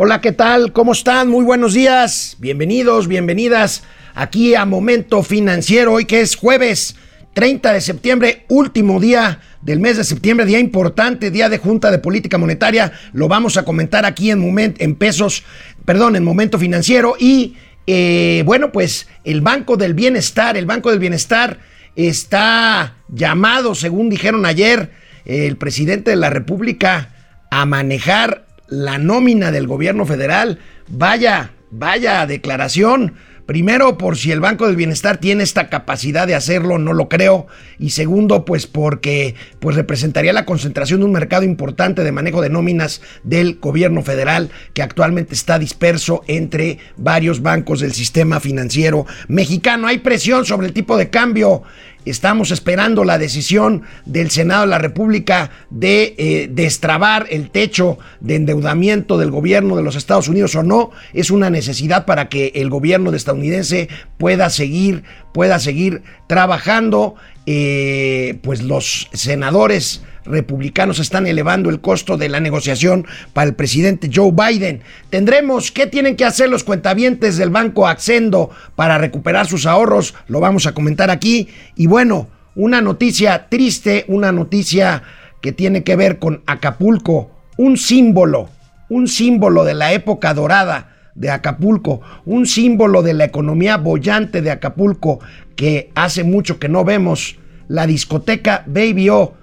Hola, 0.00 0.20
¿qué 0.20 0.30
tal? 0.30 0.72
¿Cómo 0.72 0.92
están? 0.92 1.28
Muy 1.28 1.44
buenos 1.44 1.74
días. 1.74 2.36
Bienvenidos, 2.38 3.08
bienvenidas 3.08 3.82
aquí 4.14 4.54
a 4.54 4.64
Momento 4.64 5.24
Financiero, 5.24 5.94
hoy 5.94 6.04
que 6.04 6.20
es 6.20 6.36
jueves 6.36 6.94
30 7.32 7.72
de 7.72 7.80
septiembre, 7.80 8.44
último 8.48 9.00
día 9.00 9.40
del 9.60 9.80
mes 9.80 9.96
de 9.96 10.04
septiembre, 10.04 10.46
día 10.46 10.60
importante, 10.60 11.32
día 11.32 11.48
de 11.48 11.58
Junta 11.58 11.90
de 11.90 11.98
Política 11.98 12.38
Monetaria. 12.38 12.92
Lo 13.12 13.26
vamos 13.26 13.56
a 13.56 13.64
comentar 13.64 14.06
aquí 14.06 14.30
en, 14.30 14.38
momento, 14.38 14.84
en 14.84 14.94
pesos, 14.94 15.42
perdón, 15.84 16.14
en 16.14 16.22
Momento 16.22 16.60
Financiero. 16.60 17.16
Y 17.18 17.56
eh, 17.88 18.44
bueno, 18.46 18.70
pues 18.70 19.08
el 19.24 19.40
Banco 19.40 19.76
del 19.76 19.94
Bienestar, 19.94 20.56
el 20.56 20.66
Banco 20.66 20.90
del 20.90 21.00
Bienestar 21.00 21.58
está 21.96 22.98
llamado, 23.08 23.74
según 23.74 24.10
dijeron 24.10 24.46
ayer, 24.46 24.92
el 25.24 25.56
presidente 25.56 26.12
de 26.12 26.16
la 26.16 26.30
República 26.30 27.16
a 27.50 27.66
manejar 27.66 28.47
la 28.68 28.98
nómina 28.98 29.50
del 29.50 29.66
gobierno 29.66 30.06
federal. 30.06 30.58
Vaya, 30.88 31.52
vaya 31.70 32.26
declaración. 32.26 33.14
Primero, 33.48 33.96
por 33.96 34.18
si 34.18 34.30
el 34.30 34.40
Banco 34.40 34.66
del 34.66 34.76
Bienestar 34.76 35.16
tiene 35.16 35.42
esta 35.42 35.70
capacidad 35.70 36.26
de 36.26 36.34
hacerlo, 36.34 36.76
no 36.76 36.92
lo 36.92 37.08
creo. 37.08 37.46
Y 37.78 37.90
segundo, 37.90 38.44
pues 38.44 38.66
porque 38.66 39.36
pues 39.58 39.74
representaría 39.74 40.34
la 40.34 40.44
concentración 40.44 41.00
de 41.00 41.06
un 41.06 41.12
mercado 41.12 41.44
importante 41.44 42.04
de 42.04 42.12
manejo 42.12 42.42
de 42.42 42.50
nóminas 42.50 43.00
del 43.22 43.58
gobierno 43.58 44.02
federal 44.02 44.50
que 44.74 44.82
actualmente 44.82 45.32
está 45.32 45.58
disperso 45.58 46.22
entre 46.26 46.78
varios 46.98 47.40
bancos 47.40 47.80
del 47.80 47.94
sistema 47.94 48.38
financiero 48.38 49.06
mexicano. 49.28 49.86
Hay 49.86 50.00
presión 50.00 50.44
sobre 50.44 50.66
el 50.66 50.74
tipo 50.74 50.98
de 50.98 51.08
cambio. 51.08 51.62
Estamos 52.10 52.50
esperando 52.50 53.04
la 53.04 53.18
decisión 53.18 53.82
del 54.04 54.30
Senado 54.30 54.62
de 54.62 54.68
la 54.68 54.78
República 54.78 55.50
de 55.70 56.14
eh, 56.16 56.48
destrabar 56.50 57.26
el 57.30 57.50
techo 57.50 57.98
de 58.20 58.36
endeudamiento 58.36 59.18
del 59.18 59.30
gobierno 59.30 59.76
de 59.76 59.82
los 59.82 59.96
Estados 59.96 60.28
Unidos 60.28 60.54
o 60.54 60.62
no. 60.62 60.90
Es 61.12 61.30
una 61.30 61.50
necesidad 61.50 62.06
para 62.06 62.28
que 62.28 62.52
el 62.54 62.70
gobierno 62.70 63.12
estadounidense 63.18 63.88
pueda 64.16 64.50
seguir, 64.50 65.02
pueda 65.32 65.58
seguir 65.58 66.02
trabajando. 66.26 67.14
Eh, 67.50 68.38
pues 68.42 68.62
los 68.62 69.08
senadores 69.14 70.02
republicanos 70.28 70.98
están 70.98 71.26
elevando 71.26 71.70
el 71.70 71.80
costo 71.80 72.16
de 72.16 72.28
la 72.28 72.40
negociación 72.40 73.06
para 73.32 73.48
el 73.48 73.54
presidente 73.54 74.10
Joe 74.12 74.32
Biden. 74.32 74.82
Tendremos 75.10 75.72
qué 75.72 75.86
tienen 75.86 76.16
que 76.16 76.24
hacer 76.24 76.48
los 76.48 76.64
cuentavientes 76.64 77.36
del 77.36 77.50
banco 77.50 77.86
Accendo 77.86 78.50
para 78.76 78.98
recuperar 78.98 79.46
sus 79.46 79.66
ahorros, 79.66 80.14
lo 80.28 80.40
vamos 80.40 80.66
a 80.66 80.72
comentar 80.72 81.10
aquí. 81.10 81.48
Y 81.76 81.86
bueno, 81.86 82.28
una 82.54 82.80
noticia 82.80 83.48
triste, 83.48 84.04
una 84.08 84.32
noticia 84.32 85.02
que 85.40 85.52
tiene 85.52 85.84
que 85.84 85.96
ver 85.96 86.18
con 86.18 86.42
Acapulco, 86.46 87.30
un 87.56 87.76
símbolo, 87.76 88.50
un 88.88 89.08
símbolo 89.08 89.64
de 89.64 89.74
la 89.74 89.92
época 89.92 90.34
dorada 90.34 90.96
de 91.14 91.30
Acapulco, 91.30 92.00
un 92.24 92.46
símbolo 92.46 93.02
de 93.02 93.14
la 93.14 93.24
economía 93.24 93.76
bollante 93.76 94.40
de 94.40 94.50
Acapulco 94.50 95.20
que 95.56 95.90
hace 95.94 96.22
mucho 96.22 96.58
que 96.58 96.68
no 96.68 96.84
vemos, 96.84 97.36
la 97.66 97.86
discoteca 97.86 98.62
Baby 98.66 99.10
O 99.10 99.34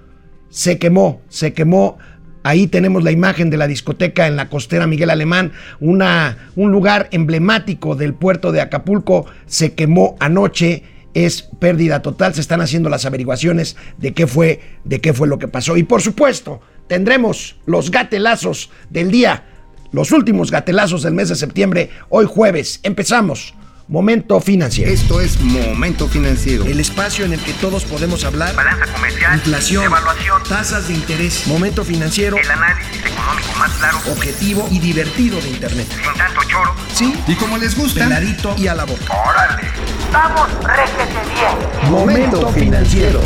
se 0.48 0.78
quemó, 0.78 1.22
se 1.28 1.52
quemó. 1.52 1.98
Ahí 2.42 2.68
tenemos 2.68 3.02
la 3.02 3.10
imagen 3.10 3.50
de 3.50 3.56
la 3.56 3.66
discoteca 3.66 4.26
en 4.26 4.36
la 4.36 4.48
costera 4.48 4.86
Miguel 4.86 5.10
Alemán, 5.10 5.52
una, 5.80 6.50
un 6.54 6.70
lugar 6.70 7.08
emblemático 7.10 7.96
del 7.96 8.14
puerto 8.14 8.52
de 8.52 8.60
Acapulco, 8.60 9.26
se 9.46 9.74
quemó 9.74 10.16
anoche 10.20 10.84
es 11.16 11.48
pérdida 11.58 12.02
total. 12.02 12.34
Se 12.34 12.42
están 12.42 12.60
haciendo 12.60 12.90
las 12.90 13.06
averiguaciones 13.06 13.76
de 13.96 14.12
qué 14.12 14.26
fue, 14.26 14.60
de 14.84 15.00
qué 15.00 15.14
fue 15.14 15.26
lo 15.26 15.38
que 15.38 15.48
pasó. 15.48 15.78
Y 15.78 15.82
por 15.82 16.02
supuesto, 16.02 16.60
tendremos 16.88 17.56
los 17.64 17.90
gatelazos 17.90 18.70
del 18.90 19.10
día, 19.10 19.44
los 19.92 20.12
últimos 20.12 20.50
gatelazos 20.50 21.02
del 21.02 21.14
mes 21.14 21.30
de 21.30 21.36
septiembre, 21.36 21.88
hoy 22.10 22.26
jueves. 22.26 22.80
Empezamos. 22.82 23.54
Momento 23.88 24.40
Financiero. 24.40 24.90
Esto 24.90 25.20
es 25.20 25.40
Momento 25.40 26.08
Financiero. 26.08 26.64
El 26.64 26.80
espacio 26.80 27.24
en 27.24 27.34
el 27.34 27.40
que 27.40 27.52
todos 27.52 27.84
podemos 27.84 28.24
hablar. 28.24 28.52
Balanza 28.56 28.92
comercial. 28.92 29.34
Inflación. 29.34 29.84
Evaluación. 29.84 30.42
Tasas 30.48 30.88
de 30.88 30.94
interés. 30.94 31.46
Momento 31.46 31.84
Financiero. 31.84 32.36
El 32.36 32.50
análisis 32.50 32.98
económico 32.98 33.48
más 33.56 33.70
claro. 33.74 33.98
Objetivo 34.10 34.66
y 34.72 34.80
divertido 34.80 35.40
de 35.40 35.50
Internet. 35.50 35.86
Sin 35.88 36.14
tanto 36.14 36.40
choro. 36.48 36.74
Sí. 36.92 37.14
Y 37.28 37.36
como 37.36 37.58
les 37.58 37.78
gusta. 37.78 38.02
Peladito 38.02 38.56
y 38.58 38.66
a 38.66 38.74
la 38.74 38.86
boca. 38.86 39.04
Órale. 39.24 39.68
Vamos, 40.12 40.48
réjete 40.64 41.20
bien. 41.32 41.92
Momento 41.92 42.48
Financiero. 42.48 43.20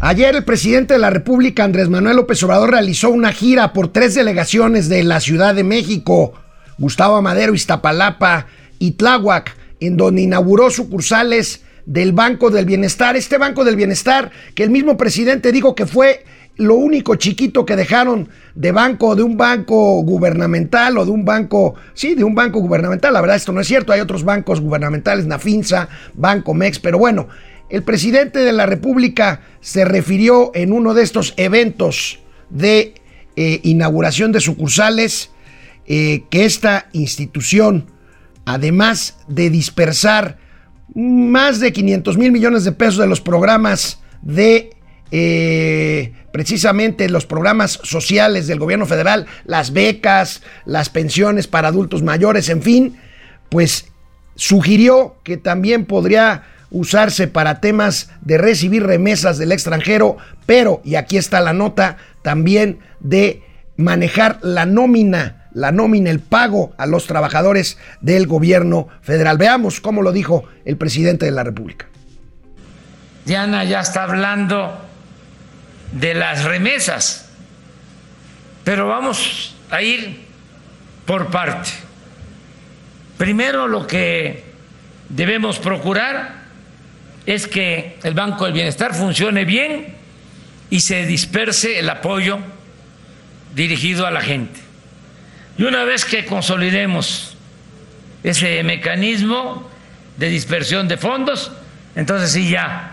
Ayer 0.00 0.34
el 0.34 0.44
presidente 0.44 0.94
de 0.94 0.98
la 0.98 1.10
República, 1.10 1.62
Andrés 1.62 1.88
Manuel 1.88 2.16
López 2.16 2.42
Obrador, 2.42 2.72
realizó 2.72 3.10
una 3.10 3.30
gira 3.32 3.72
por 3.72 3.92
tres 3.92 4.16
delegaciones 4.16 4.88
de 4.88 5.04
la 5.04 5.20
Ciudad 5.20 5.54
de 5.54 5.62
México. 5.62 6.39
Gustavo 6.80 7.20
Madero, 7.22 7.54
Iztapalapa 7.54 8.46
y 8.78 8.92
Tláhuac, 8.92 9.54
en 9.78 9.96
donde 9.96 10.22
inauguró 10.22 10.70
sucursales 10.70 11.62
del 11.86 12.12
Banco 12.12 12.50
del 12.50 12.64
Bienestar. 12.64 13.16
Este 13.16 13.38
Banco 13.38 13.64
del 13.64 13.76
Bienestar 13.76 14.32
que 14.54 14.64
el 14.64 14.70
mismo 14.70 14.96
presidente 14.96 15.52
dijo 15.52 15.74
que 15.74 15.86
fue 15.86 16.24
lo 16.56 16.74
único 16.74 17.14
chiquito 17.14 17.64
que 17.64 17.76
dejaron 17.76 18.28
de 18.54 18.72
banco, 18.72 19.14
de 19.14 19.22
un 19.22 19.36
banco 19.36 20.02
gubernamental 20.02 20.98
o 20.98 21.04
de 21.04 21.10
un 21.10 21.24
banco, 21.24 21.74
sí, 21.94 22.14
de 22.14 22.24
un 22.24 22.34
banco 22.34 22.60
gubernamental. 22.60 23.12
La 23.12 23.20
verdad, 23.20 23.36
esto 23.36 23.52
no 23.52 23.60
es 23.60 23.66
cierto. 23.66 23.92
Hay 23.92 24.00
otros 24.00 24.24
bancos 24.24 24.60
gubernamentales, 24.60 25.26
Nafinsa, 25.26 25.88
Banco 26.14 26.54
Mex, 26.54 26.78
pero 26.78 26.98
bueno, 26.98 27.28
el 27.70 27.82
presidente 27.82 28.40
de 28.40 28.52
la 28.52 28.66
República 28.66 29.42
se 29.60 29.84
refirió 29.84 30.50
en 30.54 30.72
uno 30.72 30.92
de 30.92 31.02
estos 31.02 31.34
eventos 31.36 32.20
de 32.50 32.94
eh, 33.36 33.60
inauguración 33.62 34.32
de 34.32 34.40
sucursales 34.40 35.30
eh, 35.92 36.22
que 36.30 36.44
esta 36.44 36.86
institución, 36.92 37.86
además 38.44 39.16
de 39.26 39.50
dispersar 39.50 40.38
más 40.94 41.58
de 41.58 41.72
500 41.72 42.16
mil 42.16 42.30
millones 42.30 42.62
de 42.62 42.70
pesos 42.70 42.98
de 42.98 43.08
los 43.08 43.20
programas 43.20 44.00
de 44.22 44.70
eh, 45.10 46.12
precisamente 46.32 47.08
los 47.08 47.26
programas 47.26 47.80
sociales 47.82 48.46
del 48.46 48.60
gobierno 48.60 48.86
federal, 48.86 49.26
las 49.44 49.72
becas, 49.72 50.42
las 50.64 50.90
pensiones 50.90 51.48
para 51.48 51.66
adultos 51.66 52.04
mayores, 52.04 52.50
en 52.50 52.62
fin, 52.62 52.96
pues 53.48 53.86
sugirió 54.36 55.16
que 55.24 55.38
también 55.38 55.86
podría 55.86 56.44
usarse 56.70 57.26
para 57.26 57.60
temas 57.60 58.10
de 58.20 58.38
recibir 58.38 58.84
remesas 58.84 59.38
del 59.38 59.50
extranjero, 59.50 60.18
pero, 60.46 60.82
y 60.84 60.94
aquí 60.94 61.16
está 61.16 61.40
la 61.40 61.52
nota, 61.52 61.96
también 62.22 62.78
de 63.00 63.42
manejar 63.76 64.38
la 64.42 64.66
nómina 64.66 65.39
la 65.52 65.72
nómina, 65.72 66.10
el 66.10 66.20
pago 66.20 66.72
a 66.78 66.86
los 66.86 67.06
trabajadores 67.06 67.78
del 68.00 68.26
gobierno 68.26 68.88
federal. 69.02 69.38
Veamos 69.38 69.80
cómo 69.80 70.02
lo 70.02 70.12
dijo 70.12 70.44
el 70.64 70.76
presidente 70.76 71.26
de 71.26 71.32
la 71.32 71.44
República. 71.44 71.86
Diana 73.24 73.64
ya 73.64 73.80
está 73.80 74.04
hablando 74.04 74.78
de 75.92 76.14
las 76.14 76.44
remesas, 76.44 77.28
pero 78.64 78.88
vamos 78.88 79.54
a 79.70 79.82
ir 79.82 80.20
por 81.06 81.30
parte. 81.30 81.70
Primero 83.18 83.68
lo 83.68 83.86
que 83.86 84.44
debemos 85.08 85.58
procurar 85.58 86.40
es 87.26 87.46
que 87.46 87.98
el 88.02 88.14
Banco 88.14 88.44
del 88.44 88.54
Bienestar 88.54 88.94
funcione 88.94 89.44
bien 89.44 89.94
y 90.70 90.80
se 90.80 91.04
disperse 91.04 91.78
el 91.78 91.90
apoyo 91.90 92.38
dirigido 93.54 94.06
a 94.06 94.10
la 94.10 94.20
gente. 94.20 94.69
Y 95.60 95.62
una 95.64 95.84
vez 95.84 96.06
que 96.06 96.24
consolidemos 96.24 97.36
ese 98.22 98.62
mecanismo 98.62 99.68
de 100.16 100.30
dispersión 100.30 100.88
de 100.88 100.96
fondos, 100.96 101.52
entonces 101.94 102.32
sí 102.32 102.48
ya 102.48 102.92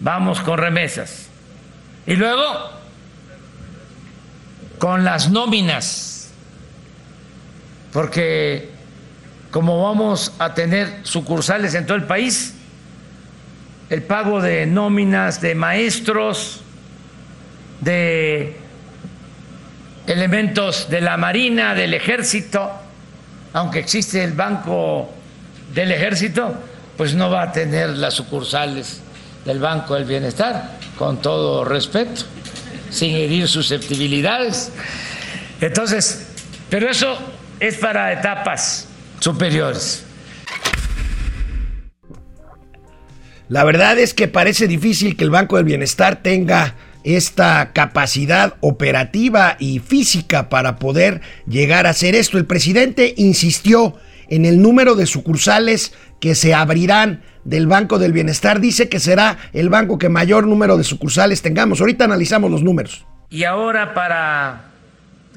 vamos 0.00 0.40
con 0.40 0.58
remesas. 0.58 1.28
Y 2.04 2.16
luego 2.16 2.72
con 4.78 5.04
las 5.04 5.30
nóminas, 5.30 6.32
porque 7.92 8.68
como 9.52 9.84
vamos 9.84 10.32
a 10.40 10.54
tener 10.54 11.02
sucursales 11.04 11.72
en 11.74 11.86
todo 11.86 11.98
el 11.98 12.06
país, 12.06 12.56
el 13.90 14.02
pago 14.02 14.42
de 14.42 14.66
nóminas 14.66 15.40
de 15.40 15.54
maestros, 15.54 16.62
de 17.80 18.65
elementos 20.06 20.88
de 20.88 21.00
la 21.00 21.16
Marina, 21.16 21.74
del 21.74 21.94
Ejército, 21.94 22.70
aunque 23.52 23.78
existe 23.78 24.22
el 24.22 24.32
Banco 24.32 25.10
del 25.74 25.90
Ejército, 25.92 26.54
pues 26.96 27.14
no 27.14 27.30
va 27.30 27.42
a 27.42 27.52
tener 27.52 27.90
las 27.90 28.14
sucursales 28.14 29.00
del 29.44 29.60
Banco 29.60 29.94
del 29.94 30.04
Bienestar, 30.04 30.78
con 30.98 31.20
todo 31.20 31.64
respeto, 31.64 32.22
sin 32.90 33.14
herir 33.14 33.48
susceptibilidades. 33.48 34.72
Entonces, 35.60 36.26
pero 36.68 36.90
eso 36.90 37.18
es 37.60 37.76
para 37.76 38.12
etapas 38.12 38.88
superiores. 39.20 40.04
La 43.48 43.62
verdad 43.62 43.98
es 43.98 44.12
que 44.12 44.26
parece 44.26 44.66
difícil 44.66 45.16
que 45.16 45.24
el 45.24 45.30
Banco 45.30 45.56
del 45.56 45.64
Bienestar 45.64 46.16
tenga 46.16 46.74
esta 47.06 47.72
capacidad 47.72 48.54
operativa 48.60 49.56
y 49.60 49.78
física 49.78 50.48
para 50.48 50.76
poder 50.76 51.20
llegar 51.46 51.86
a 51.86 51.90
hacer 51.90 52.16
esto. 52.16 52.36
El 52.36 52.46
presidente 52.46 53.14
insistió 53.16 53.94
en 54.28 54.44
el 54.44 54.60
número 54.60 54.96
de 54.96 55.06
sucursales 55.06 55.94
que 56.18 56.34
se 56.34 56.52
abrirán 56.52 57.22
del 57.44 57.68
Banco 57.68 58.00
del 58.00 58.12
Bienestar. 58.12 58.58
Dice 58.58 58.88
que 58.88 58.98
será 58.98 59.38
el 59.52 59.68
banco 59.68 59.98
que 59.98 60.08
mayor 60.08 60.48
número 60.48 60.76
de 60.76 60.82
sucursales 60.82 61.42
tengamos. 61.42 61.80
Ahorita 61.80 62.04
analizamos 62.04 62.50
los 62.50 62.64
números. 62.64 63.06
Y 63.30 63.44
ahora 63.44 63.94
para 63.94 64.72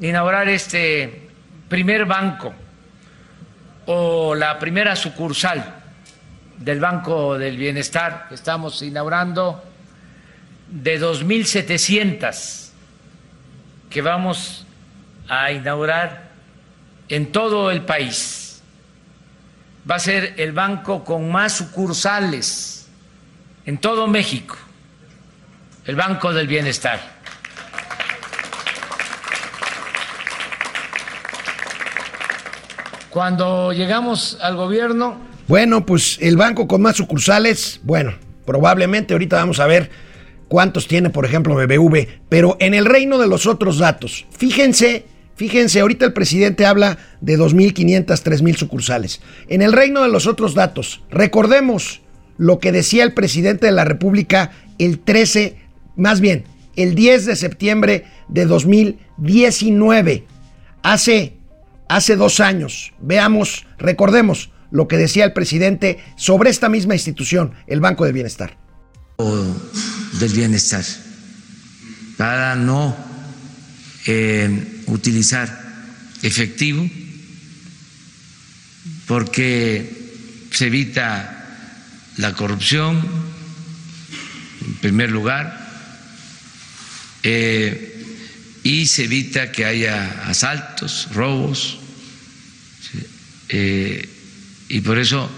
inaugurar 0.02 0.50
este 0.50 1.30
primer 1.68 2.06
banco 2.06 2.52
o 3.86 4.34
la 4.34 4.58
primera 4.58 4.96
sucursal 4.96 5.76
del 6.58 6.80
Banco 6.80 7.38
del 7.38 7.58
Bienestar 7.58 8.26
que 8.28 8.34
estamos 8.34 8.82
inaugurando 8.82 9.69
de 10.72 11.02
2.700 11.02 12.70
que 13.90 14.02
vamos 14.02 14.66
a 15.28 15.52
inaugurar 15.52 16.30
en 17.08 17.32
todo 17.32 17.72
el 17.72 17.82
país. 17.82 18.62
Va 19.90 19.96
a 19.96 20.00
ser 20.00 20.36
el 20.38 20.52
banco 20.52 21.04
con 21.04 21.32
más 21.32 21.54
sucursales 21.54 22.88
en 23.66 23.78
todo 23.78 24.08
México, 24.08 24.56
el 25.86 25.96
Banco 25.96 26.34
del 26.34 26.48
Bienestar. 26.48 27.00
Cuando 33.10 33.74
llegamos 33.74 34.38
al 34.42 34.56
gobierno... 34.56 35.20
Bueno, 35.48 35.84
pues 35.84 36.20
el 36.22 36.38
banco 36.38 36.68
con 36.68 36.84
más 36.84 36.96
sucursales, 36.96 37.80
bueno, 37.82 38.14
probablemente 38.46 39.14
ahorita 39.14 39.38
vamos 39.38 39.60
a 39.60 39.66
ver 39.66 39.90
cuántos 40.50 40.88
tiene, 40.88 41.10
por 41.10 41.24
ejemplo, 41.26 41.56
BBV, 41.56 42.08
pero 42.28 42.58
en 42.60 42.74
el 42.74 42.86
reino 42.86 43.18
de 43.18 43.28
los 43.28 43.48
otros 43.48 43.78
datos, 43.78 44.26
fíjense, 44.32 45.06
fíjense, 45.36 45.80
ahorita 45.80 46.06
el 46.06 46.14
presidente 46.14 46.66
habla 46.66 46.98
de 47.22 47.40
2.500, 47.40 48.06
3.000 48.06 48.56
sucursales. 48.58 49.22
En 49.48 49.62
el 49.62 49.72
reino 49.72 50.02
de 50.02 50.10
los 50.10 50.28
otros 50.28 50.56
datos, 50.56 51.02
recordemos 51.10 52.02
lo 52.38 52.60
que 52.60 52.74
decía 52.74 53.04
el 53.04 53.14
presidente 53.14 53.68
de 53.68 53.72
la 53.72 53.86
República 53.86 54.52
el 54.80 55.00
13, 55.00 55.56
más 55.96 56.20
bien, 56.20 56.44
el 56.76 56.96
10 56.96 57.28
de 57.28 57.36
septiembre 57.36 58.06
de 58.28 58.46
2019, 58.46 60.26
hace, 60.82 61.34
hace 61.88 62.16
dos 62.16 62.40
años. 62.40 62.94
Veamos, 63.00 63.68
recordemos 63.78 64.52
lo 64.72 64.88
que 64.88 64.98
decía 64.98 65.26
el 65.26 65.34
presidente 65.34 66.00
sobre 66.16 66.50
esta 66.50 66.70
misma 66.70 66.96
institución, 66.96 67.54
el 67.68 67.82
Banco 67.82 68.06
del 68.06 68.14
Bienestar 68.14 68.58
del 69.20 70.32
bienestar, 70.32 70.86
para 72.16 72.56
no 72.56 72.96
eh, 74.06 74.82
utilizar 74.86 75.50
efectivo, 76.22 76.90
porque 79.06 79.92
se 80.52 80.68
evita 80.68 81.36
la 82.16 82.34
corrupción, 82.34 83.06
en 84.66 84.74
primer 84.76 85.12
lugar, 85.12 85.68
eh, 87.24 88.06
y 88.64 88.86
se 88.86 89.04
evita 89.04 89.52
que 89.52 89.66
haya 89.66 90.30
asaltos, 90.30 91.10
robos, 91.12 91.78
eh, 93.50 94.08
y 94.70 94.80
por 94.80 94.98
eso 94.98 95.30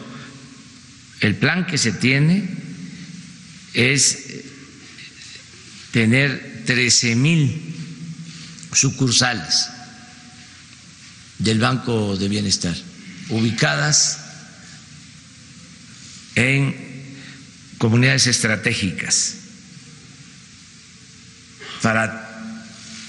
el 1.22 1.36
plan 1.36 1.66
que 1.66 1.80
se 1.80 1.94
tiene 1.94 2.61
es 3.74 4.18
tener 5.92 6.64
13 6.66 7.16
mil 7.16 7.76
sucursales 8.74 9.68
del 11.40 11.60
Banco 11.60 12.16
de 12.18 12.30
Bienestar 12.30 12.76
ubicadas 13.30 14.20
en 16.36 16.76
comunidades 17.78 18.28
estratégicas 18.28 19.36
para 21.82 22.56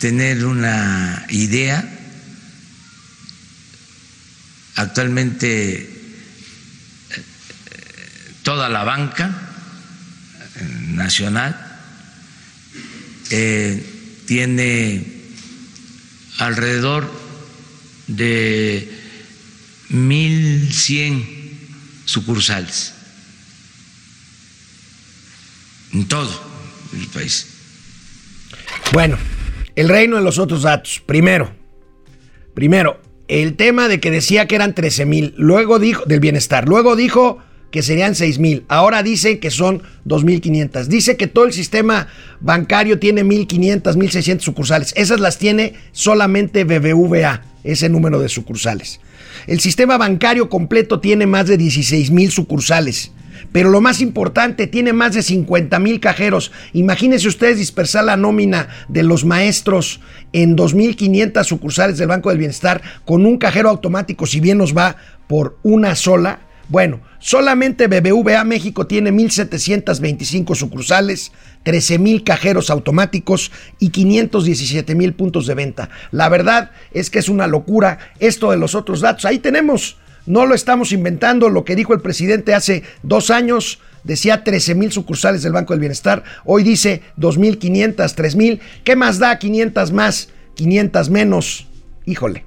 tener 0.01 0.45
una 0.45 1.27
idea. 1.29 1.89
Actualmente 4.75 5.89
toda 8.43 8.69
la 8.69 8.83
banca 8.83 9.52
nacional 10.89 11.57
eh, 13.31 13.85
tiene 14.27 15.05
alrededor 16.39 17.11
de 18.07 18.91
1.100 19.91 21.25
sucursales 22.05 22.95
en 25.93 26.07
todo 26.09 26.31
el 26.93 27.07
país. 27.09 27.47
Bueno, 28.93 29.19
el 29.77 29.89
reino 29.89 30.17
de 30.17 30.23
los 30.23 30.39
otros 30.39 30.63
datos. 30.63 31.03
Primero, 31.05 31.55
primero, 32.55 33.01
el 33.29 33.57
tema 33.57 33.89
de 33.89 34.01
que 34.01 34.11
decía 34.11 34.47
que 34.47 34.57
eran 34.57 34.75
13 34.75 35.07
mil, 35.07 35.35
luego 35.37 35.79
dijo, 35.79 36.05
del 36.05 36.21
bienestar, 36.21 36.69
luego 36.69 36.97
dijo 36.97 37.43
que 37.73 37.83
serían 37.83 38.15
6 38.15 38.39
mil. 38.39 38.65
Ahora 38.69 39.03
dice 39.03 39.41
que 39.41 39.51
son 39.51 39.83
2.500. 40.07 40.85
Dice 40.85 41.17
que 41.17 41.27
todo 41.27 41.47
el 41.47 41.53
sistema 41.53 42.07
bancario 42.41 43.01
tiene 43.01 43.25
1.500, 43.25 43.83
1.600 43.97 44.41
sucursales. 44.41 44.93
Esas 44.95 45.19
las 45.19 45.39
tiene 45.39 45.75
solamente 45.91 46.65
BBVA, 46.65 47.43
ese 47.65 47.89
número 47.89 48.21
de 48.21 48.29
sucursales. 48.29 49.01
El 49.47 49.59
sistema 49.59 49.97
bancario 49.97 50.49
completo 50.49 51.01
tiene 51.01 51.27
más 51.27 51.49
de 51.49 51.57
16 51.57 52.11
mil 52.11 52.31
sucursales. 52.31 53.11
Pero 53.51 53.71
lo 53.71 53.81
más 53.81 54.01
importante, 54.01 54.67
tiene 54.67 54.93
más 54.93 55.15
de 55.15 55.23
50 55.23 55.79
mil 55.79 55.99
cajeros. 55.99 56.53
Imagínense 56.75 57.27
ustedes 57.27 57.57
dispersar 57.57 58.05
la 58.05 58.17
nómina 58.17 58.69
de 58.89 59.03
los 59.03 59.25
maestros 59.25 60.01
en 60.33 60.57
2.500 60.57 61.43
sucursales 61.45 61.99
del 61.99 62.09
Banco 62.09 62.29
del 62.29 62.39
Bienestar 62.39 62.83
con 63.05 63.27
un 63.27 63.39
cajero 63.39 63.71
automático, 63.71 64.27
si 64.27 64.41
bien 64.41 64.59
nos 64.59 64.77
va 64.77 64.97
por 65.27 65.59
una 65.63 65.97
sola 65.97 66.41
bueno, 66.73 67.03
solamente 67.19 67.87
BBVA 67.87 68.45
México 68.45 68.87
tiene 68.87 69.13
1.725 69.13 70.55
sucursales, 70.55 71.31
13.000 71.67 72.25
cajeros 72.25 72.71
automáticos 72.71 73.53
y 73.79 73.91
517.000 73.91 75.15
puntos 75.15 75.47
de 75.47 75.55
venta. 75.55 75.91
La 76.13 76.31
verdad 76.31 76.71
es 76.93 77.11
que 77.11 77.19
es 77.19 77.29
una 77.29 77.47
locura 77.47 77.99
esto 78.21 78.51
de 78.51 78.57
los 78.57 78.75
otros 78.75 79.03
datos. 79.03 79.27
Ahí 79.27 79.39
tenemos, 79.39 79.99
no 80.25 80.47
lo 80.47 80.55
estamos 80.55 80.93
inventando, 80.93 81.51
lo 81.51 81.67
que 81.67 81.77
dijo 81.77 81.93
el 81.93 82.01
presidente 82.01 82.55
hace 82.55 82.85
dos 83.03 83.31
años. 83.31 83.79
Decía 84.03 84.43
13 84.43 84.75
mil 84.75 84.93
sucursales 84.93 85.43
del 85.43 85.53
Banco 85.53 85.75
del 85.75 85.81
Bienestar. 85.81 86.25
Hoy 86.47 86.63
dice 86.63 87.03
2.500, 87.19 87.97
3.000. 87.97 88.61
¿Qué 88.83 88.97
más 88.97 89.19
da? 89.19 89.39
500 89.39 89.93
más, 89.93 90.31
500 90.55 91.11
menos. 91.11 91.67
Híjole 92.07 92.47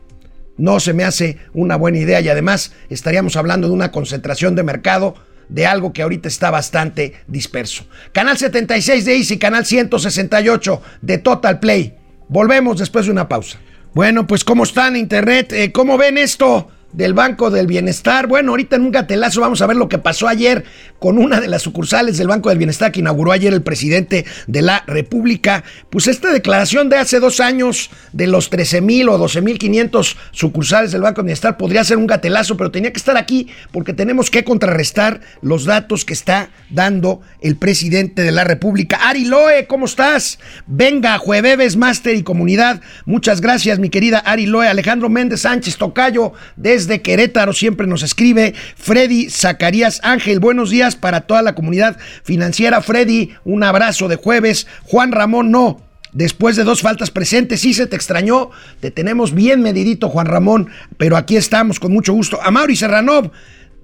no 0.57 0.79
se 0.79 0.93
me 0.93 1.03
hace 1.03 1.37
una 1.53 1.75
buena 1.75 1.97
idea 1.97 2.21
y 2.21 2.29
además 2.29 2.71
estaríamos 2.89 3.35
hablando 3.35 3.67
de 3.67 3.73
una 3.73 3.91
concentración 3.91 4.55
de 4.55 4.63
mercado 4.63 5.15
de 5.49 5.65
algo 5.67 5.93
que 5.93 6.01
ahorita 6.01 6.27
está 6.27 6.49
bastante 6.51 7.13
disperso. 7.27 7.85
Canal 8.11 8.37
76 8.37 9.05
de 9.05 9.17
Easy, 9.17 9.37
canal 9.37 9.65
168 9.65 10.81
de 11.01 11.17
Total 11.17 11.59
Play. 11.59 11.95
Volvemos 12.27 12.79
después 12.79 13.05
de 13.05 13.11
una 13.11 13.27
pausa. 13.27 13.59
Bueno, 13.93 14.27
pues 14.27 14.43
¿cómo 14.43 14.63
están 14.63 14.95
Internet? 14.95 15.53
Eh, 15.53 15.71
¿Cómo 15.71 15.97
ven 15.97 16.17
esto? 16.17 16.69
Del 16.93 17.13
Banco 17.13 17.49
del 17.49 17.67
Bienestar. 17.67 18.27
Bueno, 18.27 18.51
ahorita 18.51 18.75
en 18.75 18.83
un 18.83 18.91
gatelazo 18.91 19.41
vamos 19.41 19.61
a 19.61 19.67
ver 19.67 19.77
lo 19.77 19.89
que 19.89 19.97
pasó 19.97 20.27
ayer 20.27 20.63
con 20.99 21.17
una 21.17 21.41
de 21.41 21.47
las 21.47 21.61
sucursales 21.61 22.17
del 22.17 22.27
Banco 22.27 22.49
del 22.49 22.57
Bienestar 22.57 22.91
que 22.91 23.01
inauguró 23.01 23.31
ayer 23.31 23.53
el 23.53 23.61
presidente 23.61 24.25
de 24.47 24.61
la 24.61 24.83
República. 24.87 25.63
Pues 25.89 26.07
esta 26.07 26.31
declaración 26.31 26.89
de 26.89 26.97
hace 26.97 27.19
dos 27.19 27.39
años 27.39 27.89
de 28.13 28.27
los 28.27 28.49
13 28.49 28.81
mil 28.81 29.09
o 29.09 29.17
12 29.17 29.41
mil 29.41 29.57
500 29.57 30.17
sucursales 30.31 30.91
del 30.91 31.01
Banco 31.01 31.21
del 31.21 31.25
Bienestar 31.25 31.57
podría 31.57 31.83
ser 31.83 31.97
un 31.97 32.07
gatelazo, 32.07 32.57
pero 32.57 32.71
tenía 32.71 32.91
que 32.91 32.99
estar 32.99 33.17
aquí 33.17 33.49
porque 33.71 33.93
tenemos 33.93 34.29
que 34.29 34.43
contrarrestar 34.43 35.21
los 35.41 35.65
datos 35.65 36.05
que 36.05 36.13
está 36.13 36.49
dando 36.69 37.21
el 37.41 37.57
presidente 37.57 38.21
de 38.21 38.31
la 38.31 38.43
República. 38.43 38.97
Ari 39.09 39.25
Loe, 39.25 39.67
¿cómo 39.67 39.85
estás? 39.85 40.39
Venga, 40.65 41.17
Jueves 41.17 41.75
Master 41.75 42.15
y 42.15 42.23
Comunidad. 42.23 42.81
Muchas 43.05 43.41
gracias, 43.41 43.79
mi 43.79 43.89
querida 43.89 44.19
Ari 44.19 44.45
Loe. 44.45 44.67
Alejandro 44.67 45.09
Méndez 45.09 45.41
Sánchez 45.41 45.77
Tocayo, 45.77 46.33
desde 46.75 46.95
de 46.95 47.01
Querétaro 47.01 47.53
siempre 47.53 47.87
nos 47.87 48.03
escribe. 48.03 48.53
Freddy 48.75 49.29
Zacarías 49.29 50.01
Ángel, 50.03 50.41
buenos 50.41 50.69
días 50.69 50.97
para 50.97 51.21
toda 51.21 51.41
la 51.41 51.55
comunidad 51.55 51.97
financiera. 52.23 52.81
Freddy, 52.81 53.31
un 53.45 53.63
abrazo 53.63 54.09
de 54.09 54.17
jueves. 54.17 54.67
Juan 54.83 55.13
Ramón, 55.13 55.51
no. 55.51 55.81
Después 56.11 56.57
de 56.57 56.65
dos 56.65 56.81
faltas 56.81 57.11
presentes, 57.11 57.61
sí 57.61 57.73
se 57.73 57.87
te 57.87 57.95
extrañó. 57.95 58.49
Te 58.81 58.91
tenemos 58.91 59.33
bien 59.33 59.61
medidito, 59.61 60.09
Juan 60.09 60.27
Ramón, 60.27 60.67
pero 60.97 61.15
aquí 61.15 61.37
estamos 61.37 61.79
con 61.79 61.93
mucho 61.93 62.11
gusto. 62.11 62.41
A 62.41 62.51
Mauri 62.51 62.75
Serranov, 62.75 63.31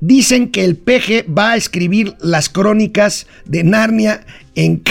Dicen 0.04 0.50
que 0.50 0.66
el 0.66 0.78
peje 0.78 1.24
va 1.30 1.52
a 1.52 1.56
escribir 1.56 2.16
las 2.20 2.50
crónicas 2.50 3.28
de 3.46 3.64
Narnia 3.64 4.26
en, 4.56 4.82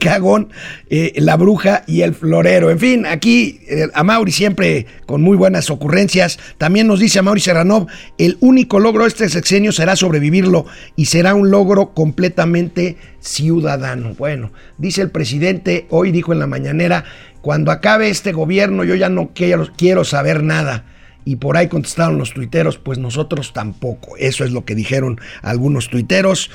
Cagón, 0.00 0.50
eh, 0.88 1.12
La 1.16 1.36
Bruja 1.36 1.82
y 1.88 2.02
El 2.02 2.14
Florero. 2.14 2.70
En 2.70 2.78
fin, 2.78 3.04
aquí 3.04 3.58
eh, 3.68 3.88
a 3.92 4.04
Mauri 4.04 4.30
siempre 4.30 4.86
con 5.06 5.22
muy 5.22 5.36
buenas 5.36 5.70
ocurrencias. 5.70 6.38
También 6.56 6.86
nos 6.86 7.00
dice 7.00 7.18
a 7.18 7.22
Mauri 7.22 7.40
Serranov, 7.40 7.88
el 8.16 8.38
único 8.38 8.78
logro 8.78 9.02
de 9.02 9.08
este 9.08 9.28
sexenio 9.28 9.72
será 9.72 9.96
sobrevivirlo 9.96 10.66
y 10.94 11.06
será 11.06 11.34
un 11.34 11.50
logro 11.50 11.92
completamente 11.92 12.98
ciudadano. 13.18 14.14
Bueno, 14.14 14.52
dice 14.78 15.02
el 15.02 15.10
presidente, 15.10 15.86
hoy 15.90 16.12
dijo 16.12 16.32
en 16.32 16.38
la 16.38 16.46
mañanera, 16.46 17.04
cuando 17.40 17.72
acabe 17.72 18.08
este 18.08 18.30
gobierno 18.30 18.84
yo 18.84 18.94
ya 18.94 19.08
no 19.08 19.32
quiero 19.34 20.04
saber 20.04 20.44
nada 20.44 20.84
y 21.24 21.36
por 21.36 21.56
ahí 21.56 21.68
contestaron 21.68 22.18
los 22.18 22.32
tuiteros, 22.32 22.78
pues 22.78 22.98
nosotros 22.98 23.52
tampoco. 23.52 24.16
Eso 24.16 24.44
es 24.44 24.50
lo 24.50 24.64
que 24.64 24.74
dijeron 24.74 25.20
algunos 25.42 25.88
tuiteros. 25.88 26.50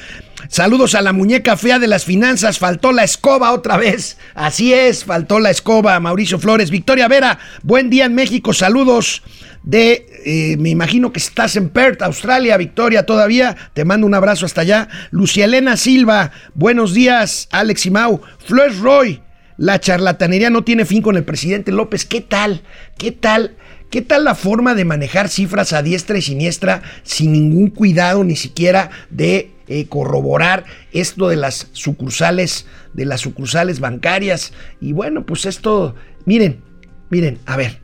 Saludos 0.50 0.96
a 0.96 1.02
la 1.02 1.14
muñeca 1.14 1.58
fea 1.58 1.80
de 1.80 1.88
las 1.88 2.06
finanzas. 2.06 2.60
Faltó 2.60 2.92
la 2.92 3.04
escoba 3.04 3.54
otra 3.54 3.78
vez. 3.78 4.18
Así 4.36 4.74
es, 4.74 5.06
faltó 5.06 5.40
la 5.40 5.50
escoba. 5.50 6.00
Mauricio 6.00 6.40
Flores. 6.40 6.70
Victoria 6.70 7.08
Vera, 7.08 7.40
buen 7.64 7.90
día 7.90 8.06
en 8.06 8.16
México. 8.16 8.54
Saludos 8.54 9.24
de, 9.64 10.06
eh, 10.26 10.58
me 10.58 10.70
imagino 10.70 11.12
que 11.12 11.20
estás 11.20 11.56
en 11.56 11.70
Perth, 11.70 12.02
Australia. 12.02 12.58
Victoria, 12.58 13.06
todavía. 13.06 13.56
Te 13.74 13.86
mando 13.86 14.06
un 14.06 14.14
abrazo 14.14 14.46
hasta 14.46 14.62
allá. 14.62 14.90
Lucia 15.12 15.46
Elena 15.46 15.78
Silva, 15.78 16.32
buenos 16.54 16.94
días. 16.94 17.48
Alex 17.52 17.86
y 17.86 17.92
Mau. 17.92 18.22
Flores 18.46 18.80
Roy, 18.80 19.22
la 19.58 19.80
charlatanería 19.80 20.50
no 20.50 20.64
tiene 20.64 20.86
fin 20.86 21.02
con 21.02 21.18
el 21.18 21.24
presidente 21.24 21.72
López. 21.72 22.06
¿Qué 22.06 22.22
tal? 22.22 22.62
¿Qué 22.98 23.12
tal? 23.12 23.58
¿Qué 23.90 24.02
tal 24.02 24.26
la 24.26 24.36
forma 24.36 24.76
de 24.76 24.84
manejar 24.84 25.30
cifras 25.30 25.72
a 25.72 25.82
diestra 25.82 26.18
y 26.18 26.22
siniestra 26.22 26.82
sin 27.04 27.32
ningún 27.32 27.70
cuidado 27.70 28.24
ni 28.24 28.36
siquiera 28.36 28.90
de 29.10 29.52
eh, 29.68 29.88
corroborar 29.88 30.66
esto 30.92 31.30
de 31.30 31.38
las 31.38 31.70
sucursales, 31.72 32.66
de 32.94 33.06
las 33.06 33.22
sucursales 33.22 33.80
bancarias? 33.80 34.52
Y 34.82 34.92
bueno, 34.92 35.26
pues 35.26 35.46
esto, 35.46 35.96
miren, 36.26 36.62
miren, 37.10 37.40
a 37.46 37.56
ver, 37.56 37.80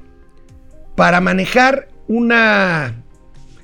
para 0.97 1.21
manejar 1.21 1.87
una 2.07 3.03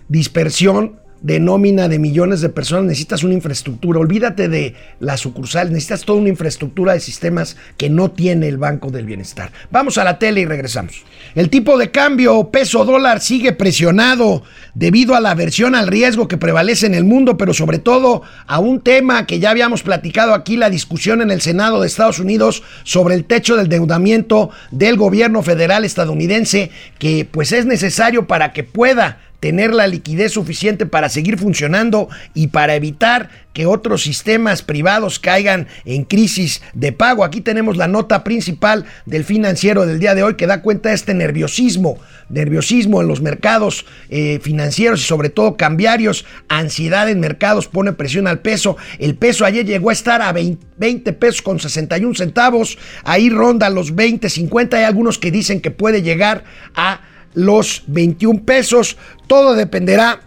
dispersión 0.08 0.99
de 1.21 1.39
nómina 1.39 1.88
de 1.88 1.99
millones 1.99 2.41
de 2.41 2.49
personas, 2.49 2.85
necesitas 2.85 3.23
una 3.23 3.33
infraestructura. 3.33 3.99
Olvídate 3.99 4.47
de 4.47 4.75
las 4.99 5.19
sucursales, 5.19 5.71
necesitas 5.71 6.05
toda 6.05 6.19
una 6.19 6.29
infraestructura 6.29 6.93
de 6.93 6.99
sistemas 6.99 7.57
que 7.77 7.89
no 7.89 8.11
tiene 8.11 8.47
el 8.47 8.57
Banco 8.57 8.89
del 8.89 9.05
Bienestar. 9.05 9.51
Vamos 9.71 9.97
a 9.97 10.03
la 10.03 10.19
tele 10.19 10.41
y 10.41 10.45
regresamos. 10.45 11.03
El 11.35 11.49
tipo 11.49 11.77
de 11.77 11.91
cambio 11.91 12.49
peso 12.49 12.85
dólar 12.85 13.21
sigue 13.21 13.53
presionado 13.53 14.43
debido 14.73 15.15
a 15.15 15.19
la 15.19 15.31
aversión 15.31 15.75
al 15.75 15.88
riesgo 15.88 16.27
que 16.27 16.38
prevalece 16.38 16.85
en 16.85 16.95
el 16.95 17.03
mundo, 17.03 17.38
pero 17.38 17.53
sobre 17.53 17.79
todo 17.79 18.21
a 18.47 18.59
un 18.59 18.81
tema 18.81 19.25
que 19.25 19.39
ya 19.39 19.49
habíamos 19.49 19.83
platicado 19.83 20.33
aquí, 20.33 20.57
la 20.57 20.69
discusión 20.69 21.21
en 21.21 21.31
el 21.31 21.41
Senado 21.41 21.81
de 21.81 21.88
Estados 21.88 22.19
Unidos 22.19 22.63
sobre 22.83 23.15
el 23.15 23.25
techo 23.25 23.55
del 23.55 23.65
endeudamiento 23.65 24.49
del 24.71 24.95
gobierno 24.95 25.43
federal 25.43 25.85
estadounidense, 25.85 26.71
que 26.97 27.27
pues 27.29 27.51
es 27.51 27.65
necesario 27.65 28.27
para 28.27 28.53
que 28.53 28.63
pueda 28.63 29.19
tener 29.39 29.74
la 29.74 29.88
liquidez 29.88 30.34
suficiente 30.34 30.86
para 30.86 31.10
seguir 31.10 31.38
funcionando 31.38 32.10
y 32.34 32.48
para 32.48 32.75
evitar 32.75 33.29
que 33.53 33.65
otros 33.65 34.03
sistemas 34.03 34.62
privados 34.62 35.19
caigan 35.19 35.67
en 35.84 36.03
crisis 36.03 36.62
de 36.74 36.91
pago. 36.91 37.24
Aquí 37.24 37.41
tenemos 37.41 37.77
la 37.77 37.88
nota 37.88 38.24
principal 38.24 38.86
del 39.05 39.24
financiero 39.24 39.86
del 39.86 40.00
día 40.00 40.15
de 40.15 40.24
hoy 40.24 40.36
que 40.36 40.48
da 40.48 40.62
cuenta 40.62 40.89
de 40.89 40.96
este 40.96 41.13
nerviosismo, 41.13 42.00
nerviosismo 42.29 43.01
en 43.01 43.08
los 43.08 43.22
mercados 43.22 43.86
eh, 44.10 44.39
financieros 44.41 45.01
y 45.01 45.03
sobre 45.03 45.29
todo 45.29 45.58
cambiarios, 45.58 46.25
ansiedad 46.48 47.10
en 47.10 47.19
mercados 47.19 47.67
pone 47.67 47.93
presión 47.93 48.27
al 48.27 48.39
peso. 48.39 48.77
El 49.00 49.15
peso 49.15 49.46
ayer 49.46 49.65
llegó 49.65 49.89
a 49.89 49.93
estar 49.93 50.22
a 50.22 50.31
20 50.31 51.13
pesos 51.13 51.41
con 51.41 51.60
61 51.60 52.15
centavos, 52.15 52.77
ahí 53.03 53.29
ronda 53.29 53.69
los 53.69 53.96
20, 53.96 54.29
50, 54.29 54.77
hay 54.77 54.84
algunos 54.84 55.17
que 55.17 55.31
dicen 55.31 55.60
que 55.60 55.72
puede 55.72 56.01
llegar 56.01 56.43
a 56.75 57.01
los 57.33 57.83
21 57.88 58.43
pesos. 58.43 58.98
Todo 59.27 59.53
dependerá 59.53 60.21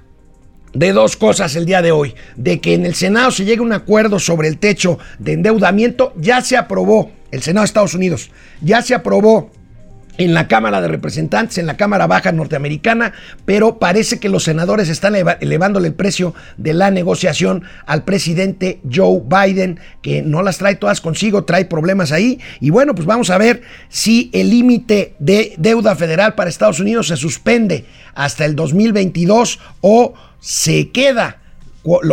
de 0.72 0.92
dos 0.92 1.16
cosas 1.16 1.54
el 1.56 1.66
día 1.66 1.82
de 1.82 1.92
hoy. 1.92 2.14
De 2.36 2.60
que 2.60 2.74
en 2.74 2.86
el 2.86 2.94
Senado 2.94 3.30
se 3.30 3.44
llegue 3.44 3.60
a 3.60 3.64
un 3.64 3.72
acuerdo 3.72 4.18
sobre 4.18 4.48
el 4.48 4.58
techo 4.58 4.98
de 5.18 5.32
endeudamiento. 5.32 6.12
Ya 6.16 6.40
se 6.42 6.56
aprobó, 6.56 7.10
el 7.30 7.42
Senado 7.42 7.62
de 7.62 7.66
Estados 7.66 7.94
Unidos, 7.94 8.30
ya 8.60 8.82
se 8.82 8.94
aprobó 8.94 9.50
en 10.18 10.34
la 10.34 10.48
Cámara 10.48 10.80
de 10.80 10.88
Representantes, 10.88 11.58
en 11.58 11.66
la 11.66 11.76
Cámara 11.76 12.06
Baja 12.06 12.32
norteamericana, 12.32 13.12
pero 13.44 13.78
parece 13.78 14.20
que 14.20 14.28
los 14.28 14.44
senadores 14.44 14.88
están 14.88 15.14
elevándole 15.40 15.88
el 15.88 15.94
precio 15.94 16.34
de 16.56 16.74
la 16.74 16.90
negociación 16.90 17.64
al 17.86 18.04
presidente 18.04 18.80
Joe 18.90 19.22
Biden, 19.24 19.80
que 20.02 20.22
no 20.22 20.42
las 20.42 20.58
trae 20.58 20.76
todas 20.76 21.00
consigo, 21.00 21.44
trae 21.44 21.64
problemas 21.64 22.12
ahí. 22.12 22.40
Y 22.60 22.70
bueno, 22.70 22.94
pues 22.94 23.06
vamos 23.06 23.30
a 23.30 23.38
ver 23.38 23.62
si 23.88 24.30
el 24.32 24.50
límite 24.50 25.14
de 25.18 25.54
deuda 25.56 25.96
federal 25.96 26.34
para 26.34 26.50
Estados 26.50 26.80
Unidos 26.80 27.08
se 27.08 27.16
suspende 27.16 27.86
hasta 28.14 28.44
el 28.44 28.54
2022 28.54 29.58
o 29.80 30.14
se 30.40 30.90
queda 30.90 31.38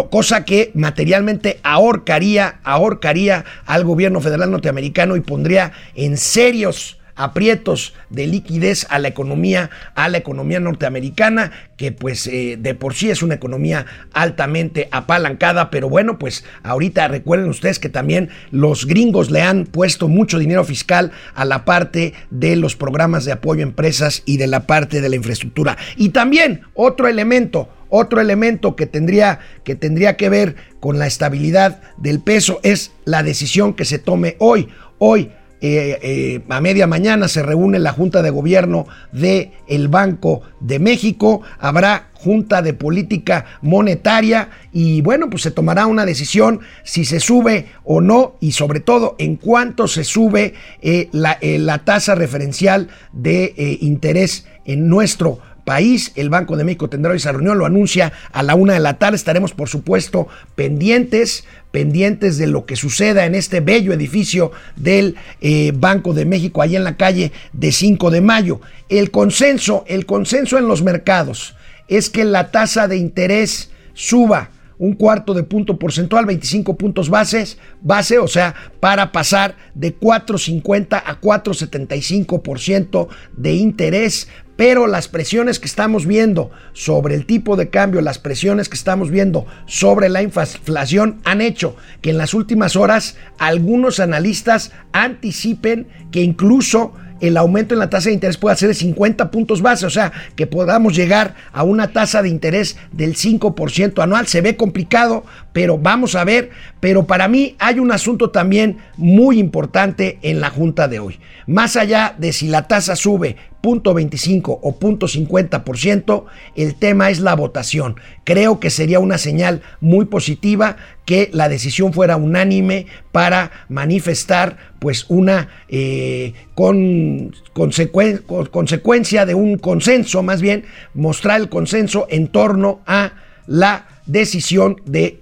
cosa 0.10 0.46
que 0.46 0.72
materialmente 0.74 1.60
ahorcaría, 1.63 2.60
ahorcaría 2.63 3.46
al 3.65 3.84
gobierno 3.84 4.20
federal 4.20 4.50
norteamericano 4.50 5.15
y 5.15 5.22
pondría 5.22 5.74
en 5.94 6.18
serios 6.18 6.99
aprietos 7.19 7.93
de 8.09 8.27
liquidez 8.27 8.88
a 8.89 8.97
la 8.97 9.09
economía, 9.09 9.69
a 9.93 10.07
la 10.07 10.17
economía 10.17 10.61
norteamericana, 10.61 11.51
que 11.75 11.91
pues 11.91 12.25
eh, 12.27 12.57
de 12.57 12.75
por 12.75 12.93
sí 12.93 13.09
es 13.11 13.21
una 13.21 13.35
economía 13.35 13.85
altamente 14.13 14.88
apalancada, 14.91 15.69
pero 15.69 15.89
bueno, 15.89 16.17
pues 16.17 16.45
ahorita 16.63 17.09
recuerden 17.09 17.49
ustedes 17.49 17.77
que 17.77 17.89
también 17.89 18.29
los 18.51 18.85
gringos 18.85 19.31
le 19.31 19.41
han 19.41 19.65
puesto 19.65 20.07
mucho 20.07 20.39
dinero 20.39 20.63
fiscal 20.63 21.11
a 21.35 21.43
la 21.43 21.65
parte 21.65 22.13
de 22.29 22.55
los 22.55 22.77
programas 22.77 23.25
de 23.25 23.33
apoyo 23.33 23.59
a 23.59 23.63
empresas 23.63 24.23
y 24.25 24.38
de 24.38 24.47
la 24.47 24.65
parte 24.65 25.01
de 25.01 25.09
la 25.09 25.17
infraestructura. 25.17 25.77
Y 25.97 26.09
también 26.09 26.61
otro 26.73 27.09
elemento, 27.09 27.67
otro 27.89 28.21
elemento 28.21 28.77
que 28.77 28.85
tendría, 28.85 29.39
que 29.65 29.75
tendría 29.75 30.15
que 30.15 30.29
ver 30.29 30.55
con 30.79 30.99
la 30.99 31.07
estabilidad 31.07 31.81
del 31.97 32.21
peso 32.21 32.61
es 32.63 32.93
la 33.03 33.23
decisión 33.23 33.73
que 33.73 33.83
se 33.83 33.99
tome 33.99 34.38
hoy. 34.39 34.69
Hoy 34.99 35.31
eh, 35.62 36.00
eh, 36.01 36.42
a 36.48 36.62
media 36.62 36.88
mañana 36.88 37.28
se 37.28 37.44
reúne 37.44 37.80
la 37.80 37.92
Junta 37.92 38.22
de 38.22 38.30
Gobierno 38.30 38.88
del 39.12 39.51
el 39.68 39.88
Banco 39.89 40.42
de 40.60 40.80
México, 40.80 41.42
habrá 41.60 42.10
Junta 42.13 42.62
de 42.62 42.74
Política 42.74 43.46
Monetaria 43.62 44.50
y 44.72 45.01
bueno, 45.01 45.30
pues 45.30 45.44
se 45.44 45.51
tomará 45.51 45.86
una 45.86 46.06
decisión 46.06 46.62
si 46.84 47.06
se 47.06 47.20
sube 47.20 47.68
o 47.84 48.01
no 48.01 48.36
y 48.39 48.54
sobre 48.54 48.80
todo 48.80 49.16
en 49.20 49.36
cuánto 49.36 49.88
se 49.88 50.04
sube 50.04 50.54
eh, 50.82 51.10
la, 51.12 51.38
la, 51.42 51.80
tasa 51.80 52.16
referencial 52.16 52.89
de 53.13 53.78
interés 53.82 54.48
en 54.66 54.88
nuestro 54.88 55.39
país. 55.69 56.13
El 56.15 56.31
Banco 56.31 56.57
de 56.57 56.63
México 56.63 56.89
tendrá 56.89 57.13
esa 57.13 57.31
reunión, 57.31 57.59
lo 57.59 57.67
anuncia 57.67 58.11
a 58.31 58.41
la 58.41 58.55
una 58.55 58.73
de 58.73 58.79
la 58.79 58.97
tarde. 58.97 59.17
Estaremos, 59.17 59.53
por 59.53 59.69
supuesto, 59.69 60.27
pendientes, 60.55 61.43
pendientes 61.69 62.39
de 62.39 62.47
lo 62.47 62.65
que 62.65 62.75
suceda 62.75 63.27
en 63.27 63.35
este 63.35 63.59
bello 63.59 63.93
edificio 63.93 64.51
del 64.75 65.15
eh, 65.41 65.71
Banco 65.75 66.15
de 66.15 66.25
México, 66.25 66.63
ahí 66.63 66.75
en 66.75 66.83
la 66.83 66.97
calle 66.97 67.31
de 67.53 67.71
5 67.71 68.09
de 68.09 68.19
mayo. 68.19 68.61
El 68.89 69.11
consenso, 69.11 69.85
el 69.88 70.07
consenso 70.07 70.57
en 70.57 70.67
los 70.67 70.81
mercados 70.81 71.53
es 71.88 72.09
que 72.09 72.25
la 72.25 72.49
tasa 72.49 72.88
de 72.88 72.97
interés 72.97 73.69
suba 73.93 74.49
un 74.79 74.93
cuarto 74.93 75.35
de 75.35 75.43
punto 75.43 75.77
porcentual, 75.77 76.25
25 76.25 76.77
puntos 76.77 77.09
bases, 77.09 77.59
base, 77.81 78.17
o 78.17 78.27
sea, 78.27 78.55
para 78.79 79.11
pasar 79.11 79.55
de 79.75 79.95
4.50 79.95 81.03
a 81.05 81.21
4.75% 81.21 83.07
de 83.38 83.53
interés 83.53 84.29
pero 84.60 84.88
las 84.88 85.08
presiones 85.08 85.58
que 85.58 85.68
estamos 85.68 86.06
viendo 86.06 86.51
sobre 86.74 87.16
el 87.16 87.25
tipo 87.25 87.56
de 87.56 87.70
cambio, 87.70 88.01
las 88.01 88.20
presiones 88.20 88.68
que 88.68 88.75
estamos 88.75 89.10
viendo 89.10 89.46
sobre 89.68 90.10
la 90.10 90.22
inflación 90.22 91.22
han 91.24 91.39
hecho 91.39 91.78
que 92.01 92.10
en 92.10 92.18
las 92.18 92.34
últimas 92.34 92.75
horas 92.75 93.16
algunos 93.38 94.01
analistas 94.01 94.74
anticipen 94.92 95.88
que 96.12 96.24
incluso 96.24 96.92
el 97.22 97.38
aumento 97.38 97.74
en 97.74 97.80
la 97.80 97.89
tasa 97.89 98.10
de 98.10 98.16
interés 98.16 98.38
puede 98.38 98.56
ser 98.58 98.70
de 98.70 98.74
50 98.75 99.32
puntos 99.32 99.62
base, 99.62 99.86
o 99.86 99.89
sea, 99.89 100.12
que 100.36 100.48
podamos 100.48 100.96
llegar 100.96 101.36
a 101.51 101.63
una 101.63 101.89
tasa 101.89 102.22
de 102.22 102.30
interés 102.30 102.78
del 102.92 103.16
5% 103.16 104.01
anual. 104.01 104.28
Se 104.28 104.42
ve 104.42 104.56
complicado, 104.56 105.25
pero 105.54 105.78
vamos 105.78 106.16
a 106.16 106.24
ver. 106.24 106.50
Pero 106.80 107.06
para 107.08 107.28
mí 107.28 107.56
hay 107.60 107.80
un 107.80 107.92
asunto 107.92 108.30
también 108.30 108.78
muy 108.98 109.39
importante 109.39 110.20
en 110.22 110.39
la 110.39 110.50
junta 110.50 110.88
de 110.88 111.00
hoy. 111.00 111.20
Más 111.46 111.75
allá 111.75 112.16
de 112.18 112.32
si 112.32 112.48
la 112.48 112.68
tasa 112.68 112.96
sube 112.96 113.36
0.25 113.62 114.60
o 114.62 114.80
0.50%, 114.80 116.25
el 116.56 116.75
tema 116.75 117.10
es 117.10 117.20
la 117.20 117.36
votación. 117.36 117.96
Creo 118.24 118.60
que 118.60 118.70
sería 118.70 119.00
una 119.00 119.18
señal 119.18 119.62
muy 119.82 120.06
positiva 120.06 120.78
que 121.06 121.30
la 121.34 121.50
decisión 121.50 121.92
fuera 121.92 122.18
unánime 122.18 122.86
para 123.12 123.51
manifestar 123.68 124.58
pues 124.80 125.06
una 125.10 125.50
eh, 125.68 126.34
con, 126.56 127.36
consecuencia 127.54 129.25
de 129.25 129.34
un 129.34 129.58
consenso, 129.58 130.24
más 130.24 130.42
bien 130.42 130.66
mostrar 130.94 131.42
el 131.42 131.50
consenso 131.50 132.08
en 132.10 132.28
torno 132.28 132.82
a 132.86 133.13
la 133.48 133.88
decisión 134.06 134.78
de 134.86 135.20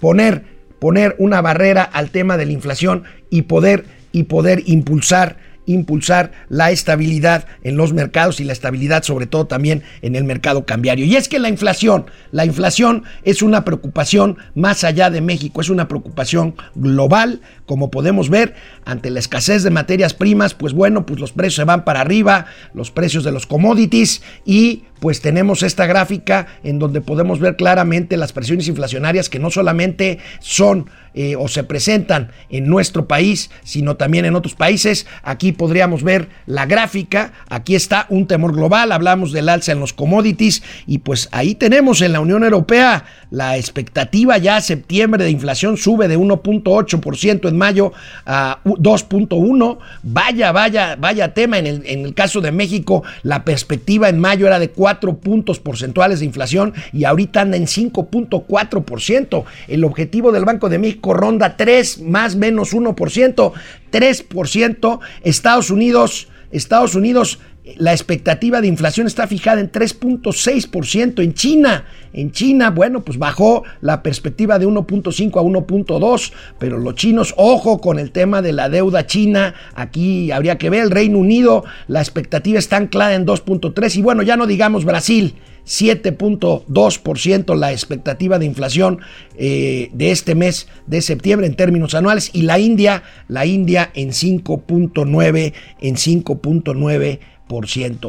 poner, 0.00 0.44
poner 0.78 1.14
una 1.18 1.40
barrera 1.40 1.82
al 1.82 2.10
tema 2.10 2.36
de 2.36 2.46
la 2.46 2.52
inflación 2.52 3.04
y 3.30 3.42
poder, 3.42 3.84
y 4.12 4.24
poder 4.24 4.62
impulsar 4.66 5.47
impulsar 5.68 6.32
la 6.48 6.70
estabilidad 6.70 7.46
en 7.62 7.76
los 7.76 7.92
mercados 7.92 8.40
y 8.40 8.44
la 8.44 8.52
estabilidad 8.52 9.02
sobre 9.02 9.26
todo 9.26 9.46
también 9.46 9.82
en 10.02 10.16
el 10.16 10.24
mercado 10.24 10.64
cambiario. 10.64 11.04
Y 11.04 11.16
es 11.16 11.28
que 11.28 11.38
la 11.38 11.48
inflación, 11.48 12.06
la 12.32 12.44
inflación 12.44 13.04
es 13.22 13.42
una 13.42 13.64
preocupación 13.64 14.38
más 14.54 14.82
allá 14.82 15.10
de 15.10 15.20
México, 15.20 15.60
es 15.60 15.70
una 15.70 15.88
preocupación 15.88 16.54
global, 16.74 17.40
como 17.66 17.90
podemos 17.90 18.30
ver, 18.30 18.54
ante 18.84 19.10
la 19.10 19.20
escasez 19.20 19.62
de 19.62 19.70
materias 19.70 20.14
primas, 20.14 20.54
pues 20.54 20.72
bueno, 20.72 21.06
pues 21.06 21.20
los 21.20 21.32
precios 21.32 21.56
se 21.56 21.64
van 21.64 21.84
para 21.84 22.00
arriba, 22.00 22.46
los 22.74 22.90
precios 22.90 23.24
de 23.24 23.32
los 23.32 23.46
commodities 23.46 24.22
y 24.44 24.84
pues 25.00 25.20
tenemos 25.20 25.62
esta 25.62 25.86
gráfica 25.86 26.46
en 26.64 26.78
donde 26.78 27.00
podemos 27.00 27.38
ver 27.40 27.56
claramente 27.56 28.16
las 28.16 28.32
presiones 28.32 28.68
inflacionarias 28.68 29.28
que 29.28 29.38
no 29.38 29.50
solamente 29.50 30.18
son 30.40 30.90
eh, 31.14 31.36
o 31.36 31.48
se 31.48 31.64
presentan 31.64 32.30
en 32.50 32.68
nuestro 32.68 33.06
país, 33.06 33.50
sino 33.64 33.96
también 33.96 34.24
en 34.24 34.34
otros 34.34 34.54
países. 34.54 35.06
Aquí 35.22 35.52
podríamos 35.52 36.02
ver 36.02 36.28
la 36.46 36.66
gráfica, 36.66 37.32
aquí 37.48 37.74
está 37.74 38.06
un 38.08 38.26
temor 38.26 38.54
global, 38.54 38.92
hablamos 38.92 39.32
del 39.32 39.48
alza 39.48 39.72
en 39.72 39.80
los 39.80 39.92
commodities 39.92 40.62
y 40.86 40.98
pues 40.98 41.28
ahí 41.32 41.54
tenemos 41.54 42.00
en 42.02 42.12
la 42.12 42.20
Unión 42.20 42.44
Europea 42.44 43.04
la 43.30 43.56
expectativa 43.56 44.38
ya 44.38 44.60
septiembre 44.60 45.24
de 45.24 45.30
inflación 45.30 45.76
sube 45.76 46.08
de 46.08 46.18
1.8% 46.18 47.48
en 47.48 47.56
mayo 47.56 47.92
a 48.24 48.60
2.1. 48.64 49.78
Vaya, 50.02 50.52
vaya, 50.52 50.96
vaya 50.96 51.34
tema. 51.34 51.58
En 51.58 51.66
el, 51.66 51.82
en 51.86 52.04
el 52.04 52.14
caso 52.14 52.40
de 52.40 52.52
México, 52.52 53.02
la 53.22 53.44
perspectiva 53.44 54.08
en 54.08 54.18
mayo 54.18 54.46
era 54.46 54.58
de 54.58 54.70
4 54.70 55.18
puntos 55.18 55.58
porcentuales 55.58 56.20
de 56.20 56.26
inflación 56.26 56.74
y 56.92 57.04
ahorita 57.04 57.42
anda 57.42 57.56
en 57.56 57.66
5.4%. 57.66 59.44
El 59.68 59.84
objetivo 59.84 60.32
del 60.32 60.44
Banco 60.44 60.68
de 60.68 60.78
México 60.78 60.97
ronda 61.02 61.56
3 61.56 62.00
más 62.02 62.36
menos 62.36 62.74
1%, 62.74 63.52
3%. 63.90 65.00
Estados 65.22 65.70
Unidos, 65.70 66.28
Estados 66.50 66.94
Unidos 66.94 67.38
la 67.76 67.92
expectativa 67.92 68.60
de 68.60 68.68
inflación 68.68 69.06
está 69.06 69.26
fijada 69.26 69.60
en 69.60 69.70
3.6%. 69.70 71.22
En 71.22 71.34
China, 71.34 71.84
en 72.12 72.32
China, 72.32 72.70
bueno, 72.70 73.04
pues 73.04 73.18
bajó 73.18 73.64
la 73.80 74.02
perspectiva 74.02 74.58
de 74.58 74.66
1.5 74.66 75.38
a 75.38 75.42
1.2, 75.42 76.32
pero 76.58 76.78
los 76.78 76.94
chinos, 76.94 77.34
ojo 77.36 77.80
con 77.80 77.98
el 77.98 78.10
tema 78.10 78.42
de 78.42 78.52
la 78.52 78.68
deuda 78.68 79.06
china, 79.06 79.54
aquí 79.74 80.30
habría 80.30 80.58
que 80.58 80.70
ver 80.70 80.82
el 80.82 80.90
Reino 80.90 81.18
Unido, 81.18 81.64
la 81.86 82.00
expectativa 82.00 82.58
está 82.58 82.76
anclada 82.76 83.14
en 83.14 83.26
2.3 83.26 83.96
y 83.96 84.02
bueno, 84.02 84.22
ya 84.22 84.36
no 84.36 84.46
digamos 84.46 84.84
Brasil. 84.84 85.34
7.2% 85.66 87.54
la 87.54 87.72
expectativa 87.72 88.38
de 88.38 88.46
inflación 88.46 89.00
eh, 89.36 89.90
de 89.92 90.10
este 90.10 90.34
mes 90.34 90.66
de 90.86 91.02
septiembre 91.02 91.46
en 91.46 91.56
términos 91.56 91.94
anuales 91.94 92.30
y 92.32 92.42
la 92.42 92.58
India, 92.58 93.02
la 93.28 93.44
India 93.44 93.90
en 93.92 94.08
5.9 94.08 95.52
en 95.82 95.94
5.9 95.96 97.18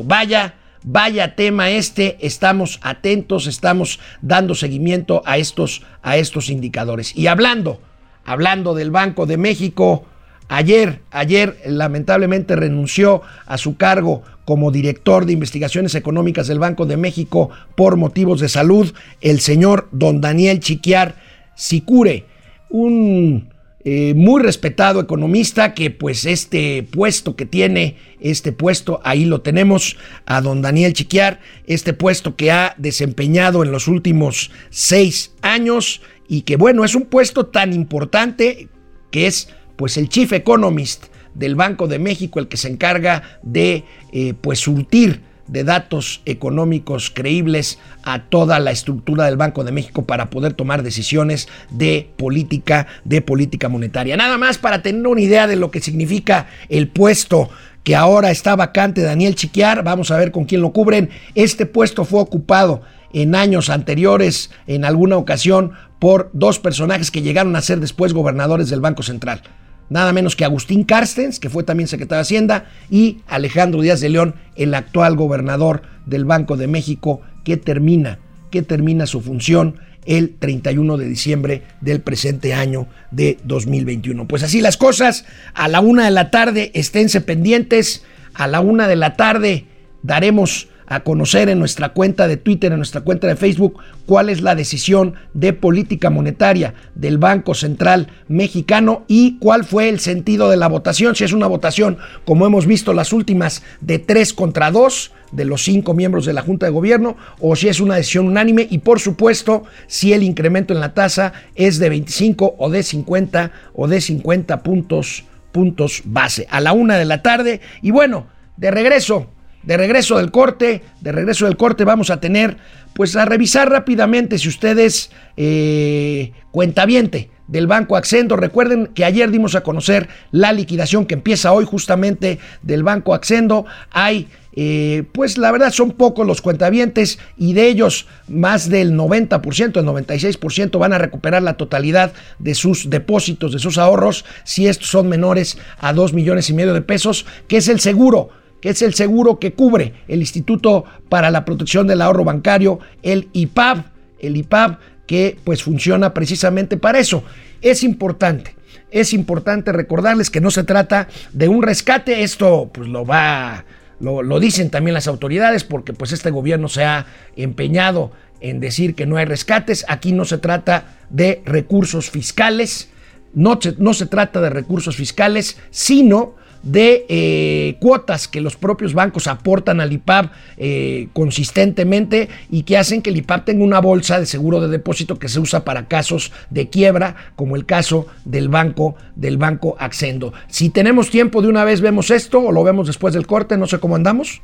Vaya, 0.03 0.55
vaya 0.84 1.36
tema 1.36 1.69
este, 1.72 2.17
estamos 2.22 2.79
atentos, 2.81 3.48
estamos 3.48 4.00
dando 4.22 4.55
seguimiento 4.55 5.22
a 5.25 5.38
estos, 5.38 5.84
a 6.01 6.17
estos 6.17 6.50
indicadores. 6.50 7.15
Y 7.15 7.27
hablando, 7.27 7.81
hablando 8.25 8.75
del 8.75 8.91
Banco 8.91 9.25
de 9.25 9.38
México, 9.38 10.05
ayer, 10.50 11.01
ayer 11.12 11.58
lamentablemente 11.65 12.55
renunció 12.55 13.22
a 13.46 13.58
su 13.58 13.77
cargo 13.77 14.24
como 14.46 14.72
director 14.72 15.25
de 15.25 15.34
investigaciones 15.34 15.96
económicas 15.96 16.48
del 16.48 16.60
Banco 16.60 16.86
de 16.86 16.98
México 16.98 17.51
por 17.75 17.98
motivos 17.98 18.39
de 18.39 18.50
salud, 18.50 18.93
el 19.22 19.39
señor 19.39 19.88
don 19.91 20.22
Daniel 20.22 20.60
Chiquiar 20.60 21.15
Sicure, 21.55 22.25
un 22.69 23.50
eh, 23.91 24.13
muy 24.13 24.43
respetado 24.43 25.00
economista 25.00 25.74
que 25.74 25.89
pues 25.89 26.24
este 26.25 26.84
puesto 26.84 27.36
que 27.36 27.48
tiene, 27.48 27.98
este 28.19 28.51
puesto, 28.51 29.01
ahí 29.03 29.25
lo 29.25 29.41
tenemos 29.41 29.98
a 30.27 30.41
don 30.41 30.62
Daniel 30.62 30.93
Chiquiar, 30.93 31.39
este 31.65 31.93
puesto 31.93 32.36
que 32.36 32.51
ha 32.51 32.75
desempeñado 32.77 33.63
en 33.63 33.72
los 33.72 33.88
últimos 33.88 34.51
seis 34.70 35.33
años 35.42 36.03
y 36.27 36.42
que 36.44 36.55
bueno, 36.55 36.85
es 36.85 36.94
un 36.94 37.07
puesto 37.07 37.48
tan 37.48 37.74
importante 37.74 38.70
que 39.09 39.25
es 39.25 39.50
pues 39.75 39.98
el 39.98 40.07
chief 40.07 40.33
economist 40.33 41.05
del 41.33 41.55
Banco 41.55 41.87
de 41.87 41.98
México, 41.98 42.40
el 42.40 42.48
que 42.48 42.57
se 42.57 42.68
encarga 42.68 43.40
de 43.42 43.85
eh, 44.14 44.35
pues 44.40 44.59
surtir 44.59 45.24
de 45.50 45.64
datos 45.64 46.22
económicos 46.25 47.09
creíbles 47.09 47.79
a 48.03 48.24
toda 48.24 48.59
la 48.59 48.72
estructura 48.72 49.25
del 49.25 49.38
Banco 49.38 49.64
de 49.64 49.72
México 49.72 50.05
para 50.05 50.29
poder 50.29 50.53
tomar 50.53 50.83
decisiones 50.83 51.48
de 51.70 52.09
política, 52.18 52.88
de 53.03 53.22
política 53.22 53.68
monetaria. 53.68 54.16
Nada 54.16 54.38
más 54.38 54.57
para 54.57 54.81
tener 54.81 55.05
una 55.05 55.22
idea 55.22 55.48
de 55.48 55.55
lo 55.55 55.72
que 55.72 55.81
significa 55.81 56.48
el 56.70 56.88
puesto 56.88 57.50
que 57.83 57.96
ahora 57.96 58.29
está 58.29 58.55
vacante 58.55 59.01
Daniel 59.01 59.35
Chiquiar, 59.35 59.83
vamos 59.83 60.12
a 60.12 60.18
ver 60.18 60.31
con 60.31 60.46
quién 60.46 60.62
lo 60.62 60.72
cubren. 60.72 61.09
Este 61.33 61.66
puesto 61.66 62.05
fue 62.05 62.22
ocupado 62.22 62.81
en 63.14 63.33
años 63.33 63.70
anteriores, 63.70 64.51
en 64.68 64.85
alguna 64.85 65.18
ocasión, 65.18 65.72
por 65.98 66.29
dos 66.33 66.59
personajes 66.59 67.09
que 67.09 67.22
llegaron 67.22 67.55
a 67.55 67.62
ser 67.62 67.79
después 67.79 68.14
gobernadores 68.14 68.70
del 68.70 68.81
Banco 68.81 69.01
Central 69.01 69.42
nada 69.90 70.14
menos 70.14 70.36
que 70.36 70.46
Agustín 70.46 70.84
Carstens, 70.84 71.40
que 71.40 71.50
fue 71.50 71.64
también 71.64 71.88
secretario 71.88 72.20
de 72.20 72.22
Hacienda, 72.22 72.66
y 72.90 73.20
Alejandro 73.28 73.82
Díaz 73.82 74.02
de 74.02 74.10
León, 74.10 74.36
el 74.56 74.74
actual 74.74 75.16
gobernador 75.16 75.82
del 76.06 76.25
Banco 76.25 76.58
de 76.58 76.68
México, 76.68 77.22
que 77.44 77.58
termina, 77.58 78.20
que 78.52 78.62
termina 78.62 79.06
su 79.06 79.22
función 79.22 79.80
el 80.06 80.36
31 80.38 80.98
de 80.98 81.08
diciembre 81.08 81.64
del 81.82 82.02
presente 82.02 82.54
año 82.54 82.88
de 83.12 83.38
2021. 83.44 84.28
Pues 84.28 84.44
así 84.44 84.62
las 84.62 84.78
cosas, 84.78 85.25
a 85.54 85.68
la 85.68 85.82
una 85.82 86.06
de 86.06 86.12
la 86.12 86.32
tarde 86.32 86.72
esténse 86.74 87.22
pendientes, 87.22 88.04
a 88.34 88.48
la 88.48 88.62
una 88.62 88.88
de 88.88 88.96
la 88.96 89.16
tarde 89.16 89.66
daremos 90.02 90.68
a 90.90 91.02
conocer 91.02 91.48
en 91.50 91.60
nuestra 91.60 91.90
cuenta 91.90 92.28
de 92.28 92.36
Twitter, 92.36 92.72
en 92.72 92.80
nuestra 92.80 93.02
cuenta 93.02 93.28
de 93.28 93.36
Facebook, 93.36 93.80
cuál 94.06 94.28
es 94.30 94.42
la 94.42 94.56
decisión 94.56 95.14
de 95.34 95.54
política 95.54 96.10
monetaria 96.10 96.74
del 96.96 97.20
Banco 97.20 97.54
Central 97.54 98.08
Mexicano 98.28 99.06
y 99.08 99.38
cuál 99.38 99.64
fue 99.64 99.88
el 99.88 100.00
sentido 100.00 100.50
de 100.50 100.58
la 100.58 100.68
votación. 100.68 101.16
Si 101.16 101.24
es 101.24 101.32
una 101.32 101.48
votación, 101.48 102.00
como 102.25 102.46
hemos 102.46 102.66
visto 102.66 102.92
las 102.94 103.14
últimas, 103.14 103.62
de 103.82 104.00
tres 104.00 104.34
contra 104.34 104.72
dos 104.72 105.12
de 105.32 105.46
los 105.46 105.64
cinco 105.64 105.94
miembros 105.94 106.25
de 106.25 106.34
la 106.34 106.42
Junta 106.42 106.66
de 106.66 106.72
Gobierno, 106.72 107.16
o 107.40 107.56
si 107.56 107.68
es 107.68 107.80
una 107.80 107.96
decisión 107.96 108.28
unánime 108.28 108.68
y 108.68 108.80
por 108.80 109.00
supuesto 109.00 109.64
si 109.86 110.12
el 110.12 110.24
incremento 110.24 110.74
en 110.74 110.80
la 110.80 110.96
tasa 110.96 111.34
es 111.54 111.78
de 111.78 111.90
25 111.90 112.56
o 112.58 112.70
de 112.72 112.82
50 112.82 113.52
o 113.75 113.88
de 113.88 114.02
50 114.02 114.64
puntos, 114.64 115.25
puntos 115.52 116.02
base. 116.06 116.48
A 116.50 116.60
la 116.62 116.74
una 116.74 116.98
de 116.98 117.06
la 117.06 117.22
tarde 117.22 117.62
y 117.84 117.92
bueno, 117.92 118.25
de 118.58 118.72
regreso 118.72 119.30
de 119.63 119.77
regreso 119.77 120.17
del 120.17 120.31
corte, 120.31 120.83
de 121.01 121.11
regreso 121.11 121.45
del 121.45 121.57
corte 121.57 121.83
vamos 121.83 122.09
a 122.09 122.19
tener, 122.19 122.57
pues 122.93 123.15
a 123.15 123.25
revisar 123.25 123.69
rápidamente 123.69 124.37
si 124.37 124.48
ustedes 124.48 125.11
eh, 125.37 126.31
cuentaviente 126.51 127.29
del 127.48 127.67
Banco 127.67 127.98
Accendo. 127.98 128.35
Recuerden 128.35 128.87
que 128.87 129.05
ayer 129.05 129.29
dimos 129.31 129.55
a 129.55 129.61
conocer 129.61 130.07
la 130.31 130.53
liquidación 130.53 131.05
que 131.05 131.15
empieza 131.15 131.51
hoy 131.51 131.65
justamente 131.65 132.39
del 132.61 132.83
Banco 132.83 133.13
Accendo. 133.13 133.65
Hay, 133.91 134.27
eh, 134.53 135.03
pues 135.11 135.37
la 135.37 135.51
verdad 135.51 135.72
son 135.72 135.91
pocos 135.91 136.25
los 136.25 136.41
cuentavientes 136.41 137.19
y 137.37 137.53
de 137.53 137.67
ellos 137.67 138.07
más 138.27 138.69
del 138.69 138.93
90%, 138.93 139.79
el 139.79 139.85
96% 139.85 140.77
van 140.77 140.93
a 140.93 140.98
recuperar 140.98 141.41
la 141.43 141.57
totalidad 141.57 142.13
de 142.37 142.55
sus 142.55 142.89
depósitos, 142.89 143.51
de 143.51 143.59
sus 143.59 143.77
ahorros, 143.77 144.25
si 144.43 144.67
estos 144.67 144.89
son 144.89 145.09
menores 145.09 145.57
a 145.79 145.91
2 145.93 146.13
millones 146.13 146.50
y 146.50 146.53
medio 146.53 146.74
de 146.74 146.81
pesos, 146.81 147.25
que 147.48 147.57
es 147.57 147.67
el 147.67 147.79
seguro 147.79 148.29
que 148.61 148.69
es 148.69 148.81
el 148.81 148.93
seguro 148.93 149.39
que 149.39 149.53
cubre 149.53 149.93
el 150.07 150.19
Instituto 150.19 150.85
para 151.09 151.31
la 151.31 151.45
Protección 151.45 151.87
del 151.87 152.01
Ahorro 152.01 152.24
Bancario, 152.24 152.79
el 153.03 153.29
IPAB, 153.33 153.83
el 154.19 154.37
IPAB 154.37 154.77
que 155.07 155.37
pues 155.43 155.63
funciona 155.63 156.13
precisamente 156.13 156.77
para 156.77 157.00
eso. 157.00 157.24
Es 157.61 157.83
importante, 157.83 158.55
es 158.91 159.13
importante 159.13 159.72
recordarles 159.72 160.29
que 160.29 160.41
no 160.41 160.51
se 160.51 160.63
trata 160.63 161.07
de 161.33 161.48
un 161.48 161.63
rescate, 161.63 162.24
esto 162.24 162.69
pues 162.74 162.87
lo 162.87 163.05
va, 163.05 163.65
lo, 164.00 164.22
lo 164.22 164.39
dicen 164.39 164.69
también 164.69 164.93
las 164.93 165.07
autoridades 165.07 165.63
porque 165.63 165.93
pues 165.93 166.11
este 166.11 166.29
gobierno 166.29 166.67
se 166.67 166.83
ha 166.83 167.05
empeñado 167.35 168.11
en 168.41 168.59
decir 168.59 168.95
que 168.95 169.05
no 169.05 169.17
hay 169.17 169.25
rescates, 169.25 169.85
aquí 169.87 170.11
no 170.11 170.25
se 170.25 170.37
trata 170.37 170.98
de 171.09 171.41
recursos 171.45 172.09
fiscales, 172.09 172.89
no 173.33 173.59
no 173.77 173.93
se 173.93 174.05
trata 174.05 174.41
de 174.41 174.50
recursos 174.50 174.95
fiscales, 174.95 175.57
sino 175.72 176.35
de 176.63 177.05
eh, 177.07 177.77
cuotas 177.79 178.27
que 178.27 178.41
los 178.41 178.55
propios 178.55 178.93
bancos 178.93 179.27
aportan 179.27 179.79
al 179.81 179.93
IPAB 179.93 180.29
eh, 180.57 181.07
consistentemente 181.13 182.29
y 182.50 182.63
que 182.63 182.77
hacen 182.77 183.01
que 183.01 183.09
el 183.09 183.17
IPAB 183.17 183.45
tenga 183.45 183.63
una 183.63 183.79
bolsa 183.79 184.19
de 184.19 184.25
seguro 184.25 184.59
de 184.59 184.67
depósito 184.67 185.19
que 185.19 185.29
se 185.29 185.39
usa 185.39 185.63
para 185.63 185.87
casos 185.87 186.31
de 186.50 186.69
quiebra, 186.69 187.15
como 187.35 187.55
el 187.55 187.65
caso 187.65 188.07
del 188.25 188.50
banco 188.50 188.95
del 189.15 189.37
banco 189.37 189.75
Accendo. 189.79 190.33
Si 190.48 190.69
tenemos 190.69 191.09
tiempo 191.09 191.41
de 191.41 191.48
una 191.48 191.63
vez 191.63 191.81
vemos 191.81 192.11
esto 192.11 192.39
o 192.39 192.51
lo 192.51 192.63
vemos 192.63 192.87
después 192.87 193.13
del 193.13 193.27
corte, 193.27 193.57
no 193.57 193.67
sé 193.67 193.79
cómo 193.79 193.95
andamos. 193.95 194.41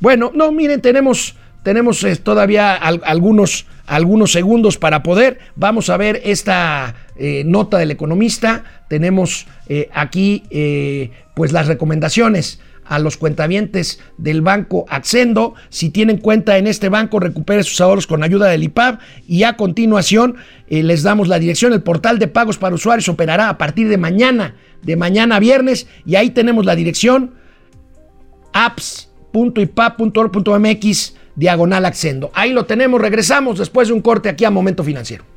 Bueno, 0.00 0.30
no, 0.34 0.52
miren, 0.52 0.80
tenemos 0.80 1.36
tenemos 1.62 2.04
eh, 2.04 2.14
todavía 2.16 2.74
algunos 2.74 3.66
algunos 3.86 4.32
segundos 4.32 4.78
para 4.78 5.02
poder. 5.02 5.38
Vamos 5.54 5.90
a 5.90 5.96
ver 5.96 6.20
esta 6.24 6.94
eh, 7.18 7.44
nota 7.44 7.78
del 7.78 7.90
economista. 7.90 8.64
Tenemos 8.88 9.46
eh, 9.68 9.88
aquí 9.92 10.44
eh, 10.50 11.10
pues 11.34 11.52
las 11.52 11.66
recomendaciones 11.66 12.60
a 12.84 12.98
los 12.98 13.16
cuentavientes 13.16 14.00
del 14.16 14.42
banco 14.42 14.84
Accendo. 14.88 15.54
Si 15.70 15.90
tienen 15.90 16.18
cuenta 16.18 16.58
en 16.58 16.66
este 16.66 16.88
banco, 16.88 17.18
recupere 17.18 17.64
sus 17.64 17.80
ahorros 17.80 18.06
con 18.06 18.22
ayuda 18.22 18.48
del 18.48 18.62
IPAB. 18.64 18.98
Y 19.26 19.42
a 19.42 19.56
continuación 19.56 20.36
les 20.68 21.02
damos 21.02 21.28
la 21.28 21.38
dirección. 21.38 21.72
El 21.72 21.82
portal 21.82 22.18
de 22.18 22.28
pagos 22.28 22.58
para 22.58 22.74
usuarios 22.74 23.08
operará 23.08 23.48
a 23.48 23.58
partir 23.58 23.88
de 23.88 23.96
mañana, 23.96 24.54
de 24.82 24.96
mañana 24.96 25.40
viernes. 25.40 25.88
Y 26.04 26.14
ahí 26.14 26.30
tenemos 26.30 26.64
la 26.64 26.76
dirección 26.76 27.34
apps.ipab.org.mx 28.52 31.14
diagonal 31.34 31.84
Accendo. 31.84 32.30
Ahí 32.34 32.52
lo 32.52 32.66
tenemos. 32.66 33.00
Regresamos 33.00 33.58
después 33.58 33.88
de 33.88 33.94
un 33.94 34.00
corte 34.00 34.28
aquí 34.28 34.44
a 34.44 34.50
Momento 34.50 34.84
Financiero. 34.84 35.35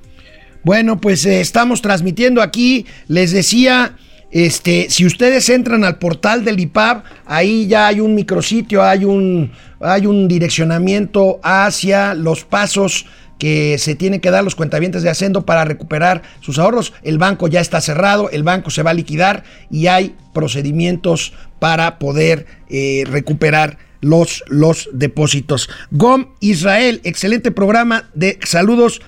Bueno, 0.64 1.00
pues 1.00 1.26
eh, 1.26 1.42
estamos 1.42 1.82
transmitiendo 1.82 2.42
aquí. 2.42 2.86
Les 3.08 3.32
decía, 3.32 3.96
este, 4.32 4.90
si 4.90 5.06
ustedes 5.06 5.50
entran 5.50 5.84
al 5.84 5.98
portal 5.98 6.44
del 6.44 6.60
IPAB, 6.60 7.04
ahí 7.26 7.68
ya 7.68 7.88
hay 7.88 8.00
un 8.00 8.14
micrositio, 8.16 8.84
hay 8.84 9.06
un, 9.06 9.52
hay 9.80 10.06
un 10.06 10.28
direccionamiento 10.28 11.40
hacia 11.44 12.14
los 12.14 12.44
pasos 12.44 13.06
que 13.40 13.78
se 13.78 13.96
tienen 13.96 14.20
que 14.20 14.32
dar 14.32 14.44
los 14.44 14.56
cuentavientes 14.56 15.02
de 15.02 15.10
Hacendo 15.10 15.46
para 15.46 15.64
recuperar 15.64 16.22
sus 16.42 16.60
ahorros. 16.60 16.94
El 17.04 17.18
banco 17.18 17.48
ya 17.48 17.62
está 17.62 17.80
cerrado, 17.80 18.30
el 18.30 18.44
banco 18.44 18.70
se 18.70 18.84
va 18.84 18.92
a 18.92 18.94
liquidar 18.94 19.46
y 19.72 19.88
hay 19.88 20.16
procedimientos 20.34 21.34
para 21.58 22.00
poder 22.00 22.46
eh, 22.70 23.06
recuperar 23.08 23.78
los, 24.02 24.44
los 24.48 24.90
depósitos. 24.92 25.70
GOM 25.92 26.28
Israel, 26.42 27.00
excelente 27.06 27.52
programa 27.52 28.10
de 28.14 28.38
saludos 28.44 29.02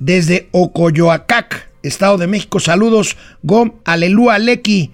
desde 0.00 0.48
Ocoyoacac, 0.50 1.68
Estado 1.84 2.18
de 2.18 2.26
México. 2.26 2.58
Saludos, 2.58 3.16
Gom, 3.42 3.74
Aleluya, 3.84 4.38
Lequi. 4.38 4.90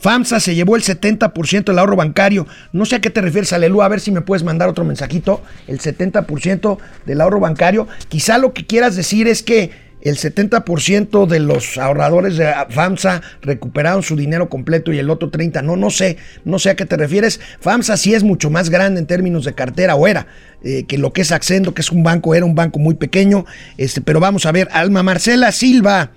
FAMSA 0.00 0.38
se 0.38 0.54
llevó 0.54 0.76
el 0.76 0.82
70% 0.82 1.64
del 1.64 1.78
ahorro 1.78 1.96
bancario. 1.96 2.46
No 2.72 2.84
sé 2.84 2.96
a 2.96 3.00
qué 3.00 3.10
te 3.10 3.20
refieres, 3.20 3.52
Aleluya. 3.52 3.86
A 3.86 3.88
ver 3.88 4.00
si 4.00 4.12
me 4.12 4.20
puedes 4.20 4.44
mandar 4.44 4.68
otro 4.68 4.84
mensajito. 4.84 5.42
El 5.66 5.80
70% 5.80 6.78
del 7.04 7.20
ahorro 7.20 7.40
bancario. 7.40 7.88
Quizá 8.08 8.38
lo 8.38 8.52
que 8.52 8.64
quieras 8.64 8.94
decir 8.94 9.26
es 9.26 9.42
que 9.42 9.87
el 10.02 10.16
70% 10.16 11.26
de 11.26 11.40
los 11.40 11.76
ahorradores 11.76 12.36
de 12.36 12.52
FAMSA 12.70 13.20
recuperaron 13.42 14.02
su 14.02 14.16
dinero 14.16 14.48
completo 14.48 14.92
y 14.92 14.98
el 14.98 15.10
otro 15.10 15.30
30% 15.30 15.62
no, 15.62 15.76
no 15.76 15.90
sé, 15.90 16.16
no 16.44 16.58
sé 16.58 16.70
a 16.70 16.76
qué 16.76 16.86
te 16.86 16.96
refieres. 16.96 17.40
FAMSA 17.60 17.96
sí 17.96 18.14
es 18.14 18.22
mucho 18.22 18.50
más 18.50 18.70
grande 18.70 19.00
en 19.00 19.06
términos 19.06 19.44
de 19.44 19.54
cartera 19.54 19.96
o 19.96 20.06
era 20.06 20.28
eh, 20.62 20.84
que 20.84 20.98
lo 20.98 21.12
que 21.12 21.22
es 21.22 21.32
Accendo, 21.32 21.74
que 21.74 21.82
es 21.82 21.90
un 21.90 22.02
banco, 22.02 22.34
era 22.34 22.46
un 22.46 22.54
banco 22.54 22.78
muy 22.78 22.94
pequeño. 22.94 23.44
Este, 23.76 24.00
pero 24.00 24.20
vamos 24.20 24.46
a 24.46 24.52
ver, 24.52 24.68
Alma 24.72 25.02
Marcela 25.02 25.50
Silva, 25.52 26.12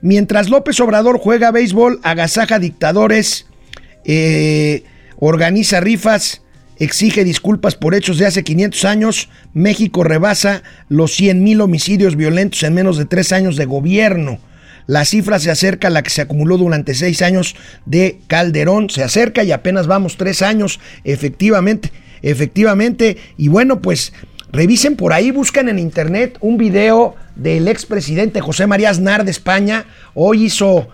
mientras 0.00 0.48
López 0.48 0.78
Obrador 0.80 1.18
juega 1.18 1.50
béisbol, 1.50 2.00
agasaja 2.02 2.58
dictadores, 2.58 3.46
eh, 4.04 4.84
organiza 5.18 5.80
rifas 5.80 6.43
exige 6.78 7.24
disculpas 7.24 7.74
por 7.74 7.94
hechos 7.94 8.18
de 8.18 8.26
hace 8.26 8.44
500 8.44 8.84
años. 8.84 9.28
México 9.52 10.04
rebasa 10.04 10.62
los 10.88 11.18
100.000 11.18 11.62
homicidios 11.62 12.16
violentos 12.16 12.62
en 12.62 12.74
menos 12.74 12.98
de 12.98 13.04
tres 13.04 13.32
años 13.32 13.56
de 13.56 13.64
gobierno. 13.64 14.38
La 14.86 15.04
cifra 15.04 15.38
se 15.38 15.50
acerca 15.50 15.88
a 15.88 15.90
la 15.90 16.02
que 16.02 16.10
se 16.10 16.20
acumuló 16.20 16.58
durante 16.58 16.94
seis 16.94 17.22
años 17.22 17.56
de 17.86 18.20
Calderón. 18.26 18.90
Se 18.90 19.02
acerca 19.02 19.42
y 19.42 19.52
apenas 19.52 19.86
vamos 19.86 20.16
tres 20.16 20.42
años, 20.42 20.78
efectivamente, 21.04 21.90
efectivamente. 22.20 23.16
Y 23.38 23.48
bueno, 23.48 23.80
pues 23.80 24.12
revisen 24.52 24.96
por 24.96 25.12
ahí, 25.14 25.30
buscan 25.30 25.68
en 25.68 25.78
internet 25.78 26.36
un 26.40 26.58
video 26.58 27.16
del 27.34 27.68
expresidente 27.68 28.40
José 28.40 28.66
María 28.66 28.90
Aznar 28.90 29.24
de 29.24 29.30
España. 29.30 29.86
Hoy 30.12 30.44
hizo 30.44 30.88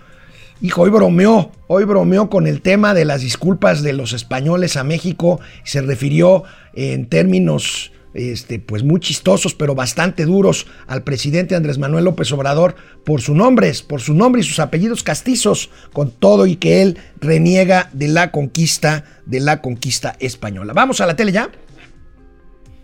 Hijo, 0.63 0.83
hoy 0.83 0.91
bromeó, 0.91 1.53
hoy 1.69 1.85
bromeó 1.85 2.29
con 2.29 2.47
el 2.47 2.61
tema 2.61 2.93
de 2.93 3.07
las 3.07 3.23
disculpas 3.23 3.83
de 3.83 3.95
los 3.95 4.13
españoles 4.13 4.77
a 4.77 4.85
México. 4.85 5.41
Se 5.65 5.81
refirió 5.81 6.45
en 6.75 7.07
términos 7.07 7.93
este, 8.13 8.59
pues 8.59 8.85
muy 8.85 9.01
chistosos, 9.01 9.55
pero 9.55 9.75
bastante 9.75 10.27
duros 10.27 10.67
al 10.87 11.03
presidente 11.03 11.55
Andrés 11.55 11.79
Manuel 11.79 12.05
López 12.05 12.31
Obrador 12.33 12.75
por 13.07 13.23
su 13.23 13.35
nombre, 13.35 13.73
por 13.89 14.03
su 14.03 14.13
nombre 14.13 14.43
y 14.43 14.45
sus 14.45 14.59
apellidos 14.59 15.03
castizos, 15.03 15.71
con 15.95 16.11
todo 16.11 16.45
y 16.45 16.57
que 16.57 16.83
él 16.83 16.99
reniega 17.23 17.89
de 17.95 18.09
la 18.09 18.31
conquista, 18.31 19.05
de 19.25 19.41
la 19.41 19.63
conquista 19.63 20.17
española. 20.21 20.75
Vamos 20.75 21.01
a 21.01 21.07
la 21.07 21.17
tele 21.17 21.33
ya. 21.33 21.51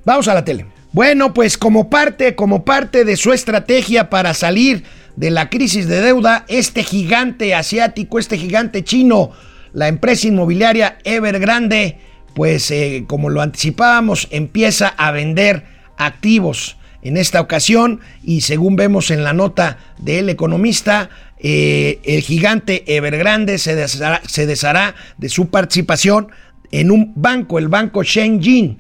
Vamos 0.07 0.29
a 0.29 0.35
la 0.35 0.47
tele. 0.47 0.65
Bueno, 0.93 1.35
pues 1.35 1.59
como 1.59 1.91
parte, 1.91 2.35
como 2.35 2.65
parte 2.65 3.05
de 3.05 3.17
su 3.17 3.35
estrategia 3.35 4.09
para 4.09 4.33
salir 4.33 4.85
de 5.17 5.31
la 5.31 5.51
crisis 5.51 5.89
de 5.89 6.01
deuda, 6.01 6.45
este 6.49 6.85
gigante 6.85 7.55
asiático, 7.55 8.19
este 8.19 8.39
gigante 8.39 8.85
chino, 8.85 9.33
la 9.73 9.89
empresa 9.89 10.29
inmobiliaria 10.29 10.99
Evergrande, 11.05 11.99
pues 12.35 12.71
eh, 12.71 13.05
como 13.07 13.31
lo 13.31 13.41
anticipábamos, 13.41 14.29
empieza 14.31 14.89
a 14.89 15.11
vender 15.11 15.65
activos 15.97 16.77
en 17.03 17.17
esta 17.17 17.41
ocasión 17.41 18.01
y 18.23 18.43
según 18.43 18.77
vemos 18.77 19.11
en 19.11 19.25
la 19.25 19.33
nota 19.33 19.79
del 19.99 20.29
economista, 20.29 21.09
eh, 21.39 22.01
el 22.05 22.23
gigante 22.23 22.97
Evergrande 22.97 23.59
se 23.59 23.75
deshará, 23.75 24.23
se 24.27 24.47
deshará 24.47 24.95
de 25.17 25.29
su 25.29 25.49
participación 25.49 26.29
en 26.73 26.91
un 26.91 27.13
banco, 27.15 27.59
el 27.59 27.69
banco 27.69 28.03
Shenzhen 28.03 28.79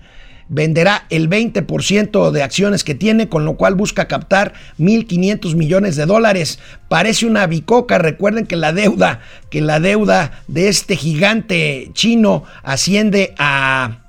venderá 0.48 1.06
el 1.10 1.28
20% 1.28 2.30
de 2.30 2.42
acciones 2.42 2.84
que 2.84 2.94
tiene, 2.94 3.28
con 3.28 3.44
lo 3.44 3.56
cual 3.56 3.74
busca 3.74 4.08
captar 4.08 4.52
1.500 4.78 5.54
millones 5.54 5.96
de 5.96 6.06
dólares. 6.06 6.58
Parece 6.88 7.26
una 7.26 7.46
bicoca. 7.46 7.98
Recuerden 7.98 8.46
que 8.46 8.56
la 8.56 8.72
deuda, 8.72 9.20
que 9.50 9.60
la 9.60 9.80
deuda 9.80 10.42
de 10.48 10.68
este 10.68 10.96
gigante 10.96 11.90
chino 11.92 12.44
asciende 12.62 13.34
a 13.38 14.02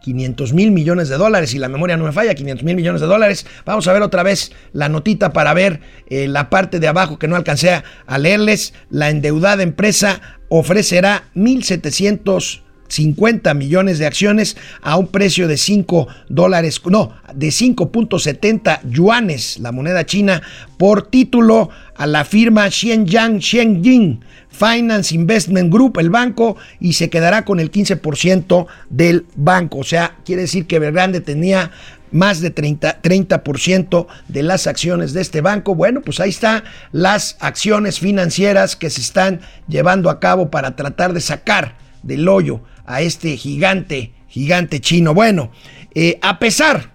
500 0.00 0.54
mil 0.54 0.70
millones 0.70 1.08
de 1.08 1.16
dólares, 1.16 1.54
y 1.54 1.58
la 1.58 1.68
memoria 1.68 1.96
no 1.96 2.04
me 2.04 2.12
falla, 2.12 2.34
500 2.34 2.64
mil 2.64 2.76
millones 2.76 3.00
de 3.00 3.06
dólares. 3.06 3.46
Vamos 3.64 3.86
a 3.86 3.92
ver 3.92 4.02
otra 4.02 4.22
vez 4.22 4.52
la 4.72 4.88
notita 4.88 5.32
para 5.32 5.54
ver 5.54 5.80
eh, 6.08 6.26
la 6.26 6.50
parte 6.50 6.80
de 6.80 6.88
abajo 6.88 7.18
que 7.18 7.28
no 7.28 7.36
alcancé 7.36 7.82
a 8.06 8.18
leerles. 8.18 8.74
La 8.88 9.10
endeudada 9.10 9.62
empresa 9.62 10.20
ofrecerá 10.48 11.24
1.700 11.34 12.62
50 12.90 13.54
millones 13.54 13.98
de 13.98 14.06
acciones 14.06 14.56
a 14.82 14.96
un 14.96 15.06
precio 15.08 15.48
de 15.48 15.56
5 15.56 16.08
dólares, 16.28 16.80
no, 16.84 17.14
de 17.34 17.48
5.70 17.48 18.80
yuanes, 18.90 19.58
la 19.58 19.72
moneda 19.72 20.04
china, 20.04 20.42
por 20.76 21.06
título 21.06 21.70
a 21.96 22.06
la 22.06 22.24
firma 22.24 22.68
Xianyang 22.70 23.40
Xiangjin 23.40 24.24
Finance 24.50 25.14
Investment 25.14 25.72
Group, 25.72 25.98
el 25.98 26.10
banco, 26.10 26.56
y 26.80 26.94
se 26.94 27.08
quedará 27.08 27.44
con 27.44 27.60
el 27.60 27.70
15% 27.70 28.66
del 28.90 29.26
banco. 29.36 29.78
O 29.78 29.84
sea, 29.84 30.16
quiere 30.24 30.42
decir 30.42 30.66
que 30.66 30.76
Evergrande 30.76 31.20
tenía 31.20 31.70
más 32.10 32.40
de 32.40 32.54
30%, 32.54 33.00
30 33.00 34.06
de 34.28 34.42
las 34.42 34.66
acciones 34.66 35.12
de 35.12 35.20
este 35.20 35.40
banco. 35.40 35.74
Bueno, 35.74 36.02
pues 36.02 36.20
ahí 36.20 36.30
están 36.30 36.64
las 36.92 37.36
acciones 37.40 38.00
financieras 38.00 38.76
que 38.76 38.90
se 38.90 39.00
están 39.00 39.40
llevando 39.68 40.10
a 40.10 40.20
cabo 40.20 40.50
para 40.50 40.76
tratar 40.76 41.12
de 41.12 41.20
sacar 41.20 41.76
del 42.02 42.28
hoyo 42.28 42.62
a 42.86 43.02
este 43.02 43.36
gigante, 43.36 44.12
gigante 44.28 44.80
chino. 44.80 45.14
Bueno, 45.14 45.50
eh, 45.94 46.18
a 46.22 46.38
pesar, 46.38 46.92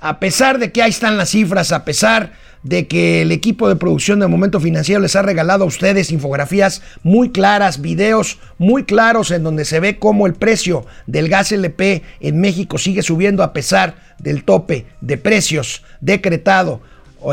a 0.00 0.20
pesar 0.20 0.58
de 0.58 0.72
que 0.72 0.82
ahí 0.82 0.90
están 0.90 1.16
las 1.16 1.30
cifras, 1.30 1.72
a 1.72 1.84
pesar 1.84 2.32
de 2.62 2.86
que 2.86 3.22
el 3.22 3.32
equipo 3.32 3.68
de 3.68 3.76
producción 3.76 4.20
de 4.20 4.28
Momento 4.28 4.60
Financiero 4.60 5.00
les 5.00 5.16
ha 5.16 5.22
regalado 5.22 5.64
a 5.64 5.66
ustedes 5.66 6.12
infografías 6.12 6.82
muy 7.02 7.30
claras, 7.30 7.80
videos 7.80 8.38
muy 8.58 8.84
claros 8.84 9.30
en 9.30 9.42
donde 9.42 9.64
se 9.64 9.80
ve 9.80 9.98
cómo 9.98 10.26
el 10.26 10.34
precio 10.34 10.86
del 11.06 11.28
gas 11.28 11.50
LP 11.50 12.02
en 12.20 12.40
México 12.40 12.78
sigue 12.78 13.02
subiendo 13.02 13.42
a 13.42 13.52
pesar 13.52 13.96
del 14.18 14.44
tope 14.44 14.86
de 15.00 15.18
precios 15.18 15.82
decretado 16.00 16.80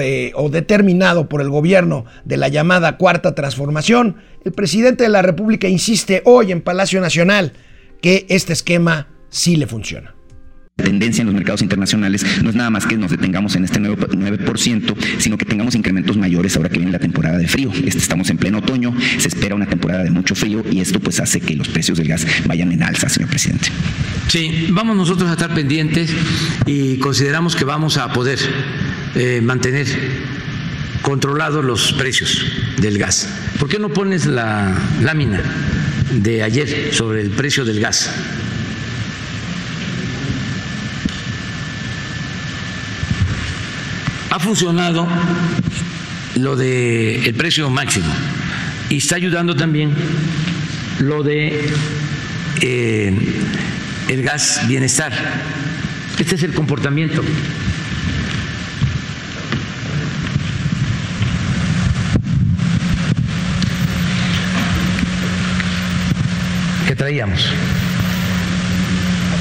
eh, 0.02 0.32
o 0.36 0.50
determinado 0.50 1.30
por 1.30 1.42
el 1.42 1.50
gobierno 1.50 2.06
de 2.26 2.38
la 2.38 2.48
llamada 2.48 2.98
Cuarta 2.98 3.36
Transformación. 3.36 4.18
El 4.44 4.54
presidente 4.54 5.04
de 5.04 5.10
la 5.10 5.22
República 5.22 5.68
insiste 5.68 6.22
hoy 6.26 6.52
en 6.52 6.62
Palacio 6.62 7.02
Nacional 7.02 7.54
que 8.02 8.26
este 8.30 8.54
esquema 8.54 9.08
sí 9.30 9.56
le 9.56 9.68
funciona 9.68 10.16
tendencia 10.84 11.22
en 11.22 11.28
los 11.28 11.36
mercados 11.36 11.62
internacionales 11.62 12.26
no 12.44 12.50
es 12.50 12.56
nada 12.56 12.70
más 12.70 12.86
que 12.86 12.98
nos 12.98 13.12
detengamos 13.12 13.56
en 13.56 13.66
este 13.66 13.80
9%, 13.80 14.96
sino 15.18 15.38
que 15.38 15.46
tengamos 15.46 15.76
incrementos 15.76 16.18
mayores 16.18 16.56
ahora 16.56 16.70
que 16.70 16.78
viene 16.78 16.92
la 16.92 17.00
temporada 17.00 17.38
de 17.38 17.48
frío. 17.48 17.72
Este, 17.72 18.00
estamos 18.00 18.30
en 18.30 18.38
pleno 18.38 18.60
otoño, 18.60 18.94
se 19.18 19.28
espera 19.28 19.56
una 19.56 19.68
temporada 19.68 20.04
de 20.04 20.12
mucho 20.12 20.36
frío 20.36 20.64
y 20.70 20.80
esto 20.80 21.00
pues 21.00 21.20
hace 21.20 21.40
que 21.40 21.56
los 21.56 21.68
precios 21.68 21.98
del 21.98 22.08
gas 22.08 22.26
vayan 22.46 22.72
en 22.72 22.84
alza, 22.84 23.10
señor 23.10 23.30
presidente. 23.30 23.70
Sí, 24.28 24.68
vamos 24.72 24.96
nosotros 24.96 25.30
a 25.30 25.34
estar 25.34 25.54
pendientes 25.54 26.14
y 26.66 26.98
consideramos 26.98 27.56
que 27.56 27.66
vamos 27.66 27.98
a 27.98 28.12
poder 28.14 28.40
eh, 29.16 29.42
mantener 29.42 29.88
controlados 31.02 31.64
los 31.64 31.94
precios 31.94 32.46
del 32.78 32.98
gas. 32.98 33.30
¿Por 33.60 33.70
qué 33.70 33.80
no 33.80 33.90
pones 33.90 34.26
la 34.26 34.78
lámina? 35.02 35.42
de 36.12 36.44
ayer 36.44 36.90
sobre 36.92 37.22
el 37.22 37.30
precio 37.30 37.66
del 37.66 37.80
gas. 37.80 38.10
ha 44.32 44.38
funcionado 44.38 45.08
lo 46.36 46.56
de 46.56 47.26
el 47.28 47.34
precio 47.34 47.68
máximo 47.72 48.14
y 48.88 48.98
está 48.98 49.16
ayudando 49.16 49.56
también 49.56 49.92
lo 51.00 51.24
de 51.24 51.68
eh, 52.62 53.12
el 54.08 54.22
gas 54.22 54.62
bienestar. 54.68 55.12
Este 56.20 56.36
es 56.36 56.44
el 56.44 56.54
comportamiento. 56.54 57.24
Traíamos. 67.10 67.44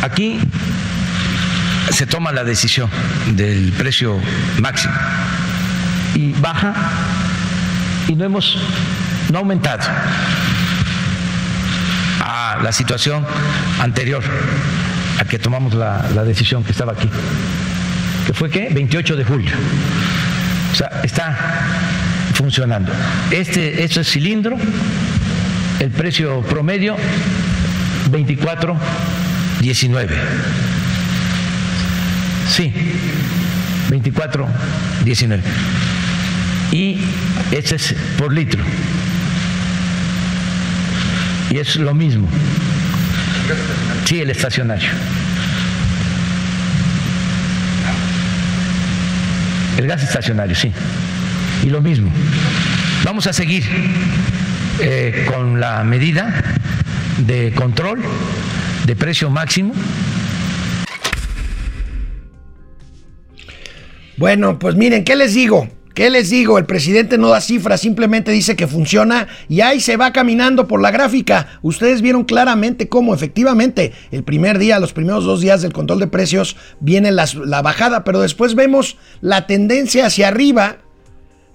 Aquí 0.01 0.41
se 1.91 2.07
toma 2.07 2.33
la 2.33 2.43
decisión 2.43 2.89
del 3.33 3.73
precio 3.73 4.19
máximo 4.59 4.95
y 6.15 6.33
baja 6.33 6.73
y 8.09 8.15
no 8.15 8.25
hemos 8.25 8.57
no 9.31 9.41
aumentado 9.41 9.83
a 12.21 12.59
la 12.63 12.73
situación 12.73 13.27
anterior 13.83 14.25
a 15.21 15.25
que 15.27 15.39
tomamos 15.39 15.75
la, 15.75 16.09
la 16.15 16.25
decisión 16.25 16.65
que 16.65 16.73
estaba 16.73 16.93
aquí, 16.93 17.11
que 18.27 18.33
fue 18.33 18.49
que 18.49 18.71
28 18.71 19.15
de 19.15 19.25
julio. 19.25 19.53
O 20.73 20.75
sea, 20.75 21.03
está 21.03 21.37
funcionando. 22.33 22.91
Este, 23.31 23.85
este 23.85 24.01
es 24.01 24.11
cilindro, 24.11 24.57
el 25.81 25.91
precio 25.91 26.41
promedio 26.43 26.97
24.19. 28.11 30.09
Sí, 32.49 32.73
24.19. 33.91 35.41
Y 36.73 36.99
este 37.53 37.77
es 37.77 37.95
por 38.19 38.33
litro. 38.33 38.63
Y 41.51 41.59
es 41.59 41.77
lo 41.77 41.95
mismo. 41.95 42.29
Sí, 44.05 44.21
el 44.21 44.31
estacionario. 44.31 44.91
El 49.79 49.87
gas 49.87 50.03
estacionario, 50.03 50.57
sí. 50.57 50.73
Y 51.65 51.71
lo 51.71 51.81
mismo. 51.81 52.11
Vamos 53.05 53.27
a 53.27 53.33
seguir 53.33 53.65
eh, 54.81 55.27
con 55.33 55.61
la 55.61 55.85
medida 55.85 56.43
de 57.27 57.53
control 57.55 58.01
de 58.87 58.97
precio 58.97 59.31
máximo. 59.31 59.75
Bueno, 64.17 64.59
pues 64.59 64.75
miren, 64.75 65.05
¿qué 65.05 65.15
les 65.15 65.35
digo? 65.35 65.69
¿Qué 65.95 66.11
les 66.11 66.31
digo? 66.31 66.59
El 66.59 66.65
presidente 66.65 67.19
no 67.19 67.29
da 67.29 67.41
cifras, 67.41 67.81
simplemente 67.81 68.31
dice 68.31 68.55
que 68.55 68.69
funciona 68.69 69.27
y 69.49 69.63
ahí 69.63 69.81
se 69.81 69.97
va 69.97 70.13
caminando 70.13 70.69
por 70.69 70.81
la 70.81 70.93
gráfica. 70.93 71.59
Ustedes 71.63 72.03
vieron 72.03 72.25
claramente 72.25 72.89
cómo 72.89 73.15
efectivamente 73.15 73.93
el 74.13 74.23
primer 74.23 74.59
día, 74.59 74.79
los 74.79 74.93
primeros 74.93 75.25
dos 75.25 75.41
días 75.41 75.61
del 75.61 75.73
control 75.73 75.99
de 75.99 76.07
precios, 76.07 76.57
viene 76.79 77.11
la, 77.11 77.29
la 77.45 77.63
bajada, 77.63 78.05
pero 78.05 78.21
después 78.21 78.55
vemos 78.55 78.97
la 79.21 79.47
tendencia 79.47 80.07
hacia 80.07 80.29
arriba, 80.29 80.79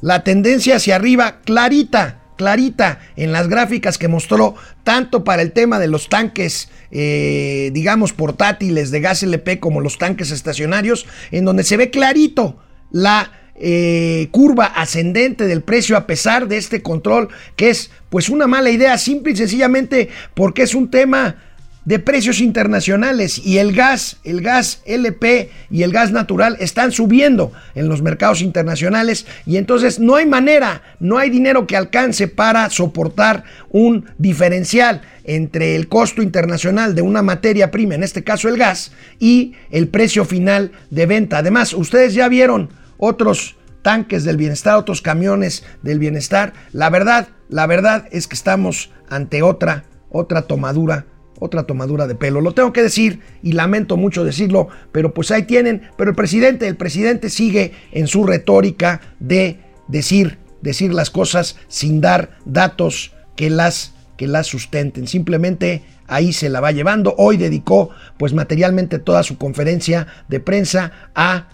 la 0.01 0.25
tendencia 0.25 0.75
hacia 0.75 0.95
arriba 0.97 1.39
clarita 1.45 2.22
clarita 2.35 2.99
en 3.15 3.31
las 3.31 3.47
gráficas 3.47 3.97
que 3.97 4.07
mostró 4.07 4.55
tanto 4.83 5.23
para 5.23 5.41
el 5.41 5.51
tema 5.51 5.79
de 5.79 5.87
los 5.87 6.09
tanques, 6.09 6.69
eh, 6.91 7.71
digamos, 7.73 8.13
portátiles 8.13 8.91
de 8.91 9.01
gas 9.01 9.23
LP 9.23 9.59
como 9.59 9.81
los 9.81 9.97
tanques 9.97 10.31
estacionarios, 10.31 11.05
en 11.31 11.45
donde 11.45 11.63
se 11.63 11.77
ve 11.77 11.89
clarito 11.89 12.57
la 12.91 13.31
eh, 13.55 14.29
curva 14.31 14.65
ascendente 14.65 15.45
del 15.45 15.61
precio 15.61 15.95
a 15.95 16.07
pesar 16.07 16.47
de 16.47 16.57
este 16.57 16.81
control, 16.81 17.29
que 17.55 17.69
es 17.69 17.91
pues 18.09 18.29
una 18.29 18.47
mala 18.47 18.71
idea, 18.71 18.97
simple 18.97 19.33
y 19.33 19.35
sencillamente 19.35 20.09
porque 20.33 20.63
es 20.63 20.73
un 20.73 20.89
tema 20.89 21.37
de 21.85 21.99
precios 21.99 22.39
internacionales 22.39 23.41
y 23.43 23.57
el 23.57 23.73
gas, 23.73 24.17
el 24.23 24.41
gas 24.41 24.81
LP 24.85 25.49
y 25.69 25.83
el 25.83 25.91
gas 25.91 26.11
natural 26.11 26.57
están 26.59 26.91
subiendo 26.91 27.51
en 27.75 27.89
los 27.89 28.01
mercados 28.01 28.41
internacionales 28.41 29.25
y 29.45 29.57
entonces 29.57 29.99
no 29.99 30.15
hay 30.15 30.25
manera, 30.25 30.81
no 30.99 31.17
hay 31.17 31.29
dinero 31.29 31.67
que 31.67 31.75
alcance 31.75 32.27
para 32.27 32.69
soportar 32.69 33.43
un 33.69 34.05
diferencial 34.17 35.01
entre 35.25 35.75
el 35.75 35.87
costo 35.87 36.21
internacional 36.21 36.95
de 36.95 37.01
una 37.01 37.21
materia 37.21 37.71
prima, 37.71 37.95
en 37.95 38.03
este 38.03 38.23
caso 38.23 38.49
el 38.49 38.57
gas, 38.57 38.91
y 39.19 39.53
el 39.71 39.87
precio 39.87 40.25
final 40.25 40.71
de 40.89 41.05
venta. 41.05 41.37
Además, 41.37 41.73
ustedes 41.73 42.13
ya 42.13 42.27
vieron 42.27 42.69
otros 42.97 43.55
tanques 43.81 44.23
del 44.23 44.37
bienestar, 44.37 44.75
otros 44.75 45.01
camiones 45.01 45.63
del 45.81 45.99
bienestar. 45.99 46.53
La 46.71 46.89
verdad, 46.89 47.29
la 47.49 47.67
verdad 47.67 48.07
es 48.11 48.27
que 48.27 48.35
estamos 48.35 48.91
ante 49.09 49.43
otra, 49.43 49.85
otra 50.09 50.43
tomadura 50.43 51.05
otra 51.43 51.63
tomadura 51.63 52.07
de 52.07 52.15
pelo. 52.15 52.41
Lo 52.41 52.53
tengo 52.53 52.71
que 52.71 52.81
decir 52.81 53.19
y 53.41 53.51
lamento 53.51 53.97
mucho 53.97 54.23
decirlo, 54.23 54.69
pero 54.91 55.13
pues 55.13 55.29
ahí 55.31 55.43
tienen. 55.43 55.83
Pero 55.97 56.11
el 56.11 56.15
presidente, 56.15 56.67
el 56.67 56.77
presidente 56.77 57.29
sigue 57.29 57.73
en 57.91 58.07
su 58.07 58.25
retórica 58.25 59.01
de 59.19 59.59
decir, 59.87 60.37
decir 60.61 60.93
las 60.93 61.09
cosas 61.09 61.57
sin 61.67 61.99
dar 61.99 62.37
datos 62.45 63.11
que 63.35 63.49
las, 63.49 63.93
que 64.15 64.27
las 64.27 64.47
sustenten. 64.47 65.07
Simplemente 65.07 65.83
ahí 66.07 66.31
se 66.31 66.49
la 66.49 66.61
va 66.61 66.71
llevando. 66.71 67.13
Hoy 67.17 67.37
dedicó 67.37 67.89
pues 68.17 68.33
materialmente 68.33 68.99
toda 68.99 69.23
su 69.23 69.37
conferencia 69.37 70.07
de 70.29 70.39
prensa 70.39 71.09
a 71.13 71.49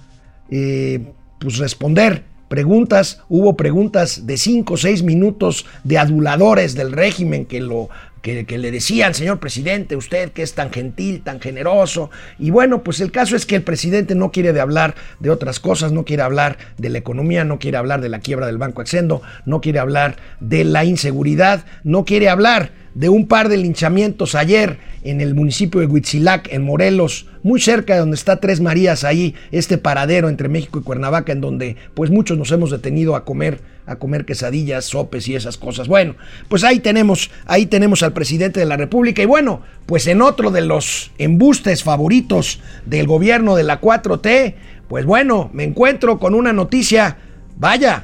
eh, 0.52 1.14
pues 1.40 1.58
responder 1.58 2.30
preguntas, 2.50 3.22
hubo 3.30 3.56
preguntas 3.56 4.26
de 4.26 4.36
5 4.36 4.74
o 4.74 4.78
6 4.78 5.04
minutos 5.04 5.66
de 5.86 5.98
aduladores 5.98 6.76
del 6.76 6.92
régimen 6.92 7.46
que 7.46 7.62
lo 7.62 7.90
que, 8.22 8.58
le 8.58 8.72
decían, 8.72 9.14
señor 9.14 9.40
presidente, 9.40 9.96
usted 9.96 10.32
que 10.32 10.44
es 10.44 10.54
tan 10.54 10.72
gentil, 10.72 11.22
tan 11.22 11.40
generoso. 11.40 12.10
Y 12.38 12.50
bueno, 12.50 12.84
pues 12.84 13.00
el 13.02 13.12
caso 13.12 13.36
es 13.36 13.46
que 13.46 13.56
el 13.56 13.64
presidente 13.64 14.16
no 14.16 14.32
quiere 14.32 14.54
de 14.54 14.60
hablar 14.60 14.96
de 15.20 15.30
otras 15.30 15.60
cosas, 15.60 15.92
no 15.92 16.06
quiere 16.06 16.24
hablar 16.24 16.58
de 16.78 16.90
la 16.90 16.98
economía, 16.98 17.44
no 17.44 17.60
quiere 17.60 17.78
hablar 17.78 18.02
de 18.02 18.10
la 18.10 18.20
quiebra 18.20 18.48
del 18.48 18.58
Banco 18.58 18.82
Accendo, 18.82 19.22
no 19.46 19.62
quiere 19.62 19.80
hablar 19.80 20.18
de 20.40 20.64
la 20.64 20.84
inseguridad, 20.86 21.66
no 21.84 22.06
quiere 22.06 22.30
hablar 22.30 22.72
de 22.94 23.10
un 23.10 23.28
par 23.28 23.50
de 23.50 23.58
linchamientos 23.58 24.36
ayer 24.36 24.78
en 25.04 25.22
el 25.22 25.34
municipio 25.36 25.80
de 25.80 25.88
Huitzilac, 25.88 26.52
en 26.52 26.64
Morelos, 26.64 27.28
muy 27.44 27.62
cerca 27.62 27.94
de 27.94 28.00
donde 28.02 28.16
está 28.16 28.40
Tres 28.40 28.60
Marías, 28.60 29.04
ahí, 29.04 29.36
este 29.52 29.78
paradero 29.78 30.28
entre 30.28 30.50
México 30.50 30.80
y 30.80 30.84
Cuernavaca, 30.84 31.32
en 31.32 31.42
donde 31.42 31.78
pues 31.94 32.10
muchos 32.10 32.38
nos 32.38 32.52
hemos 32.52 32.72
detenido 32.72 33.16
a 33.16 33.24
comer 33.24 33.62
a 33.90 33.96
comer 33.96 34.26
quesadillas, 34.26 34.86
sopes 34.86 35.28
y 35.28 35.36
esas 35.36 35.58
cosas. 35.58 35.88
Bueno, 35.88 36.16
pues 36.48 36.64
ahí 36.64 36.80
tenemos, 36.80 37.32
ahí 37.46 37.66
tenemos 37.66 38.04
al 38.04 38.14
presidente 38.14 38.60
de 38.60 38.66
la 38.68 38.78
República 38.78 39.24
y 39.24 39.26
bueno, 39.26 39.62
pues 39.88 40.06
en 40.08 40.22
otro 40.22 40.52
de 40.52 40.62
los 40.62 41.12
embustes 41.18 41.84
favoritos 41.84 42.60
del 42.86 43.08
gobierno 43.08 43.56
de 43.56 43.64
la 43.64 43.82
4T, 43.82 44.54
pues 44.88 45.06
bueno, 45.06 45.50
me 45.54 45.64
encuentro 45.64 46.20
con 46.20 46.36
una 46.36 46.54
noticia, 46.54 47.18
vaya, 47.58 48.04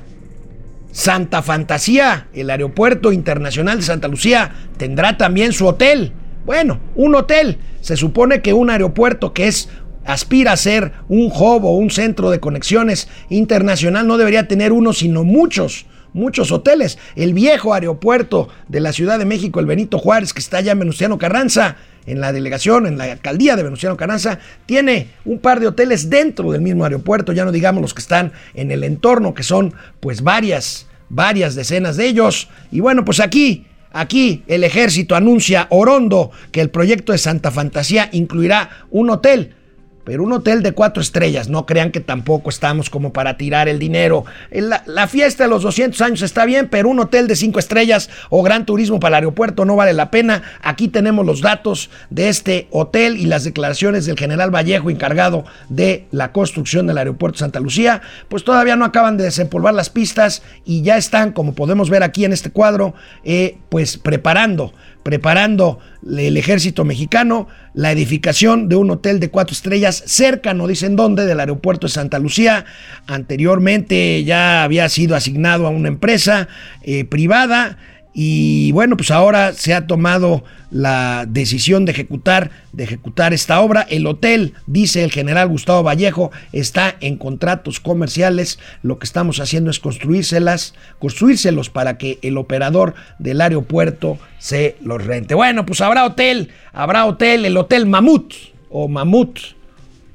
Santa 0.92 1.44
Fantasía, 1.44 2.28
el 2.34 2.50
aeropuerto 2.50 3.12
internacional 3.12 3.78
de 3.78 3.84
Santa 3.84 4.08
Lucía, 4.08 4.54
tendrá 4.78 5.18
también 5.18 5.54
su 5.54 5.68
hotel. 5.68 6.14
Bueno, 6.46 6.80
un 6.96 7.16
hotel. 7.16 7.58
Se 7.82 7.98
supone 7.98 8.42
que 8.42 8.54
un 8.54 8.70
aeropuerto 8.70 9.34
que 9.34 9.48
es 9.48 9.70
aspira 10.06 10.54
a 10.54 10.58
ser 10.58 10.94
un 11.10 11.26
hub 11.26 11.66
o 11.66 11.76
un 11.76 11.90
centro 11.90 12.30
de 12.30 12.40
conexiones 12.40 13.08
internacional, 13.30 14.08
no 14.08 14.18
debería 14.18 14.48
tener 14.48 14.72
uno, 14.72 14.94
sino 14.94 15.24
muchos, 15.24 15.86
muchos 16.14 16.52
hoteles. 16.52 16.98
El 17.16 17.34
viejo 17.34 17.74
aeropuerto 17.74 18.48
de 18.68 18.80
la 18.80 18.94
Ciudad 18.94 19.20
de 19.20 19.26
México, 19.26 19.60
el 19.60 19.66
Benito 19.66 20.00
Juárez, 20.00 20.34
que 20.34 20.40
está 20.40 20.58
allá 20.58 20.72
en 20.72 20.80
Venustiano 20.80 21.18
Carranza, 21.18 21.78
en 22.06 22.22
la 22.22 22.32
delegación, 22.32 22.86
en 22.86 22.98
la 22.98 23.06
alcaldía 23.06 23.56
de 23.56 23.64
Venustiano 23.64 23.98
Carranza, 23.98 24.40
tiene 24.66 25.08
un 25.26 25.40
par 25.40 25.60
de 25.60 25.68
hoteles 25.68 26.10
dentro 26.10 26.52
del 26.52 26.62
mismo 26.62 26.84
aeropuerto, 26.84 27.34
ya 27.34 27.46
no 27.46 27.52
digamos 27.52 27.82
los 27.82 27.94
que 27.94 28.02
están 28.02 28.32
en 28.54 28.72
el 28.72 28.84
entorno, 28.84 29.34
que 29.34 29.44
son 29.44 29.74
pues 30.00 30.22
varias, 30.22 30.88
varias 31.10 31.56
decenas 31.56 31.98
de 31.98 32.08
ellos. 32.08 32.48
Y 32.72 32.80
bueno, 32.80 33.04
pues 33.04 33.20
aquí 33.20 33.66
Aquí 33.96 34.44
el 34.48 34.66
ejército 34.66 35.16
anuncia 35.16 35.68
Orondo 35.70 36.30
que 36.52 36.60
el 36.60 36.70
proyecto 36.70 37.14
de 37.14 37.18
Santa 37.18 37.50
Fantasía 37.50 38.10
incluirá 38.12 38.70
un 38.92 39.10
hotel 39.10 39.56
pero 40.06 40.24
un 40.24 40.32
hotel 40.32 40.64
de 40.64 40.72
cuatro 40.72 41.02
estrellas, 41.02 41.50
no 41.50 41.66
crean 41.66 41.92
que 41.92 42.00
tampoco 42.00 42.50
estamos 42.50 42.90
como 42.90 43.12
para 43.12 43.38
tirar 43.38 43.68
el 43.68 43.80
dinero. 43.80 44.24
La, 44.52 45.08
fiesta 45.08 45.44
de 45.44 45.50
los 45.50 45.64
200 45.64 46.00
años 46.02 46.22
está 46.22 46.46
bien, 46.46 46.70
pero 46.70 46.90
un 46.90 47.00
hotel 47.00 47.28
de 47.28 47.36
cinco 47.36 47.60
estrellas 47.60 48.10
o 48.30 48.44
gran 48.44 48.66
turismo 48.66 49.00
para 49.00 49.18
el 49.18 49.24
aeropuerto 49.24 49.66
no 49.66 49.76
vale 49.76 49.94
la 49.94 50.12
pena. 50.12 50.44
Aquí 50.62 50.88
tenemos 50.88 51.26
los 51.26 51.42
datos 51.42 51.90
de 52.10 52.30
este 52.30 52.68
hotel 52.72 53.18
y 53.18 53.26
las 53.26 53.44
declaraciones 53.44 54.06
del 54.06 54.18
general 54.18 54.54
Vallejo 54.54 54.90
encargado 54.90 55.46
de 55.70 56.06
la 56.12 56.32
construcción 56.32 56.88
del 56.88 57.00
aeropuerto 57.00 57.40
Santa 57.40 57.60
Lucía. 57.60 58.02
Pues 58.30 58.44
todavía 58.44 58.76
no 58.76 58.86
acaban 58.86 59.18
de 59.18 59.24
desempolvar 59.24 59.74
las 59.74 59.90
pistas 59.90 60.44
y 60.66 60.84
ya 60.84 60.98
están, 60.98 61.32
como 61.32 61.56
podemos 61.56 61.90
ver 61.90 62.04
aquí 62.04 62.26
en 62.26 62.34
este 62.34 62.52
cuadro, 62.52 62.94
eh, 63.24 63.58
pues 63.70 63.98
preparando 63.98 64.74
preparando 65.06 65.78
el 66.18 66.36
ejército 66.36 66.84
mexicano 66.84 67.48
la 67.76 67.92
edificación 67.92 68.68
de 68.70 68.76
un 68.76 68.90
hotel 68.90 69.20
de 69.20 69.30
cuatro 69.30 69.54
estrellas 69.54 70.02
cerca, 70.08 70.56
no 70.56 70.66
dicen 70.66 70.96
dónde, 70.96 71.28
del 71.28 71.40
aeropuerto 71.40 71.86
de 71.86 71.94
Santa 71.94 72.18
Lucía. 72.18 72.66
Anteriormente 73.06 74.24
ya 74.24 74.64
había 74.64 74.90
sido 74.90 75.16
asignado 75.16 75.68
a 75.68 75.70
una 75.70 75.90
empresa 75.90 76.48
eh, 76.82 77.06
privada 77.06 77.78
y 78.18 78.72
bueno, 78.72 78.96
pues 78.96 79.12
ahora 79.12 79.52
se 79.52 79.74
ha 79.74 79.88
tomado 79.88 80.46
la 80.72 81.26
decisión 81.28 81.84
de 81.84 81.92
ejecutar, 81.92 82.50
de 82.72 82.86
ejecutar 82.86 83.34
esta 83.34 83.60
obra. 83.60 83.86
El 83.90 84.08
hotel, 84.08 84.54
dice 84.68 85.04
el 85.04 85.12
general 85.12 85.50
Gustavo 85.50 85.84
Vallejo, 85.84 86.32
está 86.54 86.96
en 87.02 87.18
contratos 87.18 87.82
comerciales. 87.82 88.58
Lo 88.84 89.00
que 89.00 89.04
estamos 89.04 89.42
haciendo 89.42 89.70
es 89.70 89.82
construírselas, 89.82 90.76
construírselos 90.98 91.70
para 91.70 91.98
que 91.98 92.18
el 92.22 92.38
operador 92.38 92.96
del 93.20 93.42
aeropuerto 93.42 94.18
se 94.40 94.78
los 94.80 95.04
rente. 95.04 95.36
Bueno, 95.36 95.66
pues 95.66 95.82
habrá 95.82 96.06
hotel, 96.06 96.52
habrá 96.72 97.06
hotel, 97.08 97.44
el 97.44 97.58
hotel 97.58 97.86
Mamut 97.86 98.34
o 98.70 98.88
Mamut. 98.88 99.40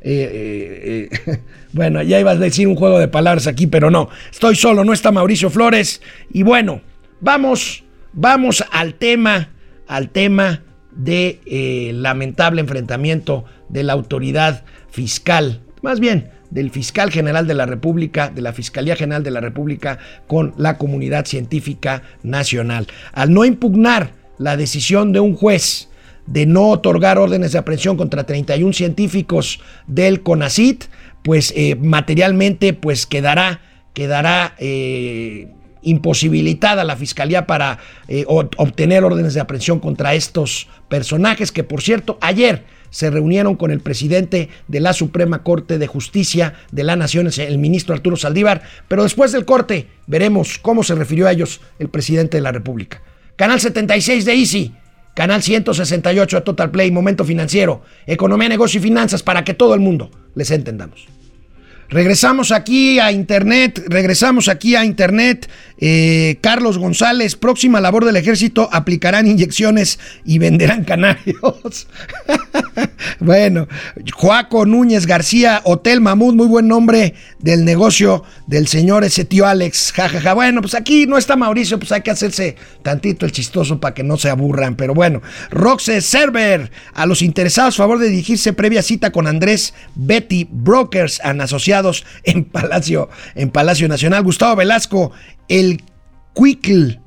Eh, 0.00 1.10
eh, 1.12 1.18
eh, 1.26 1.40
bueno, 1.74 2.02
ya 2.02 2.18
ibas 2.18 2.36
a 2.36 2.40
decir 2.40 2.66
un 2.66 2.76
juego 2.76 2.98
de 2.98 3.08
palabras 3.08 3.46
aquí, 3.46 3.66
pero 3.66 3.90
no. 3.90 4.08
Estoy 4.30 4.56
solo, 4.56 4.84
no 4.86 4.94
está 4.94 5.12
Mauricio 5.12 5.50
Flores. 5.50 6.00
Y 6.32 6.44
bueno, 6.44 6.80
vamos 7.20 7.84
Vamos 8.12 8.64
al 8.72 8.94
tema, 8.94 9.50
al 9.86 10.10
tema 10.10 10.62
de 10.90 11.40
eh, 11.46 11.92
lamentable 11.94 12.60
enfrentamiento 12.60 13.44
de 13.68 13.84
la 13.84 13.92
autoridad 13.92 14.64
fiscal, 14.90 15.60
más 15.82 16.00
bien 16.00 16.30
del 16.50 16.70
fiscal 16.70 17.12
general 17.12 17.46
de 17.46 17.54
la 17.54 17.66
República, 17.66 18.28
de 18.28 18.42
la 18.42 18.52
Fiscalía 18.52 18.96
General 18.96 19.22
de 19.22 19.30
la 19.30 19.40
República 19.40 19.98
con 20.26 20.52
la 20.56 20.76
comunidad 20.78 21.24
científica 21.24 22.02
nacional. 22.24 22.88
Al 23.12 23.32
no 23.32 23.44
impugnar 23.44 24.12
la 24.38 24.56
decisión 24.56 25.12
de 25.12 25.20
un 25.20 25.36
juez 25.36 25.88
de 26.26 26.46
no 26.46 26.68
otorgar 26.68 27.18
órdenes 27.18 27.52
de 27.52 27.58
aprehensión 27.58 27.96
contra 27.96 28.24
31 28.24 28.72
científicos 28.72 29.60
del 29.86 30.22
CONACIT, 30.22 30.84
pues 31.22 31.52
eh, 31.56 31.76
materialmente 31.76 32.72
pues 32.72 33.06
quedará, 33.06 33.60
quedará 33.94 34.54
eh, 34.58 35.52
imposibilitada 35.82 36.84
la 36.84 36.96
fiscalía 36.96 37.46
para 37.46 37.78
eh, 38.08 38.24
obtener 38.26 39.04
órdenes 39.04 39.34
de 39.34 39.40
aprehensión 39.40 39.80
contra 39.80 40.14
estos 40.14 40.68
personajes 40.88 41.52
que, 41.52 41.64
por 41.64 41.82
cierto, 41.82 42.18
ayer 42.20 42.64
se 42.90 43.10
reunieron 43.10 43.54
con 43.56 43.70
el 43.70 43.80
presidente 43.80 44.48
de 44.68 44.80
la 44.80 44.92
Suprema 44.92 45.42
Corte 45.42 45.78
de 45.78 45.86
Justicia 45.86 46.54
de 46.72 46.84
la 46.84 46.96
Nación, 46.96 47.28
el 47.34 47.58
ministro 47.58 47.94
Arturo 47.94 48.16
Saldívar, 48.16 48.62
pero 48.88 49.04
después 49.04 49.32
del 49.32 49.44
corte 49.44 49.88
veremos 50.06 50.58
cómo 50.58 50.82
se 50.82 50.94
refirió 50.94 51.26
a 51.26 51.32
ellos 51.32 51.60
el 51.78 51.88
presidente 51.88 52.36
de 52.36 52.42
la 52.42 52.52
República. 52.52 53.02
Canal 53.36 53.60
76 53.60 54.24
de 54.24 54.34
Easy, 54.34 54.74
canal 55.14 55.42
168 55.42 56.36
de 56.36 56.42
Total 56.42 56.70
Play, 56.70 56.90
Momento 56.90 57.24
Financiero, 57.24 57.82
Economía, 58.06 58.48
Negocio 58.48 58.80
y 58.80 58.82
Finanzas 58.82 59.22
para 59.22 59.44
que 59.44 59.54
todo 59.54 59.74
el 59.74 59.80
mundo 59.80 60.10
les 60.34 60.50
entendamos. 60.50 61.06
Regresamos 61.90 62.52
aquí 62.52 63.00
a 63.00 63.10
Internet, 63.10 63.82
regresamos 63.88 64.46
aquí 64.48 64.76
a 64.76 64.84
Internet. 64.84 65.50
Eh, 65.82 66.38
Carlos 66.40 66.78
González, 66.78 67.34
próxima 67.34 67.80
labor 67.80 68.04
del 68.04 68.16
ejército, 68.16 68.68
aplicarán 68.70 69.26
inyecciones 69.26 69.98
y 70.24 70.38
venderán 70.38 70.84
canarios. 70.84 71.88
bueno, 73.18 73.66
Joaco 74.14 74.66
Núñez 74.66 75.06
García, 75.06 75.62
Hotel 75.64 76.00
Mamut, 76.00 76.36
muy 76.36 76.46
buen 76.46 76.68
nombre 76.68 77.14
del 77.40 77.64
negocio 77.64 78.22
del 78.46 78.68
señor 78.68 79.02
ese 79.02 79.24
tío 79.24 79.46
Alex. 79.46 79.92
Jajaja. 79.92 80.34
Bueno, 80.34 80.60
pues 80.60 80.76
aquí 80.76 81.06
no 81.06 81.18
está 81.18 81.34
Mauricio, 81.34 81.80
pues 81.80 81.90
hay 81.90 82.02
que 82.02 82.12
hacerse 82.12 82.54
tantito 82.82 83.26
el 83.26 83.32
chistoso 83.32 83.80
para 83.80 83.94
que 83.94 84.04
no 84.04 84.16
se 84.16 84.30
aburran. 84.30 84.76
Pero 84.76 84.94
bueno, 84.94 85.22
Roxe 85.50 86.02
Server, 86.02 86.70
a 86.94 87.06
los 87.06 87.20
interesados, 87.20 87.76
favor 87.76 87.98
de 87.98 88.10
dirigirse 88.10 88.52
previa 88.52 88.82
cita 88.82 89.10
con 89.10 89.26
Andrés 89.26 89.74
Betty 89.96 90.46
Brokers 90.48 91.20
and 91.24 91.40
Asociados 91.40 91.79
en 92.24 92.44
Palacio, 92.44 93.08
en 93.34 93.50
Palacio 93.50 93.88
Nacional. 93.88 94.22
Gustavo 94.22 94.56
Velasco, 94.56 95.12
el 95.48 95.82
Quickle. 96.34 97.00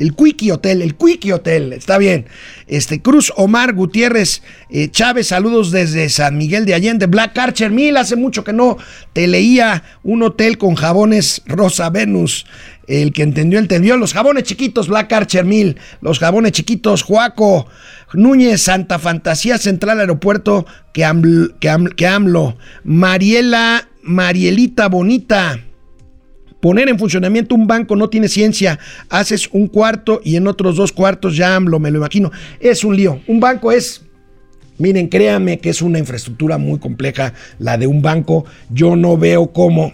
El 0.00 0.14
Quickie 0.14 0.50
Hotel, 0.50 0.80
el 0.80 0.96
Quickie 0.96 1.32
Hotel, 1.32 1.74
está 1.74 1.98
bien. 1.98 2.24
Este 2.68 3.02
Cruz 3.02 3.30
Omar 3.36 3.74
Gutiérrez 3.74 4.42
eh, 4.70 4.88
Chávez, 4.88 5.26
saludos 5.26 5.72
desde 5.72 6.08
San 6.08 6.38
Miguel 6.38 6.64
de 6.64 6.72
Allende. 6.72 7.04
Black 7.04 7.36
Archer 7.36 7.70
Mil, 7.70 7.98
hace 7.98 8.16
mucho 8.16 8.42
que 8.42 8.54
no 8.54 8.78
te 9.12 9.26
leía 9.26 9.82
un 10.02 10.22
hotel 10.22 10.56
con 10.56 10.74
jabones 10.74 11.42
Rosa 11.44 11.90
Venus. 11.90 12.46
El 12.86 13.12
que 13.12 13.22
entendió, 13.22 13.58
entendió. 13.58 13.98
Los 13.98 14.14
jabones 14.14 14.44
chiquitos, 14.44 14.88
Black 14.88 15.12
Archer 15.12 15.44
Mil. 15.44 15.76
Los 16.00 16.18
jabones 16.18 16.52
chiquitos, 16.52 17.02
Juaco. 17.02 17.68
Núñez, 18.14 18.62
Santa 18.62 18.98
Fantasía 18.98 19.58
Central 19.58 20.00
Aeropuerto, 20.00 20.64
que, 20.94 21.06
que, 21.60 22.06
AMLO. 22.06 22.56
Mariela 22.84 23.89
Marielita 24.02 24.88
Bonita. 24.88 25.64
Poner 26.60 26.88
en 26.88 26.98
funcionamiento 26.98 27.54
un 27.54 27.66
banco 27.66 27.96
no 27.96 28.10
tiene 28.10 28.28
ciencia. 28.28 28.78
Haces 29.08 29.48
un 29.52 29.66
cuarto 29.66 30.20
y 30.22 30.36
en 30.36 30.46
otros 30.46 30.76
dos 30.76 30.92
cuartos 30.92 31.36
ya 31.36 31.56
AMLO, 31.56 31.78
me 31.78 31.90
lo 31.90 31.98
imagino. 31.98 32.30
Es 32.60 32.84
un 32.84 32.96
lío. 32.96 33.20
Un 33.26 33.40
banco 33.40 33.72
es 33.72 34.02
Miren, 34.80 35.08
créanme 35.08 35.58
que 35.58 35.68
es 35.68 35.82
una 35.82 35.98
infraestructura 35.98 36.56
muy 36.56 36.78
compleja 36.78 37.34
la 37.58 37.76
de 37.76 37.86
un 37.86 38.00
banco. 38.00 38.46
Yo 38.70 38.96
no 38.96 39.18
veo 39.18 39.52
cómo 39.52 39.92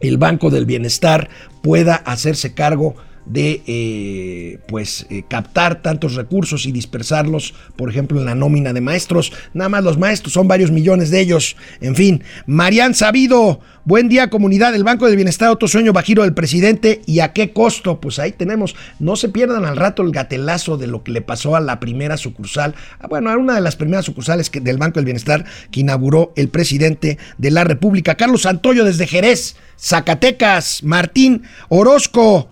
el 0.00 0.16
Banco 0.16 0.48
del 0.48 0.64
Bienestar 0.64 1.28
pueda 1.60 1.96
hacerse 1.96 2.54
cargo 2.54 2.96
de 3.26 3.62
eh, 3.66 4.58
pues 4.66 5.06
eh, 5.10 5.24
captar 5.28 5.82
tantos 5.82 6.14
recursos 6.14 6.66
y 6.66 6.72
dispersarlos, 6.72 7.54
por 7.76 7.90
ejemplo, 7.90 8.18
en 8.18 8.26
la 8.26 8.34
nómina 8.34 8.72
de 8.72 8.80
maestros. 8.80 9.32
Nada 9.54 9.68
más 9.68 9.84
los 9.84 9.98
maestros 9.98 10.32
son 10.32 10.48
varios 10.48 10.70
millones 10.70 11.10
de 11.10 11.20
ellos. 11.20 11.56
En 11.80 11.94
fin, 11.94 12.22
Marian 12.46 12.94
Sabido, 12.94 13.60
buen 13.84 14.08
día 14.08 14.30
comunidad, 14.30 14.74
el 14.74 14.84
Banco 14.84 15.06
del 15.06 15.16
Bienestar, 15.16 15.50
otro 15.50 15.68
sueño 15.68 15.92
bajiro 15.92 16.22
del 16.22 16.34
presidente 16.34 17.02
y 17.06 17.20
a 17.20 17.32
qué 17.32 17.52
costo. 17.52 18.00
Pues 18.00 18.18
ahí 18.18 18.32
tenemos, 18.32 18.74
no 18.98 19.16
se 19.16 19.28
pierdan 19.28 19.64
al 19.64 19.76
rato 19.76 20.02
el 20.02 20.12
gatelazo 20.12 20.76
de 20.76 20.86
lo 20.86 21.02
que 21.02 21.12
le 21.12 21.22
pasó 21.22 21.56
a 21.56 21.60
la 21.60 21.80
primera 21.80 22.16
sucursal, 22.16 22.74
ah, 22.98 23.06
bueno, 23.08 23.30
a 23.30 23.36
una 23.36 23.54
de 23.54 23.60
las 23.60 23.76
primeras 23.76 24.04
sucursales 24.04 24.50
que, 24.50 24.60
del 24.60 24.78
Banco 24.78 24.98
del 24.98 25.04
Bienestar 25.04 25.44
que 25.70 25.80
inauguró 25.80 26.32
el 26.36 26.48
presidente 26.48 27.18
de 27.38 27.50
la 27.50 27.64
República, 27.64 28.16
Carlos 28.16 28.42
Santoyo 28.42 28.84
desde 28.84 29.06
Jerez, 29.06 29.56
Zacatecas, 29.78 30.82
Martín 30.82 31.42
Orozco. 31.68 32.48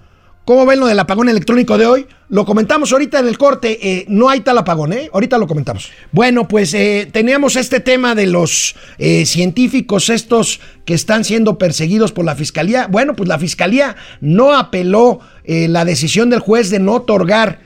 ¿Cómo 0.48 0.64
ven 0.64 0.80
lo 0.80 0.86
del 0.86 0.98
apagón 0.98 1.28
electrónico 1.28 1.76
de 1.76 1.84
hoy? 1.84 2.06
Lo 2.30 2.46
comentamos 2.46 2.90
ahorita 2.90 3.18
en 3.18 3.28
el 3.28 3.36
corte. 3.36 3.78
Eh, 3.82 4.06
no 4.08 4.30
hay 4.30 4.40
tal 4.40 4.56
apagón, 4.56 4.94
¿eh? 4.94 5.10
Ahorita 5.12 5.36
lo 5.36 5.46
comentamos. 5.46 5.90
Bueno, 6.10 6.48
pues 6.48 6.72
eh, 6.72 7.06
teníamos 7.12 7.54
este 7.56 7.80
tema 7.80 8.14
de 8.14 8.28
los 8.28 8.74
eh, 8.96 9.26
científicos 9.26 10.08
estos 10.08 10.60
que 10.86 10.94
están 10.94 11.24
siendo 11.24 11.58
perseguidos 11.58 12.12
por 12.12 12.24
la 12.24 12.34
fiscalía. 12.34 12.86
Bueno, 12.86 13.14
pues 13.14 13.28
la 13.28 13.38
fiscalía 13.38 13.96
no 14.22 14.56
apeló 14.56 15.20
la 15.44 15.84
decisión 15.84 16.30
del 16.30 16.40
juez 16.40 16.70
de 16.70 16.78
no 16.78 16.94
otorgar. 16.94 17.60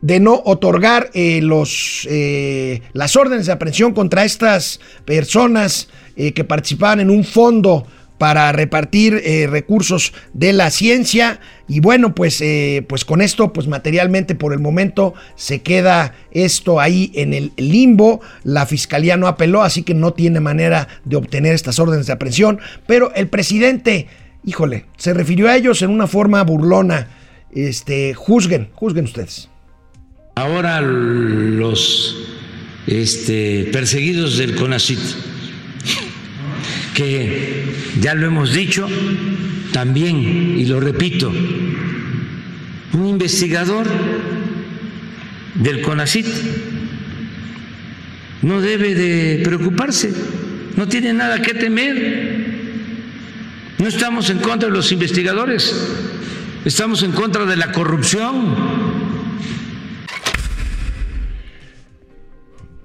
De, 0.00 0.20
no 0.20 0.42
otorgar 0.44 1.10
los, 1.14 2.06
las 2.92 3.16
órdenes 3.16 3.46
de 3.46 3.52
aprehensión 3.52 3.94
contra 3.94 4.24
estas 4.24 4.78
personas 5.04 5.88
que 6.14 6.44
participaban 6.44 7.00
en 7.00 7.10
un 7.10 7.24
fondo 7.24 7.86
para 8.18 8.52
repartir 8.52 9.20
eh, 9.24 9.46
recursos 9.48 10.12
de 10.32 10.52
la 10.52 10.70
ciencia. 10.70 11.40
Y 11.68 11.80
bueno 11.80 12.14
pues 12.14 12.40
eh, 12.40 12.84
pues 12.88 13.04
con 13.04 13.20
esto 13.20 13.52
pues 13.52 13.66
materialmente 13.66 14.34
por 14.34 14.52
el 14.52 14.60
momento 14.60 15.14
se 15.34 15.62
queda 15.62 16.14
esto 16.30 16.80
ahí 16.80 17.10
en 17.14 17.34
el 17.34 17.52
limbo. 17.56 18.20
La 18.42 18.66
fiscalía 18.66 19.16
no 19.16 19.26
apeló 19.26 19.62
así 19.62 19.82
que 19.82 19.94
no 19.94 20.12
tiene 20.12 20.40
manera 20.40 20.88
de 21.04 21.16
obtener 21.16 21.54
estas 21.54 21.78
órdenes 21.78 22.06
de 22.06 22.12
aprehensión. 22.12 22.60
Pero 22.86 23.12
el 23.14 23.28
presidente 23.28 24.08
híjole 24.44 24.86
se 24.96 25.14
refirió 25.14 25.48
a 25.48 25.56
ellos 25.56 25.82
en 25.82 25.90
una 25.90 26.06
forma 26.06 26.42
burlona. 26.42 27.08
Este 27.52 28.14
juzguen 28.14 28.68
juzguen 28.74 29.04
ustedes. 29.04 29.48
Ahora 30.36 30.80
los 30.80 32.16
este, 32.86 33.68
perseguidos 33.72 34.38
del 34.38 34.56
CONACIT 34.56 34.98
que 36.94 37.64
ya 38.00 38.14
lo 38.14 38.26
hemos 38.26 38.52
dicho 38.54 38.88
también, 39.72 40.56
y 40.58 40.64
lo 40.66 40.80
repito, 40.80 41.32
un 42.92 43.06
investigador 43.06 43.86
del 45.56 45.82
CONACIT 45.82 46.26
no 48.42 48.60
debe 48.60 48.94
de 48.94 49.42
preocuparse, 49.42 50.12
no 50.76 50.86
tiene 50.86 51.12
nada 51.12 51.40
que 51.42 51.54
temer. 51.54 52.44
No 53.78 53.88
estamos 53.88 54.30
en 54.30 54.38
contra 54.38 54.68
de 54.68 54.74
los 54.74 54.92
investigadores, 54.92 55.74
estamos 56.64 57.02
en 57.02 57.12
contra 57.12 57.44
de 57.44 57.56
la 57.56 57.72
corrupción. 57.72 58.83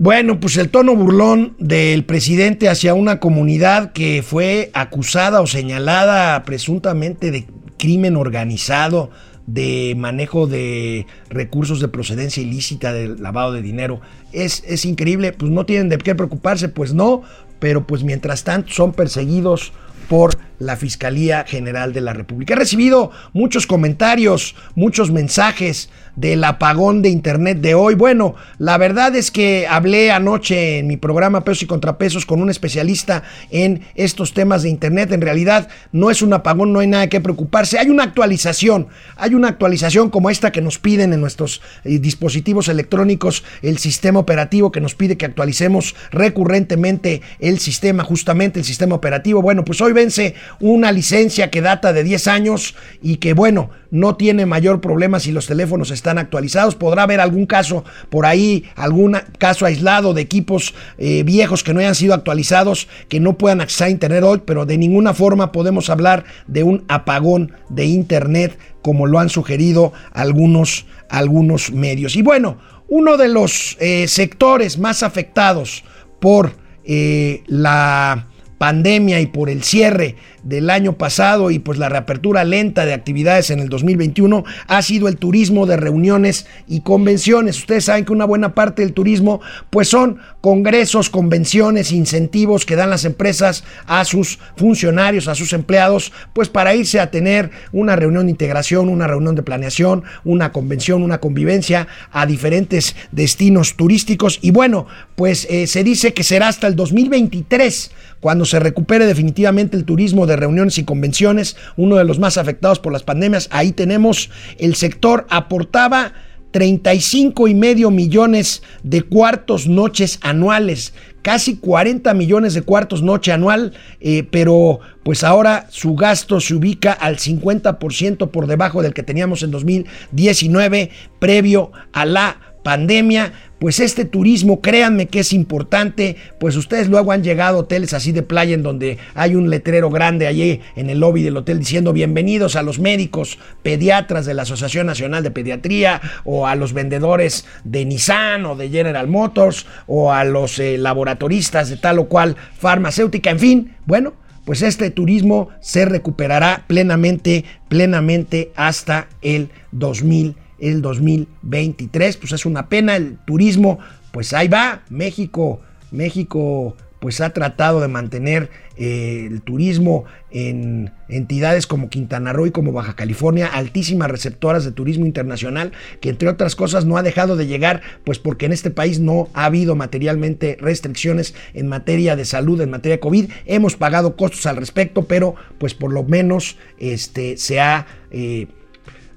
Bueno, 0.01 0.39
pues 0.39 0.55
el 0.55 0.69
tono 0.69 0.95
burlón 0.95 1.55
del 1.59 2.05
presidente 2.05 2.69
hacia 2.69 2.93
una 2.93 3.19
comunidad 3.19 3.91
que 3.91 4.23
fue 4.25 4.71
acusada 4.73 5.41
o 5.41 5.45
señalada 5.45 6.41
presuntamente 6.43 7.31
de 7.31 7.45
crimen 7.77 8.15
organizado, 8.15 9.11
de 9.45 9.95
manejo 9.97 10.47
de 10.47 11.05
recursos 11.29 11.81
de 11.81 11.89
procedencia 11.89 12.41
ilícita, 12.41 12.93
de 12.93 13.09
lavado 13.09 13.51
de 13.51 13.61
dinero 13.61 13.99
es, 14.31 14.63
es 14.65 14.85
increíble, 14.85 15.33
pues 15.33 15.51
no 15.51 15.65
tienen 15.65 15.89
de 15.89 15.97
qué 15.97 16.15
preocuparse, 16.15 16.69
pues 16.69 16.93
no, 16.93 17.23
pero 17.59 17.85
pues 17.85 18.03
mientras 18.03 18.45
tanto 18.45 18.71
son 18.71 18.93
perseguidos 18.93 19.73
por 20.07 20.37
la 20.59 20.75
Fiscalía 20.75 21.45
General 21.47 21.93
de 21.93 22.01
la 22.01 22.13
República. 22.13 22.53
He 22.53 22.57
recibido 22.57 23.11
muchos 23.33 23.65
comentarios, 23.65 24.55
muchos 24.75 25.11
mensajes 25.11 25.89
del 26.15 26.43
apagón 26.43 27.01
de 27.01 27.09
Internet 27.09 27.59
de 27.59 27.75
hoy. 27.75 27.95
Bueno, 27.95 28.35
la 28.57 28.77
verdad 28.77 29.15
es 29.15 29.31
que 29.31 29.67
hablé 29.67 30.11
anoche 30.11 30.79
en 30.79 30.87
mi 30.87 30.97
programa 30.97 31.45
Pesos 31.45 31.63
y 31.63 31.67
Contrapesos 31.67 32.25
con 32.25 32.41
un 32.41 32.49
especialista 32.49 33.23
en 33.51 33.83
estos 33.95 34.33
temas 34.33 34.63
de 34.63 34.69
Internet. 34.69 35.13
En 35.13 35.21
realidad 35.21 35.69
no 35.93 36.11
es 36.11 36.21
un 36.21 36.33
apagón, 36.33 36.73
no 36.73 36.79
hay 36.79 36.87
nada 36.87 37.07
que 37.07 37.21
preocuparse. 37.21 37.79
Hay 37.79 37.89
una 37.89 38.03
actualización, 38.03 38.87
hay 39.15 39.33
una 39.33 39.47
actualización 39.47 40.09
como 40.09 40.29
esta 40.29 40.51
que 40.51 40.61
nos 40.61 40.77
piden 40.77 41.13
en 41.13 41.21
nuestros 41.21 41.61
eh, 41.85 41.99
dispositivos 41.99 42.67
electrónicos, 42.67 43.45
el 43.61 43.77
sistema 43.77 44.19
operativo 44.19 44.73
que 44.73 44.81
nos 44.81 44.95
pide 44.95 45.17
que 45.17 45.25
actualicemos 45.25 45.95
recurrentemente 46.11 47.21
el 47.39 47.59
sistema, 47.59 48.03
justamente 48.03 48.59
el 48.59 48.65
sistema 48.65 48.95
operativo. 48.95 49.41
Bueno, 49.41 49.63
pues 49.63 49.79
hoy 49.79 49.93
vence 49.93 50.35
una 50.59 50.91
licencia 50.91 51.49
que 51.49 51.61
data 51.61 51.93
de 51.93 52.03
10 52.03 52.27
años 52.27 52.75
y 53.01 53.17
que 53.17 53.33
bueno, 53.33 53.69
no 53.91 54.15
tiene 54.15 54.45
mayor 54.45 54.81
problema 54.81 55.19
si 55.19 55.31
los 55.31 55.47
teléfonos 55.47 55.91
están 55.91 56.17
actualizados. 56.17 56.75
Podrá 56.75 57.03
haber 57.03 57.19
algún 57.19 57.45
caso 57.45 57.83
por 58.09 58.25
ahí, 58.25 58.65
algún 58.75 59.17
caso 59.37 59.65
aislado 59.65 60.13
de 60.13 60.21
equipos 60.21 60.73
eh, 60.97 61.23
viejos 61.23 61.63
que 61.63 61.73
no 61.73 61.79
hayan 61.79 61.95
sido 61.95 62.13
actualizados, 62.13 62.87
que 63.07 63.19
no 63.19 63.37
puedan 63.37 63.61
acceder 63.61 63.87
a 63.87 63.91
Internet 63.91 64.23
hoy, 64.23 64.41
pero 64.45 64.65
de 64.65 64.77
ninguna 64.77 65.13
forma 65.13 65.51
podemos 65.51 65.89
hablar 65.89 66.25
de 66.47 66.63
un 66.63 66.83
apagón 66.87 67.53
de 67.69 67.85
Internet 67.85 68.57
como 68.81 69.07
lo 69.07 69.19
han 69.19 69.29
sugerido 69.29 69.93
algunos, 70.11 70.85
algunos 71.09 71.71
medios. 71.71 72.15
Y 72.15 72.21
bueno, 72.21 72.57
uno 72.87 73.17
de 73.17 73.27
los 73.27 73.77
eh, 73.79 74.07
sectores 74.07 74.77
más 74.77 75.03
afectados 75.03 75.83
por 76.19 76.53
eh, 76.83 77.43
la 77.47 78.27
pandemia 78.59 79.19
y 79.21 79.25
por 79.25 79.49
el 79.49 79.63
cierre 79.63 80.17
del 80.43 80.69
año 80.69 80.93
pasado 80.93 81.49
y 81.49 81.59
pues 81.59 81.79
la 81.79 81.89
reapertura 81.89 82.43
lenta 82.43 82.85
de 82.85 82.93
actividades 82.93 83.49
en 83.49 83.59
el 83.59 83.69
2021 83.69 84.43
ha 84.67 84.81
sido 84.81 85.07
el 85.07 85.17
turismo 85.17 85.65
de 85.65 85.77
reuniones 85.77 86.45
y 86.67 86.81
convenciones. 86.81 87.57
Ustedes 87.57 87.85
saben 87.85 88.05
que 88.05 88.13
una 88.13 88.25
buena 88.25 88.53
parte 88.53 88.81
del 88.81 88.93
turismo 88.93 89.41
pues 89.69 89.87
son 89.87 90.19
congresos, 90.41 91.09
convenciones, 91.09 91.91
incentivos 91.91 92.65
que 92.65 92.75
dan 92.75 92.89
las 92.89 93.05
empresas 93.05 93.63
a 93.87 94.05
sus 94.05 94.39
funcionarios, 94.55 95.27
a 95.27 95.35
sus 95.35 95.53
empleados, 95.53 96.11
pues 96.33 96.49
para 96.49 96.75
irse 96.75 96.99
a 96.99 97.11
tener 97.11 97.51
una 97.71 97.95
reunión 97.95 98.25
de 98.25 98.31
integración, 98.31 98.89
una 98.89 99.07
reunión 99.07 99.35
de 99.35 99.43
planeación, 99.43 100.03
una 100.23 100.51
convención, 100.51 101.01
una 101.03 101.19
convivencia 101.19 101.87
a 102.11 102.25
diferentes 102.25 102.95
destinos 103.11 103.75
turísticos 103.75 104.39
y 104.41 104.51
bueno, 104.51 104.87
pues 105.15 105.47
eh, 105.49 105.67
se 105.67 105.83
dice 105.83 106.13
que 106.13 106.23
será 106.23 106.49
hasta 106.49 106.67
el 106.67 106.75
2023 106.75 107.91
cuando 108.19 108.45
se 108.45 108.59
recupere 108.59 109.05
definitivamente 109.05 109.77
el 109.77 109.85
turismo 109.85 110.25
de 110.25 110.35
reuniones 110.35 110.77
y 110.77 110.83
convenciones, 110.83 111.55
uno 111.77 111.97
de 111.97 112.05
los 112.05 112.19
más 112.19 112.37
afectados 112.37 112.79
por 112.79 112.93
las 112.93 113.03
pandemias. 113.03 113.47
Ahí 113.51 113.71
tenemos 113.71 114.29
el 114.57 114.75
sector 114.75 115.25
aportaba 115.29 116.13
35 116.51 117.47
y 117.47 117.53
medio 117.53 117.91
millones 117.91 118.63
de 118.83 119.03
cuartos 119.03 119.67
noches 119.67 120.19
anuales, 120.21 120.93
casi 121.21 121.57
40 121.57 122.13
millones 122.13 122.53
de 122.53 122.63
cuartos 122.63 123.03
noche 123.03 123.31
anual, 123.31 123.73
eh, 123.99 124.27
pero 124.29 124.79
pues 125.03 125.23
ahora 125.23 125.67
su 125.69 125.95
gasto 125.95 126.39
se 126.39 126.55
ubica 126.55 126.91
al 126.91 127.17
50% 127.17 128.31
por 128.31 128.47
debajo 128.47 128.81
del 128.81 128.93
que 128.93 129.03
teníamos 129.03 129.43
en 129.43 129.51
2019, 129.51 130.89
previo 131.19 131.71
a 131.93 132.05
la 132.05 132.48
pandemia, 132.63 133.33
pues 133.59 133.79
este 133.79 134.05
turismo, 134.05 134.61
créanme 134.61 135.07
que 135.07 135.19
es 135.19 135.33
importante, 135.33 136.15
pues 136.39 136.55
ustedes 136.55 136.87
luego 136.87 137.11
han 137.11 137.23
llegado 137.23 137.57
a 137.57 137.61
hoteles 137.61 137.93
así 137.93 138.11
de 138.11 138.23
playa 138.23 138.53
en 138.53 138.63
donde 138.63 138.97
hay 139.15 139.35
un 139.35 139.49
letrero 139.49 139.89
grande 139.89 140.27
allí 140.27 140.61
en 140.75 140.89
el 140.89 140.99
lobby 140.99 141.23
del 141.23 141.37
hotel 141.37 141.59
diciendo 141.59 141.91
bienvenidos 141.91 142.55
a 142.55 142.63
los 142.63 142.79
médicos 142.79 143.37
pediatras 143.61 144.25
de 144.25 144.33
la 144.33 144.43
Asociación 144.43 144.87
Nacional 144.87 145.23
de 145.23 145.31
Pediatría 145.31 146.01
o 146.23 146.47
a 146.47 146.55
los 146.55 146.73
vendedores 146.73 147.45
de 147.63 147.85
Nissan 147.85 148.45
o 148.45 148.55
de 148.55 148.69
General 148.69 149.07
Motors 149.07 149.65
o 149.87 150.11
a 150.13 150.23
los 150.23 150.59
eh, 150.59 150.77
laboratoristas 150.77 151.69
de 151.69 151.77
tal 151.77 151.99
o 151.99 152.07
cual 152.07 152.37
farmacéutica, 152.57 153.29
en 153.29 153.39
fin, 153.39 153.75
bueno, 153.85 154.13
pues 154.45 154.61
este 154.61 154.89
turismo 154.89 155.49
se 155.59 155.85
recuperará 155.85 156.63
plenamente, 156.67 157.45
plenamente 157.67 158.51
hasta 158.55 159.07
el 159.21 159.49
2020 159.73 160.48
el 160.61 160.81
2023. 160.81 162.17
Pues 162.17 162.31
es 162.31 162.45
una 162.45 162.69
pena, 162.69 162.95
el 162.95 163.17
turismo, 163.25 163.79
pues 164.11 164.33
ahí 164.33 164.47
va. 164.47 164.83
México, 164.89 165.61
México 165.91 166.75
pues 166.99 167.21
ha 167.21 167.29
tratado 167.31 167.79
de 167.79 167.87
mantener 167.87 168.49
eh, 168.75 169.27
el 169.29 169.41
turismo 169.41 170.05
en 170.31 170.91
entidades 171.07 171.65
como 171.65 171.89
Quintana 171.89 172.33
Roo 172.33 172.47
y 172.47 172.51
como 172.51 172.71
Baja 172.71 172.95
California, 172.95 173.47
altísimas 173.47 174.11
receptoras 174.11 174.65
de 174.65 174.71
turismo 174.71 175.05
internacional, 175.05 175.71
que 176.01 176.09
entre 176.09 176.27
otras 176.27 176.55
cosas 176.55 176.85
no 176.85 176.97
ha 176.97 177.03
dejado 177.03 177.35
de 177.37 177.47
llegar, 177.47 177.81
pues 178.03 178.19
porque 178.19 178.45
en 178.45 178.53
este 178.53 178.69
país 178.69 178.99
no 178.99 179.29
ha 179.33 179.45
habido 179.45 179.75
materialmente 179.75 180.57
restricciones 180.59 181.33
en 181.53 181.67
materia 181.67 182.15
de 182.15 182.25
salud, 182.25 182.59
en 182.61 182.69
materia 182.69 182.97
de 182.97 183.01
COVID. 183.01 183.31
Hemos 183.45 183.75
pagado 183.75 184.15
costos 184.15 184.45
al 184.45 184.57
respecto, 184.57 185.03
pero 185.05 185.35
pues 185.57 185.73
por 185.73 185.93
lo 185.93 186.03
menos 186.03 186.57
este, 186.77 187.37
se 187.37 187.61
ha 187.61 187.87
eh, 188.11 188.47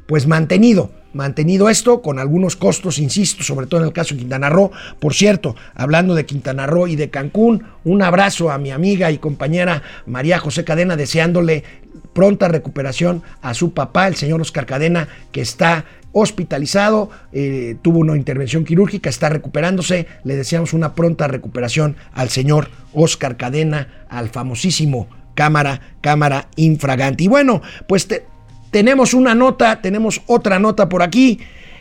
pues 0.06 0.26
mantenido 0.26 1.01
mantenido 1.12 1.68
esto 1.68 2.02
con 2.02 2.18
algunos 2.18 2.56
costos, 2.56 2.98
insisto, 2.98 3.42
sobre 3.42 3.66
todo 3.66 3.80
en 3.80 3.86
el 3.86 3.92
caso 3.92 4.14
de 4.14 4.20
Quintana 4.20 4.50
Roo. 4.50 4.70
Por 4.98 5.14
cierto, 5.14 5.56
hablando 5.74 6.14
de 6.14 6.26
Quintana 6.26 6.66
Roo 6.66 6.86
y 6.86 6.96
de 6.96 7.10
Cancún, 7.10 7.64
un 7.84 8.02
abrazo 8.02 8.50
a 8.50 8.58
mi 8.58 8.70
amiga 8.70 9.10
y 9.10 9.18
compañera 9.18 9.82
María 10.06 10.38
José 10.38 10.64
Cadena, 10.64 10.96
deseándole 10.96 11.64
pronta 12.12 12.48
recuperación 12.48 13.22
a 13.40 13.54
su 13.54 13.72
papá, 13.72 14.08
el 14.08 14.16
señor 14.16 14.40
Oscar 14.40 14.66
Cadena, 14.66 15.08
que 15.32 15.40
está 15.40 15.84
hospitalizado, 16.12 17.10
eh, 17.32 17.76
tuvo 17.82 18.00
una 18.00 18.16
intervención 18.16 18.64
quirúrgica, 18.64 19.08
está 19.08 19.28
recuperándose. 19.28 20.06
Le 20.24 20.36
deseamos 20.36 20.74
una 20.74 20.94
pronta 20.94 21.26
recuperación 21.26 21.96
al 22.12 22.28
señor 22.28 22.68
Oscar 22.92 23.36
Cadena, 23.36 24.04
al 24.08 24.28
famosísimo 24.28 25.08
cámara, 25.34 25.80
cámara 26.00 26.48
infragante. 26.56 27.24
Y 27.24 27.28
bueno, 27.28 27.62
pues 27.86 28.06
te, 28.06 28.26
tenemos 28.72 29.12
una 29.12 29.34
nota, 29.34 29.82
tenemos 29.82 30.22
otra 30.26 30.58
nota 30.58 30.88
por 30.88 31.02
aquí. 31.02 31.38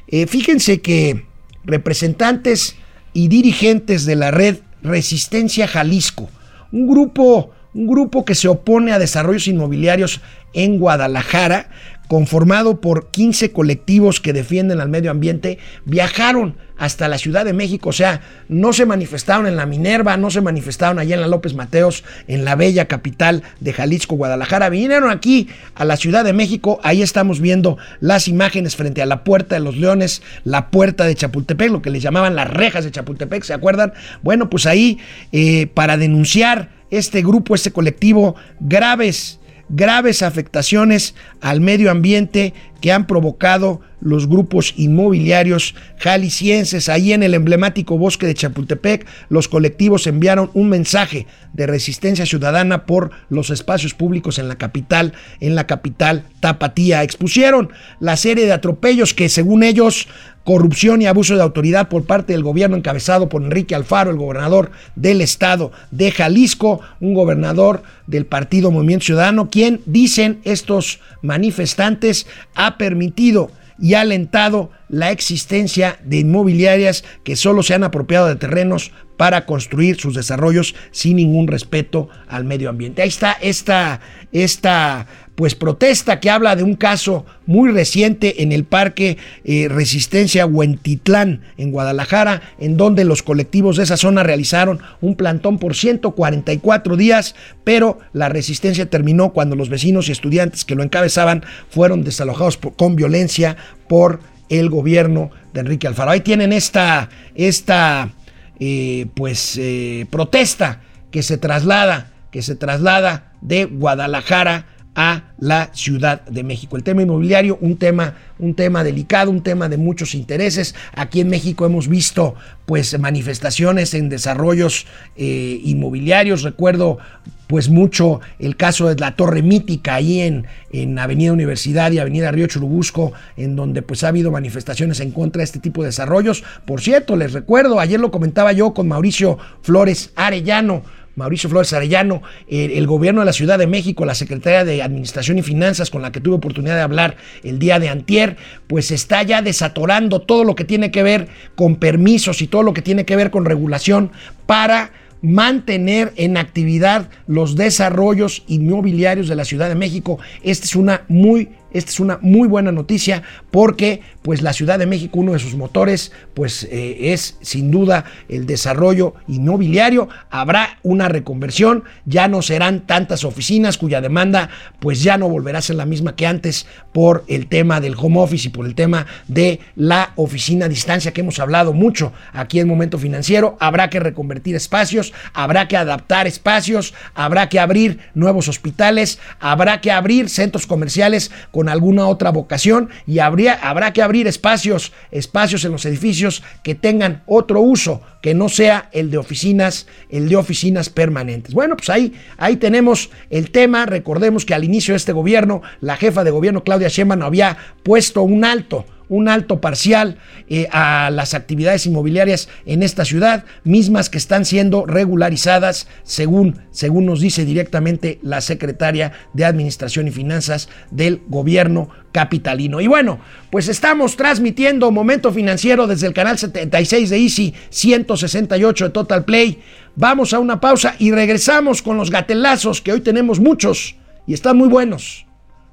Eh, 0.07 0.27
fíjense 0.27 0.81
que 0.81 1.25
representantes 1.63 2.75
y 3.13 3.29
dirigentes 3.29 4.05
de 4.05 4.15
la 4.15 4.29
red 4.29 4.57
Resistencia 4.83 5.67
Jalisco, 5.67 6.29
un 6.71 6.87
grupo, 6.87 7.51
un 7.73 7.87
grupo 7.87 8.25
que 8.25 8.35
se 8.35 8.49
opone 8.49 8.91
a 8.91 8.99
desarrollos 8.99 9.47
inmobiliarios 9.47 10.19
en 10.53 10.79
Guadalajara, 10.79 11.69
conformado 12.11 12.81
por 12.81 13.09
15 13.09 13.53
colectivos 13.53 14.19
que 14.19 14.33
defienden 14.33 14.81
al 14.81 14.89
medio 14.89 15.11
ambiente, 15.11 15.59
viajaron 15.85 16.57
hasta 16.75 17.07
la 17.07 17.17
Ciudad 17.17 17.45
de 17.45 17.53
México, 17.53 17.87
o 17.87 17.93
sea, 17.93 18.19
no 18.49 18.73
se 18.73 18.85
manifestaron 18.85 19.47
en 19.47 19.55
la 19.55 19.65
Minerva, 19.65 20.17
no 20.17 20.29
se 20.29 20.41
manifestaron 20.41 20.99
allá 20.99 21.15
en 21.15 21.21
la 21.21 21.29
López 21.29 21.53
Mateos, 21.53 22.03
en 22.27 22.43
la 22.43 22.55
bella 22.57 22.89
capital 22.89 23.43
de 23.61 23.71
Jalisco, 23.71 24.17
Guadalajara, 24.17 24.67
vinieron 24.67 25.09
aquí 25.09 25.47
a 25.73 25.85
la 25.85 25.95
Ciudad 25.95 26.25
de 26.25 26.33
México, 26.33 26.81
ahí 26.83 27.01
estamos 27.01 27.39
viendo 27.39 27.77
las 28.01 28.27
imágenes 28.27 28.75
frente 28.75 29.01
a 29.01 29.05
la 29.05 29.23
Puerta 29.23 29.55
de 29.55 29.61
los 29.61 29.77
Leones, 29.77 30.21
la 30.43 30.69
Puerta 30.69 31.05
de 31.05 31.15
Chapultepec, 31.15 31.71
lo 31.71 31.81
que 31.81 31.91
les 31.91 32.03
llamaban 32.03 32.35
las 32.35 32.49
rejas 32.49 32.83
de 32.83 32.91
Chapultepec, 32.91 33.43
¿se 33.43 33.53
acuerdan? 33.53 33.93
Bueno, 34.21 34.49
pues 34.49 34.65
ahí 34.65 34.99
eh, 35.31 35.67
para 35.67 35.95
denunciar 35.95 36.71
este 36.89 37.21
grupo, 37.21 37.55
este 37.55 37.71
colectivo, 37.71 38.35
graves 38.59 39.39
graves 39.71 40.21
afectaciones 40.21 41.15
al 41.39 41.61
medio 41.61 41.91
ambiente 41.91 42.53
que 42.81 42.91
han 42.91 43.07
provocado 43.07 43.81
los 44.01 44.27
grupos 44.27 44.73
inmobiliarios 44.75 45.75
jaliscienses. 45.97 46.89
Ahí 46.89 47.13
en 47.13 47.21
el 47.23 47.35
emblemático 47.35 47.97
bosque 47.97 48.25
de 48.25 48.33
Chapultepec, 48.33 49.05
los 49.29 49.47
colectivos 49.47 50.07
enviaron 50.07 50.49
un 50.55 50.69
mensaje 50.69 51.27
de 51.53 51.67
resistencia 51.67 52.25
ciudadana 52.25 52.85
por 52.85 53.11
los 53.29 53.51
espacios 53.51 53.93
públicos 53.93 54.39
en 54.39 54.47
la 54.47 54.57
capital, 54.57 55.13
en 55.39 55.55
la 55.55 55.67
capital 55.67 56.23
tapatía. 56.39 57.03
Expusieron 57.03 57.69
la 57.99 58.17
serie 58.17 58.45
de 58.45 58.53
atropellos 58.53 59.13
que 59.13 59.29
según 59.29 59.61
ellos 59.63 60.07
corrupción 60.43 61.01
y 61.01 61.05
abuso 61.05 61.35
de 61.35 61.43
autoridad 61.43 61.89
por 61.89 62.05
parte 62.05 62.33
del 62.33 62.43
gobierno 62.43 62.77
encabezado 62.77 63.29
por 63.29 63.43
Enrique 63.43 63.75
Alfaro, 63.75 64.11
el 64.11 64.17
gobernador 64.17 64.71
del 64.95 65.21
estado 65.21 65.71
de 65.91 66.11
Jalisco, 66.11 66.81
un 66.99 67.13
gobernador 67.13 67.83
del 68.07 68.25
partido 68.25 68.71
Movimiento 68.71 69.05
Ciudadano, 69.05 69.49
quien, 69.49 69.81
dicen 69.85 70.39
estos 70.43 70.99
manifestantes, 71.21 72.27
ha 72.55 72.77
permitido 72.77 73.51
y 73.79 73.95
ha 73.95 74.01
alentado 74.01 74.69
la 74.89 75.11
existencia 75.11 75.99
de 76.03 76.19
inmobiliarias 76.19 77.03
que 77.23 77.35
solo 77.35 77.63
se 77.63 77.73
han 77.73 77.83
apropiado 77.83 78.27
de 78.27 78.35
terrenos 78.35 78.91
para 79.17 79.45
construir 79.45 79.99
sus 79.99 80.15
desarrollos 80.15 80.75
sin 80.91 81.17
ningún 81.17 81.47
respeto 81.47 82.09
al 82.27 82.43
medio 82.43 82.69
ambiente. 82.69 83.01
Ahí 83.01 83.09
está 83.09 83.33
esta, 83.41 83.99
esta 84.31 85.07
pues 85.41 85.55
protesta 85.55 86.19
que 86.19 86.29
habla 86.29 86.55
de 86.55 86.61
un 86.61 86.75
caso 86.75 87.25
muy 87.47 87.71
reciente 87.71 88.43
en 88.43 88.51
el 88.51 88.63
Parque 88.63 89.17
eh, 89.43 89.69
Resistencia 89.71 90.45
Huentitlán 90.45 91.41
en 91.57 91.71
Guadalajara, 91.71 92.43
en 92.59 92.77
donde 92.77 93.05
los 93.05 93.23
colectivos 93.23 93.75
de 93.75 93.81
esa 93.81 93.97
zona 93.97 94.21
realizaron 94.21 94.81
un 95.01 95.15
plantón 95.15 95.57
por 95.57 95.75
144 95.75 96.95
días, 96.95 97.33
pero 97.63 97.97
la 98.13 98.29
resistencia 98.29 98.87
terminó 98.87 99.33
cuando 99.33 99.55
los 99.55 99.69
vecinos 99.69 100.09
y 100.09 100.11
estudiantes 100.11 100.63
que 100.63 100.75
lo 100.75 100.83
encabezaban 100.83 101.43
fueron 101.71 102.03
desalojados 102.03 102.57
con 102.57 102.95
violencia 102.95 103.57
por 103.87 104.19
el 104.49 104.69
gobierno 104.69 105.31
de 105.55 105.61
Enrique 105.61 105.87
Alfaro. 105.87 106.11
Ahí 106.11 106.21
tienen 106.21 106.53
esta, 106.53 107.09
esta 107.33 108.11
eh, 108.59 109.07
pues, 109.15 109.57
eh, 109.57 110.05
protesta 110.11 110.81
que 111.09 111.23
se 111.23 111.39
traslada, 111.39 112.11
que 112.29 112.43
se 112.43 112.55
traslada 112.55 113.33
de 113.41 113.65
Guadalajara 113.65 114.67
a 114.95 115.33
la 115.39 115.71
Ciudad 115.73 116.25
de 116.25 116.43
México. 116.43 116.75
El 116.75 116.83
tema 116.83 117.01
inmobiliario, 117.01 117.57
un 117.61 117.77
tema, 117.77 118.15
un 118.39 118.55
tema 118.55 118.83
delicado, 118.83 119.31
un 119.31 119.41
tema 119.41 119.69
de 119.69 119.77
muchos 119.77 120.15
intereses. 120.15 120.75
Aquí 120.93 121.21
en 121.21 121.29
México 121.29 121.65
hemos 121.65 121.87
visto 121.87 122.35
pues 122.65 122.97
manifestaciones 122.99 123.93
en 123.93 124.09
desarrollos 124.09 124.85
eh, 125.15 125.59
inmobiliarios. 125.63 126.43
Recuerdo 126.43 126.99
pues 127.47 127.69
mucho 127.69 128.21
el 128.39 128.55
caso 128.55 128.87
de 128.87 128.95
la 128.95 129.17
Torre 129.17 129.41
Mítica 129.41 129.95
ahí 129.95 130.21
en, 130.21 130.47
en 130.71 130.97
Avenida 130.97 131.33
Universidad 131.33 131.91
y 131.91 131.99
Avenida 131.99 132.31
Río 132.31 132.47
Churubusco, 132.47 133.11
en 133.35 133.57
donde 133.57 133.81
pues 133.81 134.05
ha 134.05 134.07
habido 134.07 134.31
manifestaciones 134.31 135.01
en 135.01 135.11
contra 135.11 135.41
de 135.41 135.45
este 135.45 135.59
tipo 135.59 135.81
de 135.81 135.87
desarrollos. 135.87 136.45
Por 136.65 136.79
cierto, 136.79 137.17
les 137.17 137.33
recuerdo, 137.33 137.81
ayer 137.81 137.99
lo 137.99 138.09
comentaba 138.09 138.53
yo 138.53 138.73
con 138.73 138.87
Mauricio 138.87 139.37
Flores 139.63 140.13
Arellano, 140.15 140.83
Mauricio 141.15 141.49
Flores 141.49 141.73
Arellano, 141.73 142.21
el, 142.47 142.87
gobierno 142.87 143.21
de 143.21 143.25
la 143.25 143.33
Ciudad 143.33 143.59
de 143.59 143.67
México, 143.67 144.05
la 144.05 144.15
Secretaría 144.15 144.65
de 144.65 144.81
Administración 144.81 145.37
y 145.37 145.41
Finanzas 145.41 145.89
con 145.89 146.01
la 146.01 146.11
que 146.11 146.21
tuve 146.21 146.35
oportunidad 146.35 146.75
de 146.75 146.81
hablar 146.81 147.17
el 147.43 147.59
día 147.59 147.79
de 147.79 147.89
antier, 147.89 148.37
pues 148.67 148.91
está 148.91 149.23
ya 149.23 149.41
desatorando 149.41 150.21
todo 150.21 150.43
lo 150.43 150.55
que 150.55 150.63
tiene 150.63 150.91
que 150.91 151.03
ver 151.03 151.27
con 151.55 151.75
permisos 151.75 152.41
y 152.41 152.47
todo 152.47 152.63
lo 152.63 152.73
que 152.73 152.81
tiene 152.81 153.05
que 153.05 153.15
ver 153.15 153.31
con 153.31 153.45
regulación 153.45 154.11
para 154.45 154.91
mantener 155.21 156.13
en 156.15 156.37
actividad 156.37 157.09
los 157.27 157.55
desarrollos 157.55 158.43
inmobiliarios 158.47 159.27
de 159.27 159.35
la 159.35 159.45
Ciudad 159.45 159.69
de 159.69 159.75
México. 159.75 160.19
Esta 160.43 160.65
es 160.65 160.75
una 160.75 161.03
muy 161.07 161.49
esta 161.73 161.91
es 161.91 161.99
una 161.99 162.19
muy 162.21 162.47
buena 162.47 162.71
noticia 162.71 163.23
porque 163.49 164.01
pues 164.21 164.41
la 164.41 164.53
Ciudad 164.53 164.77
de 164.77 164.85
México, 164.85 165.19
uno 165.19 165.33
de 165.33 165.39
sus 165.39 165.55
motores, 165.55 166.11
pues 166.33 166.63
eh, 166.65 167.13
es 167.13 167.37
sin 167.41 167.71
duda 167.71 168.05
el 168.29 168.45
desarrollo 168.45 169.15
inmobiliario. 169.27 170.09
Habrá 170.29 170.79
una 170.83 171.07
reconversión, 171.07 171.83
ya 172.05 172.27
no 172.27 172.41
serán 172.41 172.81
tantas 172.81 173.23
oficinas 173.23 173.77
cuya 173.77 174.01
demanda 174.01 174.49
pues 174.79 175.01
ya 175.01 175.17
no 175.17 175.29
volverá 175.29 175.59
a 175.59 175.63
ser 175.63 175.75
la 175.75 175.85
misma 175.85 176.15
que 176.15 176.27
antes 176.27 176.67
por 176.93 177.23
el 177.27 177.47
tema 177.47 177.81
del 177.81 177.95
home 177.97 178.19
office 178.19 178.47
y 178.47 178.51
por 178.51 178.65
el 178.65 178.75
tema 178.75 179.07
de 179.27 179.59
la 179.75 180.13
oficina 180.15 180.65
a 180.65 180.69
distancia 180.69 181.13
que 181.13 181.21
hemos 181.21 181.39
hablado 181.39 181.73
mucho 181.73 182.13
aquí 182.33 182.59
en 182.59 182.67
Momento 182.67 182.97
Financiero. 182.97 183.57
Habrá 183.59 183.89
que 183.89 183.99
reconvertir 183.99 184.55
espacios, 184.55 185.13
habrá 185.33 185.67
que 185.67 185.77
adaptar 185.77 186.27
espacios, 186.27 186.93
habrá 187.13 187.49
que 187.49 187.59
abrir 187.59 187.99
nuevos 188.13 188.47
hospitales, 188.47 189.19
habrá 189.39 189.81
que 189.81 189.91
abrir 189.91 190.29
centros 190.29 190.67
comerciales 190.67 191.31
con 191.61 191.69
alguna 191.69 192.07
otra 192.07 192.31
vocación 192.31 192.89
y 193.05 193.19
habría, 193.19 193.53
habrá 193.53 193.93
que 193.93 194.01
abrir 194.01 194.25
espacios, 194.25 194.93
espacios 195.11 195.63
en 195.63 195.71
los 195.71 195.85
edificios 195.85 196.41
que 196.63 196.73
tengan 196.73 197.21
otro 197.27 197.61
uso, 197.61 198.01
que 198.19 198.33
no 198.33 198.49
sea 198.49 198.89
el 198.93 199.11
de 199.11 199.19
oficinas, 199.19 199.85
el 200.09 200.27
de 200.27 200.37
oficinas 200.37 200.89
permanentes. 200.89 201.53
Bueno, 201.53 201.77
pues 201.77 201.91
ahí, 201.91 202.13
ahí 202.37 202.55
tenemos 202.55 203.11
el 203.29 203.51
tema. 203.51 203.85
Recordemos 203.85 204.43
que 204.43 204.55
al 204.55 204.63
inicio 204.63 204.93
de 204.93 204.97
este 204.97 205.11
gobierno, 205.11 205.61
la 205.81 205.97
jefa 205.97 206.23
de 206.23 206.31
gobierno 206.31 206.63
Claudia 206.63 206.87
Sheinbaum 206.87 207.21
había 207.21 207.55
puesto 207.83 208.23
un 208.23 208.43
alto 208.43 208.83
un 209.11 209.27
alto 209.27 209.59
parcial 209.59 210.17
eh, 210.47 210.67
a 210.71 211.11
las 211.11 211.33
actividades 211.33 211.85
inmobiliarias 211.85 212.47
en 212.65 212.81
esta 212.81 213.03
ciudad, 213.03 213.43
mismas 213.65 214.09
que 214.09 214.17
están 214.17 214.45
siendo 214.45 214.85
regularizadas 214.85 215.87
según, 216.03 216.61
según 216.71 217.05
nos 217.05 217.19
dice 217.19 217.43
directamente 217.43 218.19
la 218.23 218.39
secretaria 218.39 219.11
de 219.33 219.43
Administración 219.43 220.07
y 220.07 220.11
Finanzas 220.11 220.69
del 220.91 221.21
gobierno 221.27 221.89
capitalino. 222.13 222.79
Y 222.79 222.87
bueno, 222.87 223.19
pues 223.51 223.67
estamos 223.67 224.15
transmitiendo 224.15 224.91
Momento 224.91 225.33
Financiero 225.33 225.87
desde 225.87 226.07
el 226.07 226.13
canal 226.13 226.37
76 226.37 227.09
de 227.09 227.17
Easy 227.17 227.53
168 227.69 228.85
de 228.85 228.91
Total 228.91 229.25
Play. 229.25 229.61
Vamos 229.97 230.33
a 230.33 230.39
una 230.39 230.61
pausa 230.61 230.95
y 230.99 231.11
regresamos 231.11 231.81
con 231.81 231.97
los 231.97 232.09
gatelazos 232.09 232.81
que 232.81 232.93
hoy 232.93 233.01
tenemos 233.01 233.41
muchos 233.41 233.97
y 234.25 234.33
están 234.33 234.55
muy 234.55 234.69
buenos. 234.69 235.25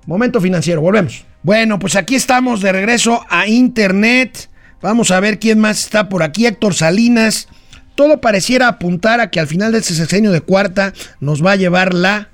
Momento 0.09 0.40
Financiero, 0.40 0.80
volvemos. 0.80 1.26
Bueno, 1.42 1.78
pues 1.78 1.94
aquí 1.94 2.14
estamos 2.14 2.62
de 2.62 2.72
regreso 2.72 3.26
a 3.28 3.46
Internet. 3.46 4.48
Vamos 4.80 5.11
a 5.11 5.20
ver 5.20 5.38
quién 5.38 5.59
más 5.59 5.80
está 5.80 6.09
por 6.09 6.22
aquí. 6.22 6.46
Héctor 6.46 6.72
Salinas. 6.72 7.46
Todo 7.94 8.18
pareciera 8.18 8.68
apuntar 8.68 9.20
a 9.20 9.30
que 9.30 9.38
al 9.38 9.46
final 9.46 9.70
de 9.70 9.80
este 9.80 9.92
sexenio 9.92 10.32
de 10.32 10.40
cuarta 10.40 10.94
nos 11.20 11.44
va 11.44 11.52
a 11.52 11.56
llevar 11.56 11.92
la 11.92 12.30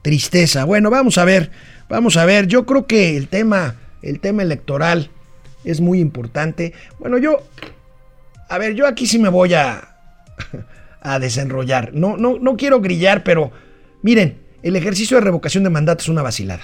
tristeza. 0.00 0.64
Bueno, 0.64 0.88
vamos 0.88 1.18
a 1.18 1.26
ver. 1.26 1.50
Vamos 1.90 2.16
a 2.16 2.24
ver. 2.24 2.46
Yo 2.46 2.64
creo 2.64 2.86
que 2.86 3.18
el 3.18 3.28
tema, 3.28 3.74
el 4.00 4.20
tema 4.20 4.42
electoral 4.42 5.10
es 5.64 5.82
muy 5.82 6.00
importante. 6.00 6.72
Bueno, 6.98 7.18
yo. 7.18 7.46
A 8.48 8.56
ver, 8.56 8.72
yo 8.72 8.86
aquí 8.86 9.06
sí 9.06 9.18
me 9.18 9.28
voy 9.28 9.52
a. 9.52 9.96
a 11.02 11.18
desenrollar. 11.18 11.92
No, 11.92 12.16
no, 12.16 12.38
no 12.40 12.56
quiero 12.56 12.80
grillar, 12.80 13.22
pero. 13.22 13.52
Miren, 14.00 14.38
el 14.62 14.76
ejercicio 14.76 15.18
de 15.18 15.24
revocación 15.24 15.62
de 15.62 15.68
mandato 15.68 16.00
es 16.00 16.08
una 16.08 16.22
vacilada. 16.22 16.62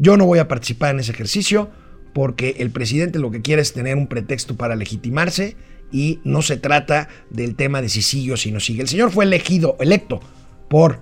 Yo 0.00 0.16
no 0.16 0.24
voy 0.24 0.38
a 0.38 0.48
participar 0.48 0.94
en 0.94 1.00
ese 1.00 1.12
ejercicio 1.12 1.70
porque 2.14 2.56
el 2.58 2.70
presidente 2.70 3.18
lo 3.18 3.30
que 3.30 3.42
quiere 3.42 3.60
es 3.60 3.74
tener 3.74 3.96
un 3.96 4.06
pretexto 4.06 4.56
para 4.56 4.74
legitimarse 4.74 5.56
y 5.92 6.20
no 6.24 6.40
se 6.40 6.56
trata 6.56 7.08
del 7.28 7.54
tema 7.54 7.82
de 7.82 7.90
si 7.90 8.00
sigue 8.00 8.32
o 8.32 8.36
si 8.38 8.50
no 8.50 8.60
sigue. 8.60 8.80
El 8.80 8.88
señor 8.88 9.10
fue 9.10 9.26
elegido, 9.26 9.76
electo 9.78 10.20
por 10.70 11.00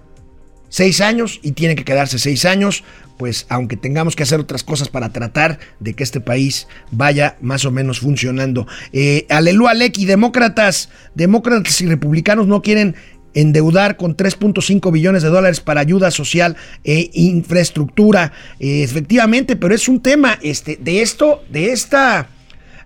seis 0.68 1.00
años 1.00 1.38
y 1.44 1.52
tiene 1.52 1.76
que 1.76 1.84
quedarse 1.84 2.18
seis 2.18 2.44
años, 2.44 2.82
pues 3.18 3.46
aunque 3.48 3.76
tengamos 3.76 4.16
que 4.16 4.24
hacer 4.24 4.40
otras 4.40 4.64
cosas 4.64 4.88
para 4.88 5.12
tratar 5.12 5.60
de 5.78 5.94
que 5.94 6.02
este 6.02 6.20
país 6.20 6.66
vaya 6.90 7.36
más 7.40 7.64
o 7.64 7.70
menos 7.70 8.00
funcionando. 8.00 8.66
Eh, 8.92 9.26
aleluya, 9.30 9.92
y 9.94 10.04
demócratas, 10.06 10.88
demócratas 11.14 11.80
y 11.80 11.86
republicanos 11.86 12.48
no 12.48 12.62
quieren 12.62 12.96
endeudar 13.34 13.96
con 13.96 14.16
3.5 14.16 14.92
billones 14.92 15.22
de 15.22 15.28
dólares 15.28 15.60
para 15.60 15.80
ayuda 15.80 16.10
social 16.10 16.56
e 16.84 17.10
infraestructura. 17.14 18.32
Eh, 18.60 18.82
efectivamente, 18.82 19.56
pero 19.56 19.74
es 19.74 19.88
un 19.88 20.00
tema 20.00 20.38
este, 20.42 20.76
de 20.76 21.02
esto, 21.02 21.42
de 21.50 21.72
esta 21.72 22.28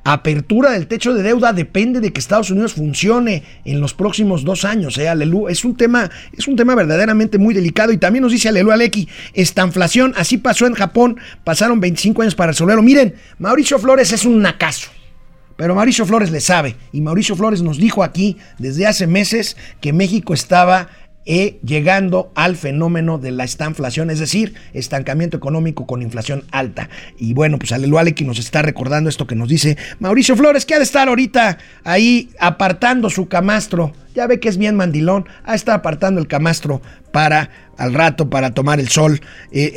apertura 0.05 0.73
del 0.73 0.89
techo 0.89 1.15
de 1.15 1.23
deuda 1.23 1.53
depende 1.53 2.01
de 2.01 2.13
que 2.13 2.21
Estados 2.21 2.51
Unidos 2.51 2.75
funcione 2.75 3.45
en 3.65 3.81
los 3.81 3.95
próximos 3.95 4.45
dos 4.45 4.65
años. 4.65 4.99
Eh, 4.99 5.09
Es 5.49 5.65
un 5.65 5.77
tema, 5.77 6.11
es 6.37 6.49
un 6.49 6.57
tema 6.57 6.75
verdaderamente 6.75 7.39
muy 7.39 7.55
delicado. 7.55 7.93
Y 7.93 7.99
también 7.99 8.23
nos 8.23 8.33
dice 8.33 8.49
Alelu 8.49 8.73
Aleki, 8.73 9.09
esta 9.35 9.65
inflación, 9.65 10.13
así 10.17 10.39
pasó 10.39 10.67
en 10.67 10.75
Japón, 10.75 11.19
pasaron 11.45 11.81
25 11.81 12.23
años 12.23 12.35
para 12.35 12.53
resolverlo. 12.53 12.83
Miren, 12.83 13.15
Mauricio 13.39 13.79
Flores 13.79 14.13
es 14.13 14.25
un 14.25 14.43
nacazo. 14.43 14.91
Pero 15.57 15.75
Mauricio 15.75 16.07
Flores 16.07 16.31
le 16.31 16.41
sabe 16.41 16.77
y 16.93 17.01
Mauricio 17.01 17.37
Flores 17.37 17.63
nos 17.63 17.79
dijo 17.79 18.03
aquí 18.03 18.37
desde 18.59 18.87
hace 18.87 19.07
meses 19.07 19.57
que 19.81 19.93
México 19.93 20.35
estaba 20.35 20.89
eh, 21.25 21.61
llegando 21.65 22.33
al 22.35 22.57
fenómeno 22.57 23.17
de 23.17 23.31
la 23.31 23.45
estanflación, 23.45 24.11
es 24.11 24.19
decir, 24.19 24.55
estancamiento 24.73 25.37
económico 25.37 25.87
con 25.87 26.03
inflación 26.03 26.43
alta. 26.51 26.91
Y 27.17 27.33
bueno, 27.33 27.61
pues 27.61 27.71
Aleluale 27.71 28.13
que 28.13 28.25
nos 28.25 28.41
está 28.41 28.61
recordando 28.61 29.09
esto 29.09 29.29
que 29.29 29.37
nos 29.37 29.49
dice 29.49 29.77
Mauricio 30.01 30.37
Flores, 30.37 30.67
que 30.67 30.75
ha 30.75 30.79
de 30.79 30.85
estar 30.85 31.07
ahorita 31.07 31.59
ahí 31.85 32.31
apartando 32.41 33.09
su 33.09 33.29
camastro 33.29 33.93
ya 34.15 34.27
ve 34.27 34.41
que 34.41 34.49
es 34.49 34.57
bien 34.59 34.77
mandilón. 34.77 35.27
Ah, 35.45 35.55
está 35.55 35.75
apartando 35.75 36.21
el 36.21 36.29
camastro 36.29 36.83
para 37.13 37.51
al 37.77 37.95
rato 37.95 38.31
para 38.31 38.53
tomar 38.53 38.81
el 38.81 38.89
sol. 38.89 39.21
Eh, 39.51 39.75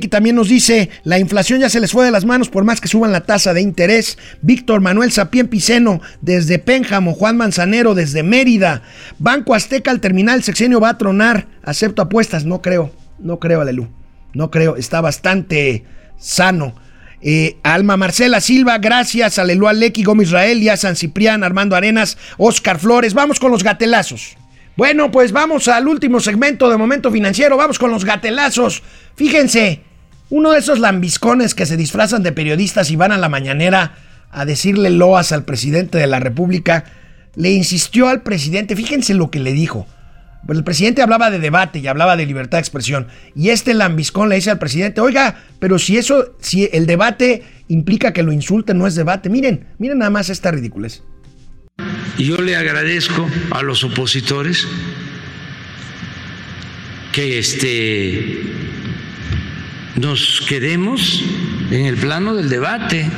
que 0.00 0.08
también 0.08 0.36
nos 0.36 0.48
dice, 0.48 0.90
la 1.04 1.18
inflación 1.18 1.60
ya 1.60 1.68
se 1.68 1.80
les 1.80 1.92
fue 1.92 2.04
de 2.04 2.10
las 2.10 2.24
manos 2.24 2.48
por 2.48 2.64
más 2.64 2.80
que 2.80 2.88
suban 2.88 3.12
la 3.12 3.22
tasa 3.22 3.52
de 3.52 3.60
interés. 3.60 4.18
Víctor 4.40 4.80
Manuel 4.80 5.12
Sapien 5.12 5.48
Piceno 5.48 6.00
desde 6.20 6.58
Pénjamo, 6.58 7.12
Juan 7.14 7.36
Manzanero 7.36 7.94
desde 7.94 8.22
Mérida. 8.22 8.82
Banco 9.18 9.54
Azteca 9.54 9.90
al 9.90 10.00
terminal 10.00 10.36
el 10.36 10.44
sexenio 10.44 10.80
va 10.80 10.90
a 10.90 10.98
tronar. 10.98 11.46
Acepto 11.62 12.02
apuestas, 12.02 12.44
no 12.44 12.62
creo, 12.62 12.90
no 13.18 13.38
creo, 13.38 13.60
Alelu. 13.60 13.88
No 14.34 14.50
creo, 14.50 14.76
está 14.76 15.00
bastante 15.00 15.84
sano. 16.18 16.74
Eh, 17.22 17.56
Alma 17.62 17.96
Marcela 17.96 18.40
Silva, 18.40 18.78
gracias. 18.78 19.38
Aleluya 19.38 19.72
Lecky, 19.72 20.02
Gómez 20.02 20.28
Israel, 20.28 20.60
ya 20.60 20.76
San 20.76 20.96
Ciprián, 20.96 21.44
Armando 21.44 21.76
Arenas, 21.76 22.18
Oscar 22.36 22.78
Flores. 22.78 23.14
Vamos 23.14 23.38
con 23.38 23.52
los 23.52 23.62
gatelazos. 23.62 24.36
Bueno, 24.76 25.10
pues 25.10 25.32
vamos 25.32 25.68
al 25.68 25.86
último 25.86 26.18
segmento 26.18 26.68
de 26.68 26.76
Momento 26.76 27.10
Financiero. 27.10 27.56
Vamos 27.56 27.78
con 27.78 27.90
los 27.90 28.04
gatelazos. 28.04 28.82
Fíjense, 29.14 29.82
uno 30.30 30.50
de 30.50 30.58
esos 30.58 30.78
lambiscones 30.78 31.54
que 31.54 31.66
se 31.66 31.76
disfrazan 31.76 32.22
de 32.22 32.32
periodistas 32.32 32.90
y 32.90 32.96
van 32.96 33.12
a 33.12 33.18
la 33.18 33.28
mañanera 33.28 33.94
a 34.30 34.44
decirle 34.44 34.90
loas 34.90 35.30
al 35.30 35.44
presidente 35.44 35.98
de 35.98 36.06
la 36.06 36.18
República, 36.18 36.84
le 37.34 37.50
insistió 37.50 38.08
al 38.08 38.22
presidente, 38.22 38.74
fíjense 38.74 39.14
lo 39.14 39.30
que 39.30 39.40
le 39.40 39.52
dijo. 39.52 39.86
Pues 40.46 40.58
el 40.58 40.64
presidente 40.64 41.02
hablaba 41.02 41.30
de 41.30 41.38
debate 41.38 41.78
y 41.78 41.86
hablaba 41.86 42.16
de 42.16 42.26
libertad 42.26 42.58
de 42.58 42.62
expresión. 42.62 43.06
Y 43.36 43.50
este 43.50 43.74
lambiscón 43.74 44.28
le 44.28 44.34
dice 44.34 44.50
al 44.50 44.58
presidente, 44.58 45.00
oiga, 45.00 45.42
pero 45.58 45.78
si 45.78 45.96
eso, 45.96 46.34
si 46.40 46.68
el 46.72 46.86
debate 46.86 47.42
implica 47.68 48.12
que 48.12 48.22
lo 48.22 48.32
insulten, 48.32 48.78
no 48.78 48.86
es 48.86 48.94
debate. 48.94 49.30
Miren, 49.30 49.66
miren 49.78 49.98
nada 49.98 50.10
más 50.10 50.30
esta 50.30 50.50
ridiculez. 50.50 51.02
Y 52.18 52.24
yo 52.26 52.36
le 52.38 52.56
agradezco 52.56 53.28
a 53.50 53.62
los 53.62 53.84
opositores 53.84 54.66
que 57.12 57.38
este 57.38 58.42
nos 59.96 60.42
quedemos 60.48 61.22
en 61.70 61.86
el 61.86 61.96
plano 61.96 62.34
del 62.34 62.48
debate. 62.48 63.10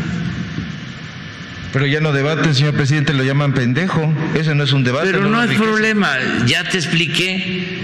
Pero 1.74 1.86
ya 1.86 1.98
no 1.98 2.12
debaten, 2.12 2.54
señor 2.54 2.74
presidente, 2.74 3.12
lo 3.14 3.24
llaman 3.24 3.52
pendejo. 3.52 4.14
Ese 4.36 4.54
no 4.54 4.62
es 4.62 4.72
un 4.72 4.84
debate. 4.84 5.08
Pero 5.10 5.28
no, 5.28 5.40
hay 5.40 5.46
enriquece. 5.46 5.68
problema, 5.68 6.16
ya 6.46 6.62
te 6.62 6.78
expliqué 6.78 7.82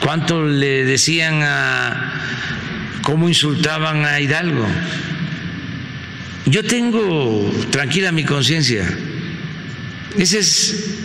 cuánto 0.00 0.44
le 0.44 0.84
decían 0.84 1.42
a 1.44 2.12
cómo 3.02 3.28
insultaban 3.28 4.04
a 4.04 4.20
Hidalgo. 4.20 4.66
Yo 6.46 6.64
tengo 6.64 7.52
tranquila 7.70 8.10
mi 8.10 8.24
conciencia. 8.24 8.84
Ese 10.18 10.40
es 10.40 10.96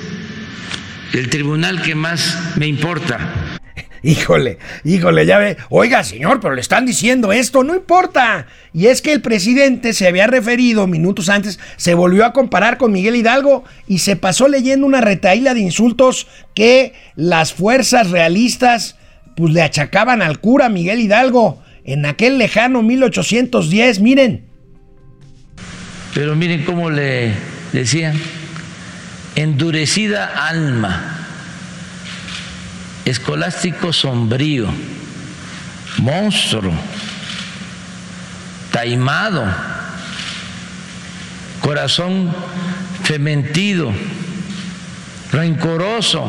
el 1.14 1.30
tribunal 1.30 1.84
que 1.84 1.94
más 1.94 2.56
me 2.58 2.66
importa. 2.66 3.39
Híjole, 4.04 4.58
híjole, 4.84 5.26
ya 5.26 5.38
ve. 5.38 5.58
Oiga, 5.70 6.04
señor, 6.04 6.40
pero 6.40 6.56
le 6.56 6.62
están 6.62 6.86
diciendo 6.86 7.32
esto, 7.32 7.64
no 7.64 7.76
importa. 7.76 8.48
Y 8.74 8.88
es 8.88 9.02
que 9.02 9.12
el 9.12 9.22
presidente 9.22 9.94
se 9.94 10.08
había 10.08 10.28
referido 10.28 10.88
minutos 10.88 11.30
antes, 11.30 11.60
se 11.76 11.94
volvió 11.94 12.26
a 12.26 12.34
comparar 12.34 12.78
con 12.78 12.92
Miguel 12.92 13.16
Hidalgo 13.16 13.64
y 13.88 14.00
se 14.00 14.16
pasó 14.16 14.48
leyendo 14.48 14.86
una 14.86 15.02
retaíla 15.02 15.54
de 15.54 15.62
insultos 15.62 16.28
que 16.54 16.94
las 17.16 17.54
fuerzas 17.54 18.10
realistas 18.10 18.96
pues 19.36 19.54
le 19.54 19.62
achacaban 19.62 20.22
al 20.22 20.40
cura 20.40 20.70
Miguel 20.70 21.00
Hidalgo 21.00 21.62
en 21.86 22.06
aquel 22.06 22.38
lejano 22.38 22.84
1810. 22.84 24.00
Miren, 24.00 24.46
Pero 26.14 26.36
miren 26.36 26.64
cómo 26.64 26.90
le 26.90 27.34
decían, 27.74 28.16
endurecida 29.36 30.48
alma, 30.48 31.29
escolástico 33.10 33.92
sombrío, 33.92 34.68
monstruo, 35.98 36.74
taimado, 38.72 39.46
corazón 41.62 42.34
fementido, 43.04 43.92
rencoroso, 45.32 46.26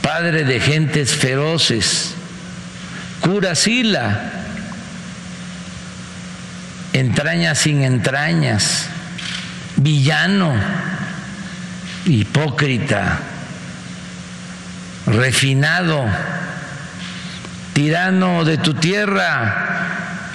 padre 0.00 0.44
de 0.44 0.58
gentes 0.60 1.14
feroces, 1.14 2.14
cura 3.20 3.54
sila, 3.54 4.32
entrañas 6.92 7.58
sin 7.58 7.82
entrañas, 7.82 8.86
villano, 9.76 10.54
hipócrita, 12.06 13.31
refinado, 15.06 16.04
tirano 17.72 18.44
de 18.44 18.58
tu 18.58 18.74
tierra, 18.74 20.28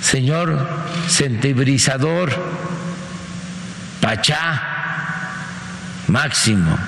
señor 0.00 0.68
sentibrizador, 1.08 2.32
pachá, 4.00 4.62
máximo, 6.08 6.78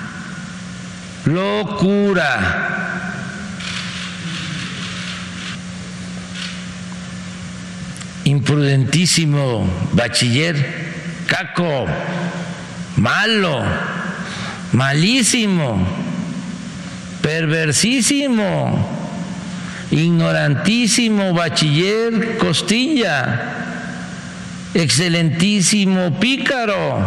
locura. 1.25 2.75
imprudentísimo 8.29 9.67
bachiller, 9.93 10.55
caco, 11.25 11.87
malo, 12.95 13.63
malísimo, 14.71 15.83
perversísimo, 17.29 18.89
ignorantísimo 19.91 21.31
bachiller 21.31 22.39
costilla, 22.39 23.53
excelentísimo 24.73 26.19
pícaro, 26.19 27.05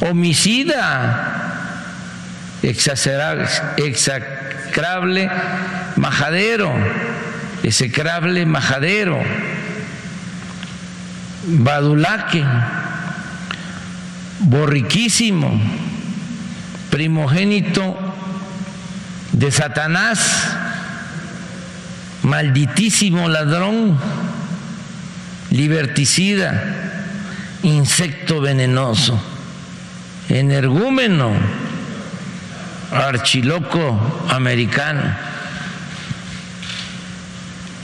homicida, 0.00 0.80
execrable 3.76 5.30
majadero, 5.96 6.72
execrable 7.62 8.46
majadero 8.46 9.20
badulaque, 11.46 12.42
borriquísimo, 14.40 15.60
primogénito 16.88 18.13
de 19.34 19.50
Satanás, 19.50 20.20
malditísimo 22.22 23.28
ladrón, 23.28 23.98
liberticida, 25.50 26.62
insecto 27.64 28.40
venenoso, 28.40 29.20
energúmeno, 30.28 31.32
archiloco 32.92 34.26
americano. 34.28 35.02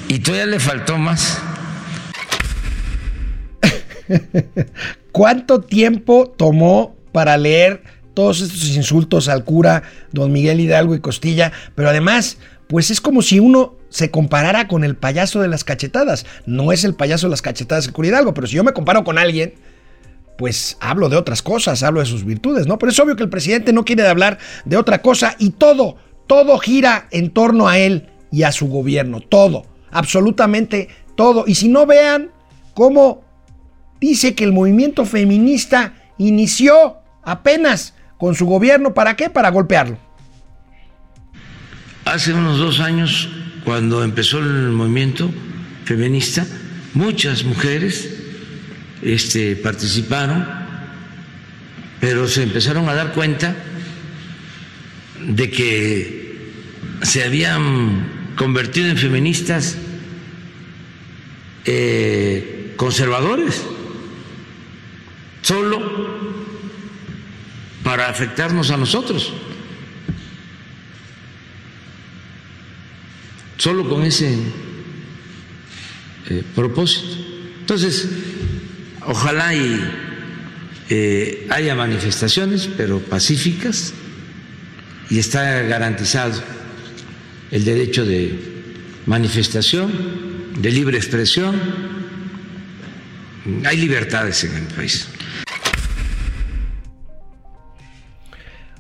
Y 0.07 0.20
todavía 0.20 0.46
le 0.46 0.61
faltó 0.61 0.98
más. 0.98 1.40
¿Cuánto 5.12 5.61
tiempo 5.62 6.32
tomó 6.36 6.96
para 7.12 7.36
leer 7.36 7.82
todos 8.14 8.40
estos 8.40 8.76
insultos 8.76 9.28
al 9.28 9.44
cura 9.44 9.82
don 10.12 10.32
Miguel 10.32 10.61
Hidalgo 10.61 10.94
y 10.94 11.00
Costilla? 11.00 11.52
Pero 11.74 11.88
además, 11.88 12.38
pues 12.68 12.90
es 12.90 13.00
como 13.00 13.22
si 13.22 13.40
uno 13.40 13.74
se 13.88 14.11
comparara 14.11 14.68
con 14.68 14.84
el 14.84 14.96
payaso 14.96 15.40
de 15.40 15.48
las 15.48 15.64
cachetadas. 15.64 16.24
No 16.46 16.72
es 16.72 16.84
el 16.84 16.94
payaso 16.94 17.26
de 17.26 17.32
las 17.32 17.42
cachetadas 17.42 17.86
el 17.86 17.92
cura 17.92 18.08
Hidalgo, 18.08 18.34
pero 18.34 18.46
si 18.46 18.56
yo 18.56 18.64
me 18.64 18.72
comparo 18.72 19.04
con 19.04 19.18
alguien, 19.18 19.54
pues 20.38 20.78
hablo 20.80 21.08
de 21.08 21.16
otras 21.16 21.42
cosas, 21.42 21.82
hablo 21.82 22.00
de 22.00 22.06
sus 22.06 22.24
virtudes, 22.24 22.66
¿no? 22.66 22.78
Pero 22.78 22.92
es 22.92 22.98
obvio 22.98 23.16
que 23.16 23.22
el 23.22 23.28
presidente 23.28 23.72
no 23.72 23.84
quiere 23.84 24.06
hablar 24.06 24.38
de 24.64 24.76
otra 24.76 25.02
cosa 25.02 25.36
y 25.38 25.50
todo, 25.50 25.96
todo 26.26 26.56
gira 26.58 27.08
en 27.11 27.30
torno 27.30 27.68
a 27.68 27.78
él 27.78 28.08
y 28.32 28.44
a 28.44 28.52
su 28.52 28.68
gobierno, 28.68 29.20
todo, 29.20 29.66
absolutamente 29.90 30.88
todo. 31.14 31.44
Y 31.46 31.56
si 31.56 31.68
no 31.68 31.84
vean 31.84 32.30
cómo 32.72 33.22
dice 34.00 34.34
que 34.34 34.44
el 34.44 34.52
movimiento 34.52 35.04
feminista 35.04 35.94
inició 36.16 36.98
apenas 37.22 37.94
con 38.20 38.34
su 38.34 38.44
gobierno, 38.44 38.92
¿para 38.92 39.16
qué? 39.16 39.30
Para 39.30 39.48
golpearlo. 39.48 39.98
Hace 42.04 42.34
unos 42.34 42.58
dos 42.58 42.78
años, 42.80 43.30
cuando 43.64 44.04
empezó 44.04 44.38
el 44.40 44.72
movimiento 44.72 45.30
feminista, 45.86 46.46
muchas 46.92 47.44
mujeres 47.44 48.10
este, 49.00 49.56
participaron, 49.56 50.46
pero 51.98 52.28
se 52.28 52.42
empezaron 52.42 52.90
a 52.90 52.94
dar 52.94 53.14
cuenta 53.14 53.56
de 55.26 55.50
que 55.50 56.52
se 57.00 57.24
habían 57.24 58.34
convertido 58.36 58.88
en 58.88 58.98
feministas 58.98 59.78
eh, 61.64 62.74
conservadores, 62.76 63.62
solo 65.40 66.19
para 67.91 68.09
afectarnos 68.09 68.70
a 68.70 68.76
nosotros. 68.76 69.32
solo 73.57 73.86
con 73.88 74.05
ese 74.05 74.38
eh, 76.30 76.43
propósito. 76.55 77.09
Entonces, 77.61 78.09
ojalá 79.03 79.55
y 79.55 79.80
eh, 80.88 81.49
haya 81.51 81.74
manifestaciones, 81.74 82.70
pero 82.74 83.01
pacíficas, 83.01 83.93
y 85.11 85.18
está 85.18 85.62
garantizado 85.62 86.41
el 87.51 87.64
derecho 87.64 88.07
de 88.07 88.38
manifestación, 89.05 89.93
de 90.57 90.70
libre 90.70 90.97
expresión. 90.97 91.61
Hay 93.66 93.76
libertades 93.76 94.45
en 94.45 94.55
el 94.55 94.64
país. 94.74 95.07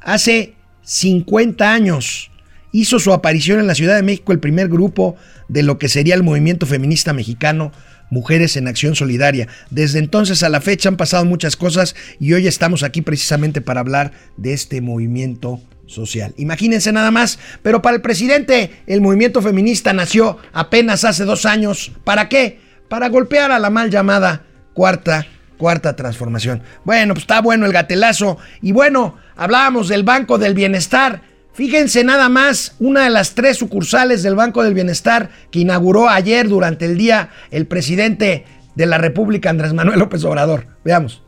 Hace 0.01 0.55
50 0.83 1.71
años. 1.71 2.29
Hizo 2.73 2.99
su 2.99 3.13
aparición 3.13 3.59
en 3.59 3.67
la 3.67 3.75
Ciudad 3.75 3.95
de 3.95 4.03
México 4.03 4.31
el 4.31 4.39
primer 4.39 4.67
grupo 4.67 5.15
de 5.47 5.63
lo 5.63 5.77
que 5.77 5.87
sería 5.89 6.15
el 6.15 6.23
movimiento 6.23 6.65
feminista 6.65 7.13
mexicano, 7.13 7.71
Mujeres 8.11 8.57
en 8.57 8.67
Acción 8.67 8.93
Solidaria. 8.93 9.47
Desde 9.71 9.97
entonces 9.97 10.43
a 10.43 10.49
la 10.49 10.61
fecha 10.61 10.89
han 10.89 10.97
pasado 10.97 11.25
muchas 11.25 11.55
cosas 11.55 11.95
y 12.19 12.33
hoy 12.33 12.45
estamos 12.45 12.83
aquí 12.83 13.01
precisamente 13.01 13.61
para 13.61 13.79
hablar 13.79 14.11
de 14.37 14.53
este 14.53 14.81
movimiento 14.81 15.59
social. 15.87 16.33
Imagínense 16.37 16.91
nada 16.91 17.09
más, 17.09 17.39
pero 17.63 17.81
para 17.81 17.95
el 17.95 18.01
presidente 18.01 18.83
el 18.85 19.01
movimiento 19.01 19.41
feminista 19.41 19.93
nació 19.93 20.37
apenas 20.53 21.05
hace 21.05 21.25
dos 21.25 21.45
años. 21.45 21.93
¿Para 22.03 22.29
qué? 22.29 22.59
Para 22.89 23.09
golpear 23.09 23.51
a 23.51 23.59
la 23.59 23.69
mal 23.69 23.89
llamada 23.89 24.43
cuarta 24.73 25.25
cuarta 25.57 25.95
transformación. 25.95 26.63
Bueno, 26.83 27.13
pues 27.13 27.23
está 27.23 27.39
bueno 27.39 27.67
el 27.67 27.71
gatelazo. 27.71 28.39
Y 28.63 28.71
bueno, 28.71 29.17
hablábamos 29.35 29.89
del 29.89 30.03
Banco 30.03 30.39
del 30.39 30.55
Bienestar. 30.55 31.21
Fíjense 31.53 32.03
nada 32.03 32.29
más, 32.29 32.75
una 32.79 33.03
de 33.03 33.09
las 33.09 33.35
tres 33.35 33.57
sucursales 33.57 34.23
del 34.23 34.35
Banco 34.35 34.63
del 34.63 34.73
Bienestar 34.73 35.29
que 35.51 35.59
inauguró 35.59 36.09
ayer 36.09 36.47
durante 36.47 36.85
el 36.85 36.97
día 36.97 37.29
el 37.51 37.67
presidente 37.67 38.45
de 38.75 38.85
la 38.85 38.97
República, 38.97 39.49
Andrés 39.49 39.73
Manuel 39.73 39.99
López 39.99 40.23
Obrador. 40.23 40.67
Veamos. 40.85 41.21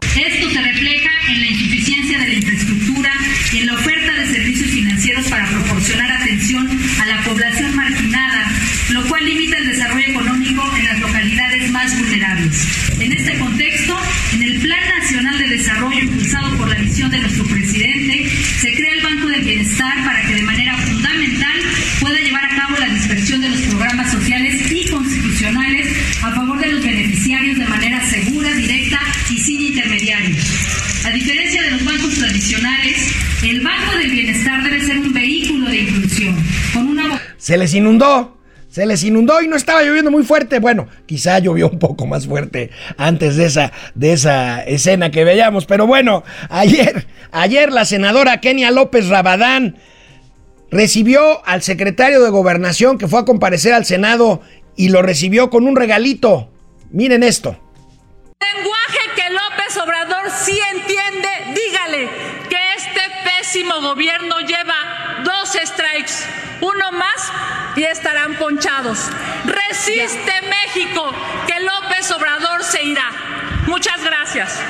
Esto 0.00 0.50
se 0.50 0.60
refleja 0.62 1.10
en 1.28 1.40
la 1.40 1.46
insuficiencia 1.46 2.18
de 2.18 2.28
la 2.28 2.34
infraestructura 2.34 3.12
y 3.52 3.58
en 3.58 3.66
la 3.66 3.74
oferta 3.74 4.12
de 4.14 4.26
servicios 4.34 4.70
financieros 4.70 5.26
para 5.26 5.46
proporcionar 5.46 6.10
atención 6.10 6.68
a 7.00 7.06
la 7.06 7.22
población 7.22 7.76
marginada, 7.76 8.50
lo 8.90 9.06
cual 9.06 9.24
limita 9.26 9.58
el 9.58 9.66
desarrollo 9.66 10.06
económico 10.08 10.62
en 10.78 10.84
las 10.86 10.98
localidades 11.00 11.70
más 11.70 11.98
vulnerables. 11.98 12.66
En 13.00 13.12
este 13.12 13.38
contexto, 13.38 13.98
en 14.32 14.42
el 14.42 14.60
Plan 14.62 14.88
Nacional 14.98 15.38
de 15.38 15.48
Desarrollo 15.48 15.98
impulsado 15.98 16.56
por 16.56 16.68
la 16.68 16.76
visión 16.76 17.10
de 17.10 17.18
nuestro 17.18 17.44
presidente, 17.44 17.65
Se 37.46 37.56
les 37.56 37.74
inundó. 37.74 38.38
Se 38.68 38.86
les 38.86 39.04
inundó 39.04 39.40
y 39.40 39.46
no 39.46 39.54
estaba 39.54 39.84
lloviendo 39.84 40.10
muy 40.10 40.24
fuerte. 40.24 40.58
Bueno, 40.58 40.88
quizá 41.06 41.38
llovió 41.38 41.70
un 41.70 41.78
poco 41.78 42.04
más 42.04 42.26
fuerte 42.26 42.70
antes 42.96 43.36
de 43.36 43.44
esa, 43.44 43.70
de 43.94 44.14
esa 44.14 44.64
escena 44.64 45.12
que 45.12 45.22
veíamos. 45.22 45.64
Pero 45.64 45.86
bueno, 45.86 46.24
ayer, 46.50 47.06
ayer 47.30 47.70
la 47.70 47.84
senadora 47.84 48.40
Kenia 48.40 48.72
López 48.72 49.06
Rabadán 49.06 49.76
recibió 50.72 51.46
al 51.46 51.62
secretario 51.62 52.20
de 52.20 52.30
Gobernación 52.30 52.98
que 52.98 53.06
fue 53.06 53.20
a 53.20 53.24
comparecer 53.24 53.74
al 53.74 53.84
Senado 53.84 54.40
y 54.74 54.88
lo 54.88 55.02
recibió 55.02 55.48
con 55.48 55.68
un 55.68 55.76
regalito. 55.76 56.50
Miren 56.90 57.22
esto. 57.22 57.56
Lenguaje 58.40 58.98
que 59.14 59.32
López 59.32 59.76
Obrador 59.84 60.32
sí 60.44 60.58
entiende, 60.74 61.28
pésimo 63.56 63.80
gobierno 63.80 64.40
lleva 64.40 65.22
dos 65.24 65.56
strikes, 65.64 66.12
uno 66.60 66.92
más 66.92 67.32
y 67.74 67.84
estarán 67.84 68.36
ponchados. 68.36 69.08
Resiste 69.46 70.32
México, 70.42 71.10
que 71.46 71.60
López 71.60 72.10
Obrador 72.10 72.62
se 72.62 72.82
irá. 72.82 73.10
Muchas 73.66 74.04
gracias. 74.04 74.60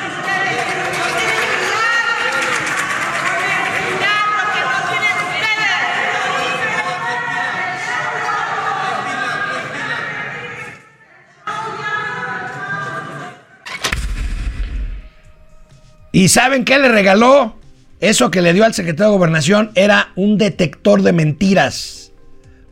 ¿Y 16.13 16.29
saben 16.29 16.65
qué 16.65 16.79
le 16.79 16.89
regaló? 16.89 17.66
Eso 18.01 18.31
que 18.31 18.43
le 18.43 18.53
dio 18.53 18.65
al 18.65 18.75
secretario 18.75 19.13
de 19.13 19.19
Gobernación 19.19 19.71
era 19.75 20.13
un 20.17 20.37
detector 20.37 21.03
de 21.03 21.13
mentiras. 21.13 22.13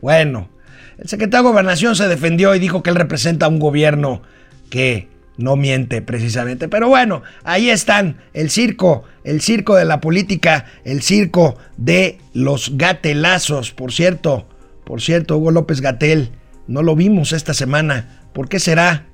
Bueno, 0.01 0.49
el 0.97 1.09
secretario 1.09 1.45
de 1.45 1.51
Gobernación 1.51 1.95
se 1.95 2.07
defendió 2.07 2.53
y 2.53 2.59
dijo 2.59 2.83
que 2.83 2.91
él 2.91 2.95
representa 2.95 3.47
a 3.47 3.49
un 3.49 3.59
gobierno 3.59 4.21
que 4.69 5.09
no 5.37 5.55
miente 5.55 6.01
precisamente. 6.01 6.69
Pero 6.69 6.87
bueno, 6.87 7.23
ahí 7.43 7.69
están, 7.69 8.17
el 8.33 8.49
circo, 8.49 9.03
el 9.23 9.41
circo 9.41 9.75
de 9.75 9.85
la 9.85 9.99
política, 9.99 10.65
el 10.83 11.01
circo 11.01 11.57
de 11.77 12.19
los 12.33 12.77
gatelazos. 12.77 13.71
Por 13.71 13.91
cierto, 13.91 14.47
por 14.85 15.01
cierto, 15.01 15.37
Hugo 15.37 15.51
López 15.51 15.81
Gatel, 15.81 16.31
no 16.67 16.83
lo 16.83 16.95
vimos 16.95 17.33
esta 17.33 17.53
semana. 17.53 18.21
¿Por 18.33 18.47
qué 18.47 18.59
será? 18.59 19.05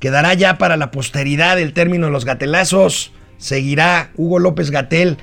¿Quedará 0.00 0.34
ya 0.34 0.58
para 0.58 0.76
la 0.76 0.90
posteridad 0.90 1.58
el 1.58 1.72
término 1.72 2.06
de 2.06 2.12
los 2.12 2.24
gatelazos? 2.24 3.12
¿Seguirá 3.38 4.10
Hugo 4.16 4.38
López 4.38 4.70
Gatel? 4.70 5.18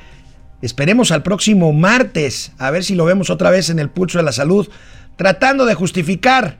Esperemos 0.61 1.11
al 1.11 1.23
próximo 1.23 1.73
martes, 1.73 2.53
a 2.57 2.71
ver 2.71 2.83
si 2.83 2.95
lo 2.95 3.05
vemos 3.05 3.29
otra 3.29 3.49
vez 3.49 3.69
en 3.69 3.79
el 3.79 3.89
pulso 3.89 4.17
de 4.17 4.23
la 4.23 4.31
salud, 4.31 4.69
tratando 5.17 5.65
de 5.65 5.75
justificar 5.75 6.59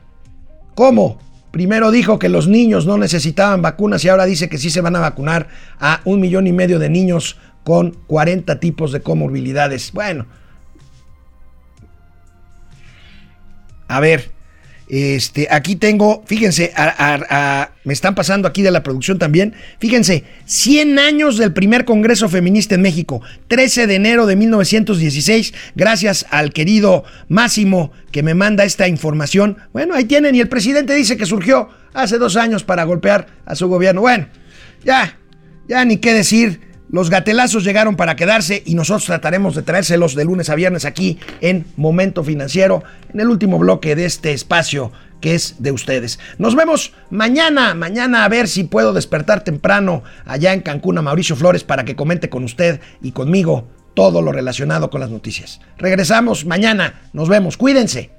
cómo 0.76 1.20
Primero 1.54 1.92
dijo 1.92 2.18
que 2.18 2.30
los 2.30 2.48
niños 2.48 2.88
no 2.88 2.98
necesitaban 2.98 3.62
vacunas 3.62 4.04
y 4.04 4.10
ahora 4.10 4.26
dice 4.26 4.50
que 4.50 4.58
sí 4.58 4.72
se 4.72 4.82
van 4.82 4.96
a 4.96 5.00
vacunar 5.00 5.50
a 5.80 6.02
un 6.04 6.20
millón 6.20 6.48
y 6.48 6.52
medio 6.52 6.80
de 6.80 6.90
niños 6.90 7.38
con 7.64 7.92
40 8.08 8.60
tipos 8.60 8.92
de 8.92 9.02
comorbilidades. 9.02 9.92
Bueno. 9.92 10.26
A 13.88 14.00
ver, 14.00 14.32
este, 14.96 15.48
aquí 15.50 15.76
tengo, 15.76 16.24
fíjense, 16.28 16.72
me 17.84 17.94
están 17.94 18.14
pasando 18.14 18.48
aquí 18.48 18.62
de 18.62 18.70
la 18.70 18.84
producción 18.84 19.18
también. 19.18 19.56
Fíjense, 19.80 20.24
100 20.46 21.00
años 21.00 21.40
del 21.40 21.52
primer 21.52 21.84
Congreso 21.84 22.30
Feminista 22.30 22.76
en 22.76 22.84
México, 22.84 23.20
13 23.48 23.88
de 23.88 23.96
enero 23.96 24.28
de 24.28 24.36
1916, 24.36 25.56
gracias 25.74 26.28
al 26.30 26.54
querido 26.54 27.06
Máximo 27.28 27.92
que 28.12 28.22
me 28.22 28.36
manda 28.36 28.66
esta 28.66 28.88
información. 28.88 29.58
Bueno, 29.74 29.96
ahí 29.96 30.06
tienen, 30.06 30.36
y 30.36 30.42
el 30.42 30.48
presidente 30.48 30.94
dice 30.94 31.18
que 31.18 31.26
surgió 31.26 31.70
hace 31.96 32.20
dos 32.20 32.36
años 32.36 32.64
para 32.64 32.84
golpear 32.84 33.26
a 33.46 33.56
su 33.56 33.68
gobierno. 33.68 34.02
Bueno, 34.02 34.28
ya, 34.86 35.18
ya 35.68 35.84
ni 35.86 35.98
qué 35.98 36.14
decir. 36.14 36.73
Los 36.94 37.10
gatelazos 37.10 37.64
llegaron 37.64 37.96
para 37.96 38.16
quedarse 38.16 38.62
y 38.68 38.76
nosotros 38.76 39.06
trataremos 39.06 39.56
de 39.56 39.64
traérselos 39.64 40.14
de 40.14 40.26
lunes 40.26 40.52
a 40.52 40.56
viernes 40.56 40.86
aquí 40.86 41.18
en 41.42 41.66
Momento 41.76 42.24
Financiero, 42.24 42.84
en 43.12 43.20
el 43.20 43.30
último 43.30 43.58
bloque 43.58 43.96
de 43.96 44.06
este 44.06 44.32
espacio 44.32 44.92
que 45.20 45.34
es 45.34 45.56
de 45.58 45.72
ustedes. 45.72 46.20
Nos 46.38 46.56
vemos 46.56 46.94
mañana, 47.10 47.74
mañana 47.74 48.26
a 48.26 48.30
ver 48.30 48.48
si 48.48 48.66
puedo 48.66 48.94
despertar 48.94 49.44
temprano 49.44 50.04
allá 50.24 50.54
en 50.54 50.62
Cancún 50.62 51.00
a 51.00 51.02
Mauricio 51.02 51.36
Flores 51.36 51.64
para 51.64 51.84
que 51.84 51.96
comente 51.96 52.30
con 52.30 52.44
usted 52.44 52.80
y 53.02 53.12
conmigo 53.12 53.68
todo 53.96 54.22
lo 54.22 54.32
relacionado 54.32 54.92
con 54.92 55.02
las 55.02 55.10
noticias. 55.10 55.62
Regresamos 55.80 56.46
mañana, 56.46 57.02
nos 57.12 57.28
vemos, 57.28 57.58
cuídense. 57.58 58.12